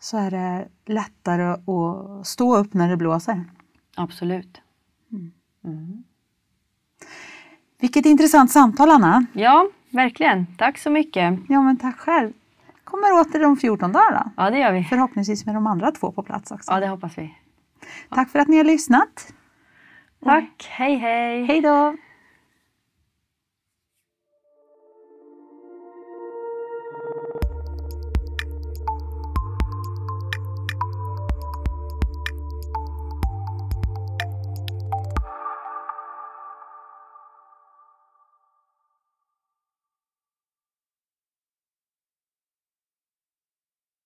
Så 0.00 0.16
är 0.18 0.30
det 0.30 0.68
lättare 0.86 1.42
att 1.44 2.26
stå 2.26 2.56
upp 2.56 2.74
när 2.74 2.88
det 2.88 2.96
blåser. 2.96 3.44
Absolut. 3.96 4.60
Mm. 5.66 6.04
Vilket 7.80 8.06
intressant 8.06 8.50
samtal 8.50 8.90
Anna! 8.90 9.26
Ja, 9.32 9.68
verkligen. 9.90 10.46
Tack 10.58 10.78
så 10.78 10.90
mycket. 10.90 11.38
Ja 11.48 11.62
men 11.62 11.76
tack 11.76 11.98
själv! 11.98 12.32
Kommer 12.84 13.20
åter 13.20 13.44
om 13.44 13.56
14 13.56 13.92
dagar 13.92 14.12
då. 14.12 14.30
Ja, 14.36 14.50
det 14.50 14.58
gör 14.58 14.72
vi. 14.72 14.84
Förhoppningsvis 14.84 15.46
med 15.46 15.54
de 15.54 15.66
andra 15.66 15.90
två 15.90 16.12
på 16.12 16.22
plats 16.22 16.50
också. 16.50 16.72
Ja, 16.72 16.80
det 16.80 16.88
hoppas 16.88 17.18
vi. 17.18 17.34
Tack 18.08 18.30
för 18.30 18.38
att 18.38 18.48
ni 18.48 18.56
har 18.56 18.64
lyssnat. 18.64 19.32
Tack. 20.24 20.68
Hej, 20.70 20.96
hej. 20.96 21.44
Hej 21.44 21.60
då! 21.60 21.96